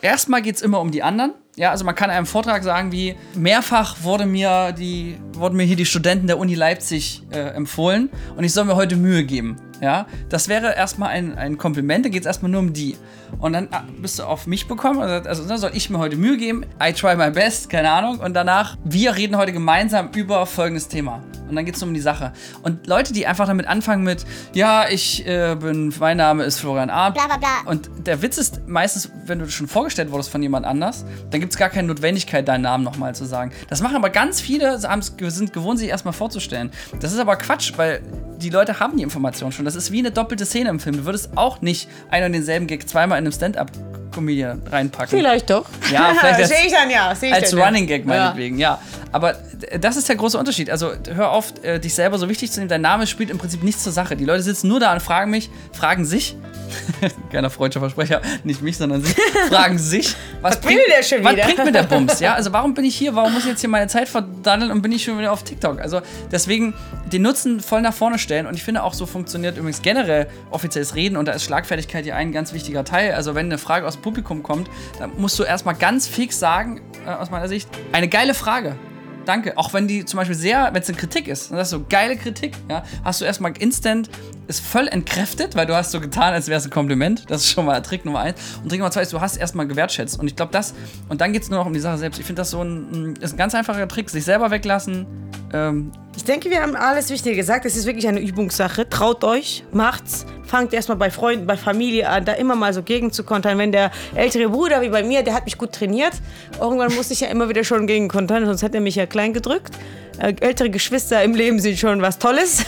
Erstmal 0.00 0.40
geht 0.40 0.56
es 0.56 0.62
immer 0.62 0.80
um 0.80 0.90
die 0.90 1.02
anderen. 1.02 1.34
Ja, 1.56 1.70
also 1.72 1.84
man 1.84 1.94
kann 1.94 2.08
einem 2.08 2.24
Vortrag 2.24 2.62
sagen, 2.62 2.92
wie 2.92 3.14
mehrfach 3.34 3.96
wurde 4.02 4.24
mir 4.24 4.72
die, 4.72 5.18
wurden 5.34 5.56
mir 5.56 5.64
hier 5.64 5.76
die 5.76 5.84
Studenten 5.84 6.26
der 6.26 6.38
Uni 6.38 6.54
Leipzig 6.54 7.22
äh, 7.30 7.40
empfohlen 7.40 8.08
und 8.36 8.44
ich 8.44 8.54
soll 8.54 8.64
mir 8.64 8.76
heute 8.76 8.96
Mühe 8.96 9.24
geben. 9.24 9.56
Ja, 9.80 10.06
das 10.28 10.48
wäre 10.48 10.74
erstmal 10.74 11.10
ein, 11.10 11.36
ein 11.38 11.56
Kompliment, 11.56 12.04
da 12.04 12.10
geht 12.10 12.20
es 12.20 12.26
erstmal 12.26 12.50
nur 12.50 12.60
um 12.60 12.72
die. 12.72 12.96
Und 13.38 13.54
dann 13.54 13.68
ah, 13.70 13.84
bist 13.98 14.18
du 14.18 14.24
auf 14.24 14.46
mich 14.46 14.68
bekommen, 14.68 15.00
also, 15.00 15.28
also 15.28 15.44
ne, 15.44 15.58
soll 15.58 15.70
ich 15.74 15.88
mir 15.88 15.98
heute 15.98 16.16
Mühe 16.16 16.36
geben, 16.36 16.66
I 16.82 16.92
try 16.92 17.16
my 17.16 17.30
best, 17.30 17.70
keine 17.70 17.90
Ahnung. 17.90 18.20
Und 18.20 18.34
danach, 18.34 18.76
wir 18.84 19.16
reden 19.16 19.36
heute 19.36 19.52
gemeinsam 19.52 20.10
über 20.14 20.44
folgendes 20.44 20.88
Thema. 20.88 21.22
Und 21.48 21.56
dann 21.56 21.64
geht 21.64 21.76
es 21.76 21.82
um 21.82 21.92
die 21.92 22.00
Sache. 22.00 22.32
Und 22.62 22.86
Leute, 22.86 23.12
die 23.12 23.26
einfach 23.26 23.46
damit 23.46 23.66
anfangen 23.66 24.04
mit, 24.04 24.24
ja, 24.54 24.88
ich 24.88 25.26
äh, 25.26 25.56
bin, 25.56 25.92
mein 25.98 26.16
Name 26.16 26.44
ist 26.44 26.60
Florian 26.60 26.90
Arndt. 26.90 27.16
Bla, 27.16 27.26
bla, 27.26 27.38
bla. 27.38 27.70
Und 27.70 27.90
der 28.06 28.22
Witz 28.22 28.38
ist 28.38 28.68
meistens, 28.68 29.10
wenn 29.26 29.40
du 29.40 29.50
schon 29.50 29.66
vorgestellt 29.66 30.12
wurdest 30.12 30.30
von 30.30 30.42
jemand 30.42 30.64
anders, 30.64 31.04
dann 31.30 31.40
gibt 31.40 31.52
es 31.52 31.58
gar 31.58 31.68
keine 31.68 31.88
Notwendigkeit, 31.88 32.46
deinen 32.46 32.62
Namen 32.62 32.84
nochmal 32.84 33.14
zu 33.14 33.24
sagen. 33.24 33.52
Das 33.68 33.80
machen 33.80 33.96
aber 33.96 34.10
ganz 34.10 34.40
viele, 34.40 34.78
sind 34.78 35.52
gewohnt, 35.52 35.78
sich 35.78 35.88
erstmal 35.88 36.14
vorzustellen. 36.14 36.70
Das 37.00 37.12
ist 37.12 37.18
aber 37.18 37.36
Quatsch, 37.36 37.72
weil 37.76 38.00
die 38.40 38.50
Leute 38.50 38.80
haben 38.80 38.96
die 38.96 39.02
Information 39.02 39.52
schon. 39.52 39.64
Das 39.64 39.74
ist 39.74 39.92
wie 39.92 40.00
eine 40.00 40.10
doppelte 40.10 40.46
Szene 40.46 40.70
im 40.70 40.80
Film. 40.80 40.96
Du 40.96 41.04
würdest 41.04 41.30
auch 41.36 41.60
nicht 41.60 41.88
einen 42.10 42.26
und 42.26 42.32
denselben 42.32 42.66
Gag 42.66 42.88
zweimal 42.88 43.18
in 43.18 43.24
einem 43.24 43.32
Stand-Up-Comedian 43.32 44.62
reinpacken. 44.70 45.18
Vielleicht 45.18 45.50
doch. 45.50 45.66
Ja, 45.92 46.14
vielleicht 46.18 46.48
Sehe 46.48 46.66
ich 46.66 46.72
dann 46.72 46.90
ja. 46.90 47.12
Ich 47.20 47.32
Als. 47.32 47.56
Running 47.56 47.86
Gag 47.86 48.06
meinetwegen, 48.06 48.58
ja. 48.58 48.80
Aber 49.12 49.34
das 49.80 49.96
ist 49.96 50.08
der 50.08 50.16
große 50.16 50.38
Unterschied. 50.38 50.70
Also 50.70 50.92
hör 51.12 51.30
auf, 51.30 51.52
äh, 51.62 51.78
dich 51.78 51.94
selber 51.94 52.18
so 52.18 52.28
wichtig 52.28 52.52
zu 52.52 52.60
nehmen. 52.60 52.68
Dein 52.68 52.80
Name 52.80 53.06
spielt 53.06 53.30
im 53.30 53.38
Prinzip 53.38 53.62
nichts 53.62 53.82
zur 53.82 53.92
Sache. 53.92 54.16
Die 54.16 54.24
Leute 54.24 54.42
sitzen 54.42 54.68
nur 54.68 54.80
da 54.80 54.92
und 54.92 55.00
fragen 55.00 55.30
mich, 55.30 55.50
fragen 55.72 56.04
sich, 56.04 56.36
keiner 57.32 57.50
freudscher 57.50 57.80
Versprecher, 57.80 58.20
nicht 58.44 58.62
mich, 58.62 58.76
sondern 58.76 59.02
sich, 59.02 59.16
fragen 59.48 59.78
sich, 59.78 60.14
was, 60.40 60.62
will 60.64 60.78
der 60.96 61.02
schon 61.02 61.24
was 61.24 61.32
wieder? 61.32 61.44
bringt 61.44 61.64
mir 61.64 61.72
der 61.72 61.82
Bums? 61.82 62.20
Ja, 62.20 62.34
also 62.34 62.52
warum 62.52 62.74
bin 62.74 62.84
ich 62.84 62.96
hier? 62.96 63.14
Warum 63.14 63.32
muss 63.32 63.42
ich 63.42 63.48
jetzt 63.48 63.60
hier 63.60 63.70
meine 63.70 63.88
Zeit 63.88 64.08
verdaddeln 64.08 64.70
und 64.70 64.82
bin 64.82 64.92
ich 64.92 65.04
schon 65.04 65.18
wieder 65.18 65.32
auf 65.32 65.42
TikTok? 65.42 65.80
Also 65.80 66.00
deswegen 66.30 66.74
den 67.12 67.22
Nutzen 67.22 67.60
voll 67.60 67.82
nach 67.82 67.94
vorne 67.94 68.18
stellen. 68.18 68.46
Und 68.46 68.54
ich 68.54 68.62
finde 68.62 68.82
auch 68.82 68.94
so 68.94 69.06
funktioniert 69.06 69.56
übrigens 69.56 69.82
generell 69.82 70.28
offizielles 70.50 70.94
Reden 70.94 71.16
und 71.16 71.26
da 71.26 71.32
ist 71.32 71.44
Schlagfertigkeit 71.44 72.06
ja 72.06 72.14
ein 72.14 72.32
ganz 72.32 72.52
wichtiger 72.52 72.84
Teil. 72.84 73.14
Also 73.14 73.34
wenn 73.34 73.46
eine 73.46 73.58
Frage 73.58 73.86
aus 73.86 73.94
dem 73.94 74.02
Publikum 74.02 74.42
kommt, 74.42 74.70
dann 74.98 75.10
musst 75.16 75.38
du 75.38 75.42
erstmal 75.42 75.74
ganz 75.74 76.06
fix 76.06 76.38
sagen, 76.38 76.80
äh, 77.06 77.10
aus 77.10 77.30
meiner 77.30 77.48
Sicht, 77.48 77.68
eine 77.92 78.08
geile 78.08 78.34
Frage. 78.34 78.76
Danke. 79.24 79.56
Auch 79.56 79.72
wenn 79.72 79.86
die 79.86 80.04
zum 80.04 80.18
Beispiel 80.18 80.36
sehr, 80.36 80.70
wenn 80.72 80.82
es 80.82 80.88
eine 80.88 80.96
Kritik 80.96 81.28
ist, 81.28 81.50
das 81.50 81.68
ist 81.68 81.70
so 81.70 81.84
geile 81.88 82.16
Kritik, 82.16 82.56
ja, 82.68 82.82
hast 83.04 83.20
du 83.20 83.24
erstmal 83.24 83.52
instant, 83.58 84.10
ist 84.48 84.60
voll 84.60 84.88
entkräftet, 84.88 85.54
weil 85.54 85.66
du 85.66 85.74
hast 85.74 85.92
so 85.92 86.00
getan, 86.00 86.32
als 86.32 86.48
wäre 86.48 86.58
es 86.58 86.64
ein 86.64 86.70
Kompliment. 86.70 87.24
Das 87.28 87.42
ist 87.42 87.50
schon 87.50 87.66
mal 87.66 87.80
Trick 87.82 88.04
Nummer 88.04 88.20
eins. 88.20 88.40
Und 88.62 88.68
Trick 88.68 88.80
Nummer 88.80 88.90
zwei 88.90 89.02
ist, 89.02 89.12
du 89.12 89.20
hast 89.20 89.36
erstmal 89.36 89.66
gewertschätzt. 89.66 90.18
Und 90.18 90.26
ich 90.26 90.36
glaube, 90.36 90.52
das, 90.52 90.74
und 91.08 91.20
dann 91.20 91.32
geht 91.32 91.42
es 91.42 91.50
nur 91.50 91.58
noch 91.58 91.66
um 91.66 91.72
die 91.72 91.80
Sache 91.80 91.98
selbst. 91.98 92.18
Ich 92.18 92.26
finde 92.26 92.40
das 92.40 92.50
so 92.50 92.62
ein, 92.62 93.16
ist 93.20 93.34
ein 93.34 93.36
ganz 93.36 93.54
einfacher 93.54 93.86
Trick, 93.86 94.10
sich 94.10 94.24
selber 94.24 94.50
weglassen. 94.50 95.06
Ähm, 95.52 95.92
Ich 96.16 96.24
denke, 96.24 96.50
wir 96.50 96.60
haben 96.60 96.74
alles 96.74 97.08
Wichtige 97.10 97.36
gesagt. 97.36 97.64
Es 97.64 97.76
ist 97.76 97.86
wirklich 97.86 98.08
eine 98.08 98.20
Übungssache. 98.20 98.88
Traut 98.88 99.22
euch, 99.24 99.64
macht's. 99.72 100.26
Fangt 100.44 100.72
erstmal 100.72 100.98
bei 100.98 101.10
Freunden, 101.10 101.46
bei 101.46 101.56
Familie 101.56 102.08
an, 102.08 102.24
da 102.24 102.32
immer 102.32 102.56
mal 102.56 102.74
so 102.74 102.82
gegen 102.82 103.12
zu 103.12 103.22
kontern. 103.22 103.56
Wenn 103.58 103.70
der 103.70 103.92
ältere 104.14 104.48
Bruder 104.48 104.82
wie 104.82 104.88
bei 104.88 105.04
mir, 105.04 105.22
der 105.22 105.34
hat 105.34 105.44
mich 105.44 105.56
gut 105.56 105.72
trainiert. 105.72 106.14
Irgendwann 106.60 106.92
musste 106.94 107.12
ich 107.12 107.20
ja 107.20 107.28
immer 107.28 107.48
wieder 107.48 107.62
schon 107.62 107.86
gegen 107.86 108.08
kontern, 108.08 108.44
sonst 108.44 108.62
hätte 108.62 108.78
er 108.78 108.80
mich 108.80 108.96
ja 108.96 109.06
klein 109.06 109.32
gedrückt. 109.32 109.76
Äh, 110.20 110.34
ältere 110.40 110.68
Geschwister 110.68 111.22
im 111.22 111.34
Leben 111.34 111.60
sind 111.60 111.78
schon 111.78 112.02
was 112.02 112.18
Tolles. 112.18 112.64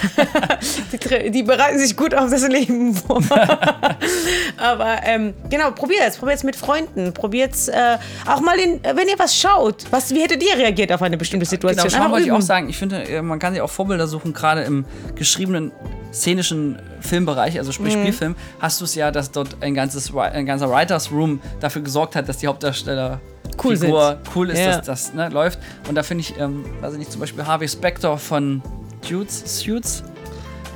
die, 0.92 1.30
die 1.30 1.42
bereiten 1.42 1.78
sich 1.78 1.96
gut 1.96 2.14
auf 2.14 2.30
das 2.30 2.48
Leben 2.48 2.94
vor. 2.94 3.22
Aber 4.56 4.96
ähm, 5.04 5.34
genau, 5.50 5.70
probiert 5.72 6.00
es. 6.06 6.16
Probiert 6.16 6.38
es 6.38 6.44
mit 6.44 6.56
Freunden. 6.56 7.12
Probiert 7.12 7.54
es 7.54 7.68
äh, 7.68 7.98
auch 8.26 8.40
mal, 8.40 8.58
in, 8.58 8.80
wenn 8.82 9.06
ihr 9.06 9.18
was 9.18 9.36
schaut. 9.36 9.84
Was, 9.90 10.14
wie 10.14 10.22
hättet 10.22 10.42
ihr 10.42 10.56
reagiert 10.56 10.92
auf 10.92 11.02
eine 11.02 11.18
bestimmte 11.18 11.44
Situation? 11.44 11.88
Genau, 11.88 11.96
Einfach 11.96 12.12
wollte 12.12 12.26
ich 12.26 12.32
auch 12.32 12.40
sagen. 12.40 12.70
Ich 12.70 12.78
finde, 12.78 13.02
äh, 13.02 13.20
man 13.32 13.38
kann 13.38 13.54
sich 13.54 13.62
auch 13.62 13.70
Vorbilder 13.70 14.06
suchen, 14.06 14.34
gerade 14.34 14.60
im 14.62 14.84
geschriebenen 15.14 15.72
szenischen 16.12 16.78
Filmbereich, 17.00 17.58
also 17.58 17.70
Mhm. 17.70 17.72
sprich 17.74 17.92
Spielfilm, 17.94 18.36
hast 18.60 18.80
du 18.80 18.84
es 18.84 18.94
ja, 18.94 19.10
dass 19.10 19.30
dort 19.30 19.56
ein, 19.62 19.74
ganzes, 19.74 20.14
ein 20.14 20.44
ganzer 20.44 20.70
Writers 20.70 21.10
Room 21.10 21.40
dafür 21.60 21.80
gesorgt 21.82 22.14
hat, 22.14 22.28
dass 22.28 22.36
die 22.38 22.46
Hauptdarsteller 22.46 23.20
Cool 23.62 23.76
Figur 23.76 24.18
cool 24.34 24.50
ist, 24.50 24.58
Ja. 24.58 24.76
dass 24.76 24.86
das 24.86 25.14
ne, 25.14 25.28
läuft. 25.30 25.58
Und 25.88 25.94
da 25.94 26.02
finde 26.02 26.20
ich, 26.22 26.38
ähm, 26.38 26.64
weiß 26.82 26.92
ich 26.92 26.98
nicht, 26.98 27.10
zum 27.12 27.20
Beispiel 27.20 27.46
Harvey 27.46 27.68
Specter 27.68 28.16
von 28.18 28.60
Suits, 29.06 29.60
Suits 29.62 30.04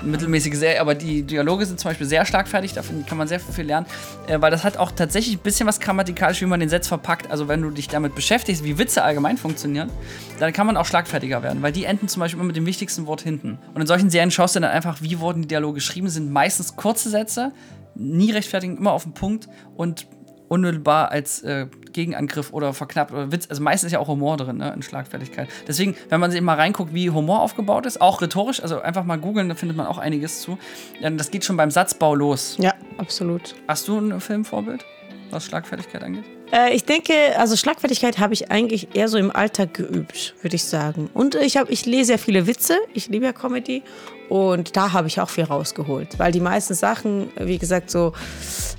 mittelmäßige 0.07 0.55
Serie, 0.57 0.81
aber 0.81 0.95
die 0.95 1.23
Dialoge 1.23 1.67
sind 1.67 1.81
zum 1.81 1.91
Beispiel 1.91 2.07
sehr 2.07 2.25
schlagfertig, 2.25 2.73
da 2.73 2.83
find- 2.83 3.07
kann 3.07 3.19
man 3.19 3.29
sehr 3.29 3.41
viel 3.41 3.65
lernen, 3.65 3.87
äh, 4.27 4.41
weil 4.41 4.51
das 4.51 4.65
hat 4.65 4.77
auch 4.77 4.93
tatsächlich 4.93 5.37
ein 5.37 5.41
bisschen 5.41 5.67
was 5.67 5.81
grammatikalisch, 5.81 6.41
wie 6.41 6.47
man 6.47 6.61
den 6.61 6.69
Satz 6.69 6.89
verpackt. 6.89 7.31
Also 7.31 7.49
wenn 7.49 7.63
du 7.63 7.71
dich 7.71 7.89
damit 7.89 8.15
beschäftigst, 8.15 8.65
wie 8.65 8.79
Witze 8.79 9.03
allgemein 9.03 9.37
funktionieren, 9.37 9.91
dann 10.39 10.53
kann 10.53 10.67
man 10.67 10.77
auch 10.77 10.87
schlagfertiger 10.87 11.43
werden, 11.43 11.63
weil 11.63 11.73
die 11.73 11.85
enden 11.85 12.09
zum 12.09 12.21
Beispiel 12.21 12.39
immer 12.39 12.47
mit 12.47 12.57
dem 12.57 12.67
wichtigsten 12.67 13.07
Wort 13.07 13.21
hinten. 13.23 13.59
Und 13.75 13.81
in 13.81 13.87
solchen 13.87 14.11
Serien 14.11 14.31
schaust 14.31 14.57
du 14.57 14.61
dann 14.61 14.71
einfach, 14.71 15.03
wie 15.03 15.19
wurden 15.21 15.43
die 15.43 15.49
Dialoge 15.49 15.77
geschrieben, 15.77 16.09
sind 16.09 16.31
meistens 16.31 16.77
kurze 16.77 17.11
Sätze, 17.11 17.53
nie 17.95 18.31
rechtfertigen, 18.31 18.77
immer 18.77 18.93
auf 18.93 19.05
den 19.05 19.15
Punkt 19.15 19.49
und 19.77 20.07
unmittelbar 20.49 21.11
als 21.11 21.43
äh, 21.43 21.67
Gegenangriff 21.93 22.53
oder 22.53 22.73
verknappt 22.73 23.13
oder 23.13 23.33
Witz. 23.33 23.47
Also 23.49 23.63
meistens 23.63 23.89
ist 23.89 23.93
ja 23.93 23.99
auch 23.99 24.09
Humor 24.09 24.37
drin, 24.37 24.59
ne, 24.59 24.73
in 24.75 24.83
Schlagfertigkeit. 24.83 25.49
Deswegen, 25.67 25.97
wenn 26.09 26.21
man 26.21 26.31
sich 26.31 26.41
mal 26.41 26.55
reinguckt, 26.55 26.93
wie 26.95 27.11
Humor 27.11 27.41
aufgebaut 27.41 27.87
ist, 27.87 28.01
auch 28.01 28.21
rhetorisch, 28.21 28.63
also 28.63 28.81
einfach 28.81 29.05
mal 29.05 29.19
googeln, 29.19 29.49
da 29.49 29.55
findet 29.55 29.77
man 29.77 29.87
auch 29.87 29.99
einiges 29.99 30.43
zu. 30.43 30.59
Das 31.01 31.31
geht 31.31 31.45
schon 31.45 31.57
beim 31.57 31.71
Satzbau 31.71 32.15
los. 32.15 32.57
Ja, 32.59 32.75
absolut. 32.99 33.55
Hast 33.67 33.89
du 33.89 33.99
ein 33.99 34.21
Filmvorbild? 34.21 34.85
was 35.31 35.45
Schlagfertigkeit 35.47 36.03
angeht? 36.03 36.25
Äh, 36.53 36.75
ich 36.75 36.85
denke, 36.85 37.13
also 37.39 37.57
Schlagfertigkeit 37.57 38.19
habe 38.19 38.35
ich 38.35 38.51
eigentlich 38.51 38.95
eher 38.95 39.09
so 39.09 39.19
im 39.19 39.35
Alltag 39.35 39.75
geübt, 39.75 40.35
würde 40.43 40.57
ich 40.57 40.65
sagen. 40.65 41.11
Und 41.13 41.35
ich, 41.35 41.57
hab, 41.57 41.71
ich 41.71 41.87
lese 41.87 42.13
ja 42.13 42.19
viele 42.19 42.47
Witze, 42.47 42.77
ich 42.95 43.09
liebe 43.09 43.25
ja 43.25 43.33
Comedy 43.33 43.83
und 44.29 44.77
da 44.77 44.93
habe 44.93 45.09
ich 45.09 45.21
auch 45.21 45.29
viel 45.29 45.45
rausgeholt. 45.45 46.19
Weil 46.19 46.33
die 46.33 46.41
meisten 46.41 46.75
Sachen, 46.75 47.31
wie 47.39 47.59
gesagt, 47.59 47.91
so, 47.91 48.13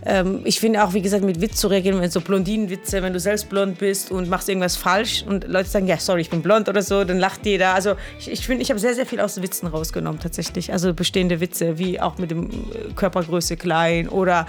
ähm, 0.06 0.42
ich 0.44 0.60
finde 0.60 0.84
auch, 0.84 0.94
wie 0.94 1.02
gesagt, 1.02 1.24
mit 1.24 1.42
Witz 1.42 1.58
zu 1.58 1.68
reagieren, 1.68 2.02
wenn 2.02 2.12
so 2.12 2.22
Blondinenwitze, 2.22 3.02
wenn 3.02 3.14
du 3.14 3.20
selbst 3.20 3.50
blond 3.50 3.78
bist 3.78 4.12
und 4.12 4.30
machst 4.30 4.50
irgendwas 4.50 4.76
falsch 4.76 5.24
und 5.28 5.48
Leute 5.48 5.70
sagen, 5.70 5.88
ja, 5.88 5.98
sorry, 5.98 6.22
ich 6.22 6.30
bin 6.30 6.42
blond 6.42 6.70
oder 6.70 6.82
so, 6.82 7.04
dann 7.04 7.20
lacht 7.20 7.46
jeder. 7.46 7.74
Also 7.74 7.96
ich, 8.20 8.32
ich 8.32 8.46
finde, 8.46 8.64
ich 8.64 8.70
habe 8.70 8.80
sehr, 8.80 8.96
sehr 8.96 9.06
viel 9.06 9.20
aus 9.20 9.42
Witzen 9.42 9.68
rausgenommen 9.68 10.20
tatsächlich. 10.20 10.72
Also 10.72 10.94
bestehende 10.94 11.40
Witze, 11.40 11.78
wie 11.78 12.00
auch 12.00 12.18
mit 12.18 12.32
dem 12.32 12.50
äh, 12.50 12.94
Körpergröße 12.96 13.58
klein 13.58 14.10
oder 14.10 14.48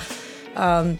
ähm, 0.58 0.98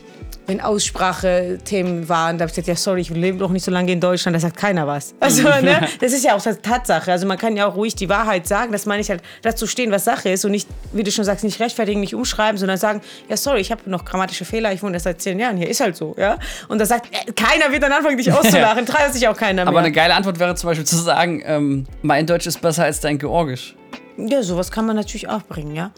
wenn 0.49 0.63
Aussprachethemen 0.63 2.09
waren, 2.09 2.39
da 2.39 2.45
habe 2.45 2.51
ich 2.51 2.55
gesagt, 2.55 2.69
ja, 2.69 2.75
sorry, 2.75 3.03
ich 3.03 3.11
lebe 3.11 3.37
doch 3.37 3.51
nicht 3.51 3.65
so 3.65 3.71
lange 3.71 3.93
in 3.93 4.01
Deutschland, 4.01 4.35
da 4.35 4.41
sagt 4.41 4.57
keiner 4.57 4.87
was. 4.87 5.15
Also, 5.29 5.43
ne, 5.43 5.87
das 6.01 6.15
ist 6.15 6.25
ja 6.25 6.35
auch 6.35 6.43
Tatsache. 6.43 7.13
Also 7.13 7.27
man 7.27 7.37
kann 7.37 7.55
ja 7.55 7.67
auch 7.67 7.77
ruhig 7.77 7.95
die 7.95 8.09
Wahrheit 8.09 8.47
sagen, 8.47 8.73
das 8.73 8.87
meine 8.87 9.03
ich 9.03 9.11
halt, 9.11 9.23
dazu 9.43 9.67
stehen, 9.67 9.91
was 9.91 10.05
Sache 10.05 10.31
ist 10.31 10.47
und 10.47 10.53
nicht, 10.53 10.67
wie 10.93 11.03
du 11.03 11.11
schon 11.11 11.25
sagst, 11.25 11.45
nicht 11.45 11.61
rechtfertigen, 11.61 12.01
nicht 12.01 12.15
umschreiben, 12.15 12.57
sondern 12.57 12.79
sagen, 12.79 13.03
ja, 13.29 13.37
sorry, 13.37 13.61
ich 13.61 13.71
habe 13.71 13.83
noch 13.91 14.07
grammatische 14.07 14.47
Fehler, 14.47 14.73
ich 14.73 14.83
wohne 14.83 14.95
erst 14.95 15.05
seit 15.05 15.21
zehn 15.21 15.39
Jahren 15.39 15.59
hier, 15.59 15.69
ist 15.69 15.81
halt 15.81 15.97
so, 15.97 16.15
ja. 16.17 16.39
Und 16.69 16.79
da 16.79 16.87
sagt, 16.87 17.13
äh, 17.13 17.31
keiner 17.33 17.71
wird 17.71 17.83
dann 17.83 17.93
anfangen, 17.93 18.17
dich 18.17 18.33
auszulachen, 18.33 18.87
traut 18.87 19.13
sich 19.13 19.29
auch 19.29 19.37
keiner 19.37 19.65
mehr. 19.65 19.69
Aber 19.69 19.81
eine 19.81 19.93
geile 19.93 20.15
Antwort 20.15 20.39
wäre 20.39 20.55
zum 20.55 20.71
Beispiel 20.71 20.87
zu 20.87 20.97
sagen, 20.97 21.43
ähm, 21.45 21.85
mein 22.01 22.27
Deutsch 22.27 22.47
ist 22.47 22.63
besser 22.63 22.85
als 22.85 23.01
dein 23.01 23.19
Georgisch. 23.19 23.77
Ja, 24.17 24.43
sowas 24.43 24.71
kann 24.71 24.87
man 24.87 24.97
natürlich 24.97 25.29
auch 25.29 25.43
bringen, 25.43 25.75
ja. 25.75 25.91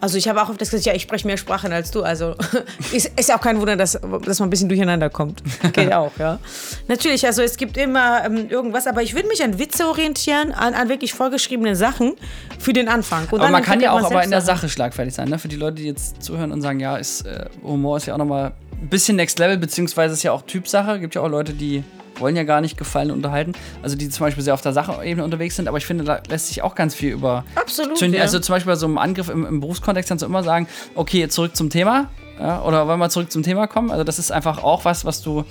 Also 0.00 0.16
ich 0.16 0.28
habe 0.28 0.40
auch 0.40 0.48
oft 0.48 0.60
das 0.60 0.70
gesagt, 0.70 0.86
ja, 0.86 0.94
ich 0.94 1.02
spreche 1.02 1.26
mehr 1.26 1.36
Sprachen 1.36 1.72
als 1.72 1.90
du. 1.90 2.02
Also 2.02 2.36
ist, 2.92 3.10
ist 3.18 3.28
ja 3.28 3.36
auch 3.36 3.40
kein 3.40 3.58
Wunder, 3.58 3.76
dass, 3.76 3.98
dass 4.24 4.38
man 4.38 4.46
ein 4.46 4.50
bisschen 4.50 4.68
durcheinander 4.68 5.10
kommt. 5.10 5.42
Geht 5.72 5.92
auch, 5.92 6.12
ja. 6.18 6.38
Natürlich, 6.86 7.26
also 7.26 7.42
es 7.42 7.56
gibt 7.56 7.76
immer 7.76 8.24
ähm, 8.24 8.48
irgendwas, 8.48 8.86
aber 8.86 9.02
ich 9.02 9.14
würde 9.14 9.28
mich 9.28 9.42
an 9.42 9.58
Witze 9.58 9.88
orientieren, 9.88 10.52
an, 10.52 10.74
an 10.74 10.88
wirklich 10.88 11.14
vorgeschriebene 11.14 11.74
Sachen 11.74 12.14
für 12.58 12.72
den 12.72 12.88
Anfang. 12.88 13.26
Und 13.30 13.40
aber 13.40 13.50
man 13.50 13.62
kann 13.62 13.80
ja 13.80 13.92
auch 13.92 14.04
aber 14.04 14.22
in 14.22 14.30
der 14.30 14.40
Sache 14.40 14.68
schlagfertig 14.68 15.14
sein, 15.14 15.28
ne? 15.28 15.38
Für 15.38 15.48
die 15.48 15.56
Leute, 15.56 15.76
die 15.76 15.86
jetzt 15.86 16.22
zuhören 16.22 16.52
und 16.52 16.62
sagen, 16.62 16.78
ja, 16.78 16.96
ist, 16.96 17.22
äh, 17.22 17.46
Humor 17.62 17.96
ist 17.96 18.06
ja 18.06 18.14
auch 18.14 18.18
nochmal 18.18 18.52
ein 18.80 18.88
bisschen 18.88 19.16
Next 19.16 19.38
Level, 19.38 19.58
beziehungsweise 19.58 20.14
ist 20.14 20.22
ja 20.22 20.32
auch 20.32 20.42
Typsache. 20.42 21.00
Gibt 21.00 21.16
ja 21.16 21.22
auch 21.22 21.28
Leute, 21.28 21.54
die 21.54 21.82
wollen 22.20 22.36
ja 22.36 22.44
gar 22.44 22.60
nicht 22.60 22.76
gefallen 22.76 23.10
unterhalten. 23.10 23.52
Also 23.82 23.96
die 23.96 24.08
zum 24.08 24.26
Beispiel 24.26 24.44
sehr 24.44 24.54
auf 24.54 24.60
der 24.60 24.72
Sachebene 24.72 25.24
unterwegs 25.24 25.56
sind, 25.56 25.68
aber 25.68 25.78
ich 25.78 25.86
finde, 25.86 26.04
da 26.04 26.20
lässt 26.28 26.48
sich 26.48 26.62
auch 26.62 26.74
ganz 26.74 26.94
viel 26.94 27.12
über. 27.12 27.44
Absolut. 27.54 28.00
Ja. 28.00 28.22
Also 28.22 28.38
zum 28.38 28.54
Beispiel 28.54 28.72
bei 28.72 28.76
so 28.76 28.86
einem 28.86 28.98
Angriff 28.98 29.28
im, 29.28 29.46
im 29.46 29.60
Berufskontext 29.60 30.08
kannst 30.08 30.22
du 30.22 30.26
immer 30.26 30.42
sagen, 30.42 30.68
okay, 30.94 31.28
zurück 31.28 31.56
zum 31.56 31.70
Thema. 31.70 32.08
Ja, 32.38 32.62
oder 32.62 32.86
wollen 32.86 33.00
wir 33.00 33.10
zurück 33.10 33.32
zum 33.32 33.42
Thema 33.42 33.66
kommen? 33.66 33.90
Also 33.90 34.04
das 34.04 34.18
ist 34.18 34.30
einfach 34.30 34.62
auch 34.62 34.84
was, 34.84 35.04
was 35.04 35.22
du 35.22 35.44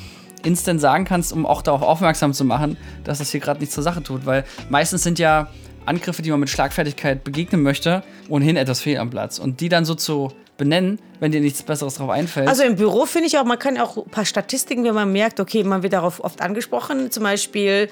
instant 0.43 0.79
sagen 0.79 1.05
kannst, 1.05 1.33
um 1.33 1.45
auch 1.45 1.61
darauf 1.61 1.81
aufmerksam 1.81 2.33
zu 2.33 2.45
machen, 2.45 2.77
dass 3.03 3.17
das 3.19 3.31
hier 3.31 3.39
gerade 3.39 3.59
nichts 3.59 3.75
zur 3.75 3.83
Sache 3.83 4.03
tut. 4.03 4.25
Weil 4.25 4.45
meistens 4.69 5.03
sind 5.03 5.19
ja 5.19 5.49
Angriffe, 5.85 6.21
die 6.21 6.31
man 6.31 6.39
mit 6.39 6.49
Schlagfertigkeit 6.49 7.23
begegnen 7.23 7.61
möchte, 7.61 8.03
ohnehin 8.29 8.55
etwas 8.57 8.81
fehl 8.81 8.97
am 8.97 9.09
Platz. 9.09 9.39
Und 9.39 9.61
die 9.61 9.69
dann 9.69 9.85
so 9.85 9.95
zu 9.95 10.31
benennen, 10.57 10.99
wenn 11.19 11.31
dir 11.31 11.41
nichts 11.41 11.63
Besseres 11.63 11.95
darauf 11.95 12.11
einfällt. 12.11 12.47
Also 12.47 12.63
im 12.63 12.75
Büro 12.75 13.05
finde 13.05 13.27
ich 13.27 13.37
auch, 13.37 13.45
man 13.45 13.59
kann 13.59 13.77
auch 13.77 13.97
ein 13.97 14.09
paar 14.09 14.25
Statistiken, 14.25 14.83
wenn 14.83 14.95
man 14.95 15.11
merkt, 15.11 15.39
okay, 15.39 15.63
man 15.63 15.83
wird 15.83 15.93
darauf 15.93 16.23
oft 16.23 16.41
angesprochen. 16.41 17.11
Zum 17.11 17.23
Beispiel, 17.23 17.89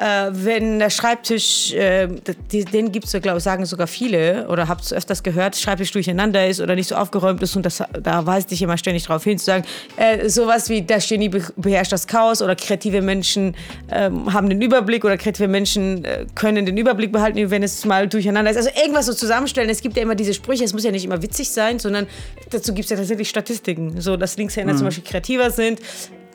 äh, 0.00 0.30
wenn 0.32 0.78
der 0.78 0.88
Schreibtisch, 0.88 1.74
äh, 1.74 2.08
den 2.48 2.90
gibt 2.90 3.04
es, 3.06 3.12
glaube 3.20 3.38
ich, 3.38 3.44
sagen 3.44 3.66
sogar 3.66 3.86
viele, 3.86 4.48
oder 4.48 4.66
habt 4.66 4.82
es 4.82 4.92
öfters 4.92 5.22
gehört, 5.22 5.56
Schreibtisch 5.56 5.92
durcheinander 5.92 6.46
ist 6.46 6.60
oder 6.60 6.74
nicht 6.74 6.88
so 6.88 6.94
aufgeräumt 6.94 7.42
ist 7.42 7.54
und 7.54 7.66
das, 7.66 7.82
da 8.02 8.24
weist 8.24 8.50
dich 8.50 8.62
immer 8.62 8.78
ständig 8.78 9.06
darauf 9.06 9.24
hin, 9.24 9.38
zu 9.38 9.44
sagen, 9.44 9.64
äh, 9.96 10.28
sowas 10.30 10.70
wie 10.70 10.82
das 10.82 11.06
Genie 11.06 11.30
beherrscht 11.56 11.92
das 11.92 12.06
Chaos 12.06 12.40
oder 12.40 12.56
kreative 12.56 13.02
Menschen 13.02 13.54
ähm, 13.90 14.32
haben 14.32 14.48
den 14.48 14.62
Überblick 14.62 15.04
oder 15.04 15.18
kreative 15.18 15.48
Menschen 15.48 16.04
äh, 16.04 16.24
können 16.34 16.64
den 16.64 16.78
Überblick 16.78 17.12
behalten, 17.12 17.50
wenn 17.50 17.62
es 17.62 17.84
mal 17.84 18.08
durcheinander 18.08 18.50
ist. 18.50 18.56
Also 18.56 18.70
irgendwas 18.80 19.04
so 19.04 19.12
zusammenstellen. 19.12 19.68
Es 19.68 19.82
gibt 19.82 19.96
ja 19.96 20.02
immer 20.02 20.14
diese 20.14 20.32
Sprüche, 20.32 20.64
es 20.64 20.72
muss 20.72 20.84
ja 20.84 20.92
nicht 20.92 21.04
immer 21.04 21.22
witzig 21.22 21.50
sein, 21.50 21.78
sondern 21.78 22.06
dazu 22.48 22.72
gibt 22.72 22.84
es 22.84 22.90
ja 22.90 22.96
tatsächlich 22.96 23.28
Statistiken, 23.28 24.00
so 24.00 24.16
dass 24.16 24.38
Linkshänder 24.38 24.72
mhm. 24.72 24.78
zum 24.78 24.86
Beispiel 24.86 25.04
kreativer 25.04 25.50
sind. 25.50 25.78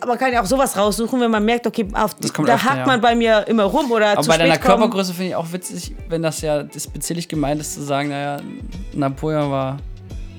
Man 0.05 0.17
kann 0.17 0.34
ja 0.34 0.41
auch 0.41 0.45
sowas 0.45 0.77
raussuchen, 0.77 1.19
wenn 1.21 1.31
man 1.31 1.43
merkt, 1.43 1.65
okay, 1.67 1.88
auf, 1.93 2.15
da 2.15 2.63
hakt 2.63 2.77
ja. 2.77 2.86
man 2.86 3.01
bei 3.01 3.15
mir 3.15 3.47
immer 3.47 3.63
rum 3.63 3.91
oder 3.91 4.17
Aber 4.17 4.27
bei 4.27 4.38
deiner 4.38 4.58
kommen. 4.58 4.79
Körpergröße 4.79 5.13
finde 5.13 5.29
ich 5.29 5.36
auch 5.36 5.51
witzig, 5.51 5.95
wenn 6.10 6.21
das 6.21 6.41
ja 6.41 6.63
despektierlich 6.63 7.27
gemeint 7.27 7.62
ist, 7.62 7.73
zu 7.75 7.84
sagen, 7.84 8.10
naja, 8.10 8.39
Napoleon 8.93 9.49
war 9.49 9.77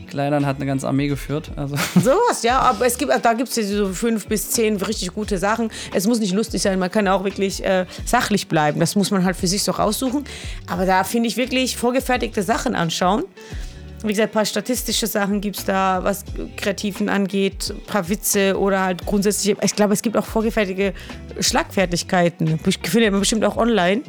kleiner 0.06 0.38
und 0.38 0.46
hat 0.46 0.56
eine 0.56 0.66
ganze 0.66 0.86
Armee 0.88 1.08
geführt. 1.08 1.50
Also. 1.56 1.76
Sowas, 1.94 2.42
ja, 2.42 2.60
aber 2.60 2.86
es 2.86 2.96
gibt, 2.96 3.12
da 3.22 3.32
gibt 3.34 3.48
es 3.50 3.56
ja 3.56 3.64
so 3.64 3.88
fünf 3.88 4.26
bis 4.26 4.50
zehn 4.50 4.76
richtig 4.76 5.12
gute 5.14 5.38
Sachen. 5.38 5.70
Es 5.92 6.06
muss 6.06 6.20
nicht 6.20 6.32
lustig 6.32 6.62
sein, 6.62 6.78
man 6.78 6.90
kann 6.90 7.06
auch 7.08 7.24
wirklich 7.24 7.64
äh, 7.64 7.86
sachlich 8.04 8.48
bleiben. 8.48 8.80
Das 8.80 8.96
muss 8.96 9.10
man 9.10 9.24
halt 9.24 9.36
für 9.36 9.46
sich 9.46 9.62
so 9.62 9.72
raussuchen. 9.72 10.24
Aber 10.66 10.86
da 10.86 11.04
finde 11.04 11.28
ich 11.28 11.36
wirklich 11.36 11.76
vorgefertigte 11.76 12.42
Sachen 12.42 12.74
anschauen 12.74 13.24
wie 14.06 14.12
gesagt, 14.12 14.30
ein 14.30 14.34
paar 14.34 14.44
statistische 14.44 15.06
Sachen 15.06 15.40
gibt 15.40 15.58
es 15.58 15.64
da, 15.64 16.00
was 16.02 16.24
Kreativen 16.56 17.08
angeht, 17.08 17.70
ein 17.70 17.80
paar 17.86 18.08
Witze 18.08 18.58
oder 18.58 18.82
halt 18.82 19.06
grundsätzlich, 19.06 19.56
ich 19.62 19.76
glaube, 19.76 19.94
es 19.94 20.02
gibt 20.02 20.16
auch 20.16 20.26
vorgefertigte 20.26 20.92
Schlagfertigkeiten. 21.40 22.58
Findet 22.58 23.10
man 23.10 23.20
bestimmt 23.20 23.44
auch 23.44 23.56
online 23.56 24.02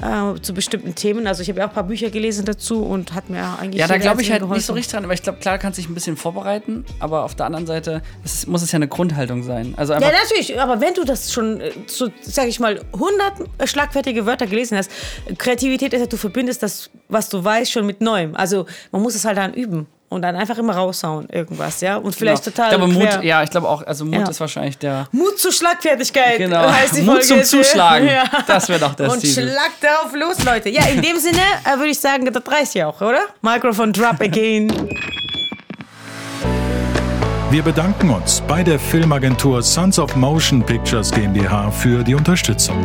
äh, 0.00 0.40
zu 0.40 0.54
bestimmten 0.54 0.94
Themen. 0.94 1.26
Also 1.26 1.42
ich 1.42 1.48
habe 1.48 1.60
ja 1.60 1.66
auch 1.66 1.70
ein 1.70 1.74
paar 1.74 1.84
Bücher 1.84 2.10
gelesen 2.10 2.44
dazu 2.44 2.82
und 2.82 3.14
hat 3.14 3.30
mir 3.30 3.58
eigentlich. 3.58 3.80
Ja, 3.80 3.86
da 3.86 3.98
glaube 3.98 4.22
ich 4.22 4.30
halt 4.30 4.40
geholfen. 4.40 4.58
nicht 4.58 4.66
so 4.66 4.72
richtig 4.72 4.92
dran, 4.92 5.04
aber 5.04 5.14
ich 5.14 5.22
glaube, 5.22 5.38
klar 5.38 5.58
kann 5.58 5.72
sich 5.72 5.88
ein 5.88 5.94
bisschen 5.94 6.16
vorbereiten, 6.16 6.84
aber 6.98 7.24
auf 7.24 7.34
der 7.34 7.46
anderen 7.46 7.66
Seite 7.66 8.02
es, 8.24 8.46
muss 8.46 8.62
es 8.62 8.72
ja 8.72 8.76
eine 8.76 8.88
Grundhaltung 8.88 9.42
sein. 9.42 9.74
Also 9.76 9.92
ja, 9.92 10.00
natürlich, 10.00 10.58
aber 10.58 10.80
wenn 10.80 10.94
du 10.94 11.04
das 11.04 11.32
schon, 11.32 11.60
äh, 11.60 11.72
so, 11.86 12.08
sag 12.22 12.48
ich 12.48 12.60
mal, 12.60 12.80
100 12.92 13.68
schlagfertige 13.68 14.26
Wörter 14.26 14.46
gelesen 14.46 14.78
hast, 14.78 14.90
Kreativität 15.38 15.92
ist 15.92 16.00
ja, 16.00 16.06
du 16.06 16.16
verbindest 16.16 16.62
das, 16.62 16.90
was 17.08 17.28
du 17.28 17.42
weißt, 17.42 17.70
schon 17.70 17.86
mit 17.86 18.00
Neuem. 18.00 18.34
Also 18.34 18.66
man 18.92 19.02
muss 19.02 19.14
es 19.14 19.24
halt 19.24 19.38
dann 19.40 19.54
üben 19.54 19.86
und 20.10 20.22
dann 20.22 20.36
einfach 20.36 20.58
immer 20.58 20.74
raushauen 20.74 21.28
irgendwas, 21.30 21.80
ja? 21.80 21.96
Und 21.96 22.14
vielleicht 22.14 22.44
genau. 22.44 22.56
total. 22.56 22.74
Aber 22.74 22.86
Mut, 22.88 23.22
ja, 23.22 23.42
ich 23.42 23.50
glaube 23.50 23.68
auch, 23.68 23.86
also 23.86 24.04
Mut 24.04 24.14
ja. 24.14 24.28
ist 24.28 24.40
wahrscheinlich 24.40 24.76
der. 24.76 25.08
Mut 25.12 25.38
zur 25.38 25.52
Schlagfertigkeit. 25.52 26.38
Genau. 26.38 26.68
Heißt 26.68 26.96
die 26.96 27.02
Mut 27.02 27.24
Folge 27.24 27.26
zum 27.26 27.44
Zuschlagen. 27.44 28.08
Ja. 28.08 28.24
Das 28.46 28.68
wäre 28.68 28.80
doch 28.80 28.94
das 28.94 29.12
Und 29.12 29.20
Titel. 29.20 29.48
schlag 29.48 29.70
darauf 29.80 30.12
los, 30.14 30.44
Leute. 30.44 30.68
Ja, 30.68 30.84
in 30.86 31.00
dem 31.00 31.16
Sinne 31.16 31.38
äh, 31.64 31.76
würde 31.76 31.90
ich 31.90 32.00
sagen, 32.00 32.26
das 32.26 32.42
reicht 32.52 32.74
ja 32.74 32.88
auch, 32.88 33.00
oder? 33.00 33.20
Microphone 33.40 33.92
drop 33.92 34.20
again. 34.20 34.68
Wir 37.50 37.62
bedanken 37.62 38.10
uns 38.10 38.42
bei 38.46 38.62
der 38.62 38.78
Filmagentur 38.78 39.62
Sons 39.62 39.98
of 39.98 40.14
Motion 40.16 40.64
Pictures 40.64 41.10
GmbH 41.10 41.70
für 41.70 42.04
die 42.04 42.14
Unterstützung. 42.14 42.76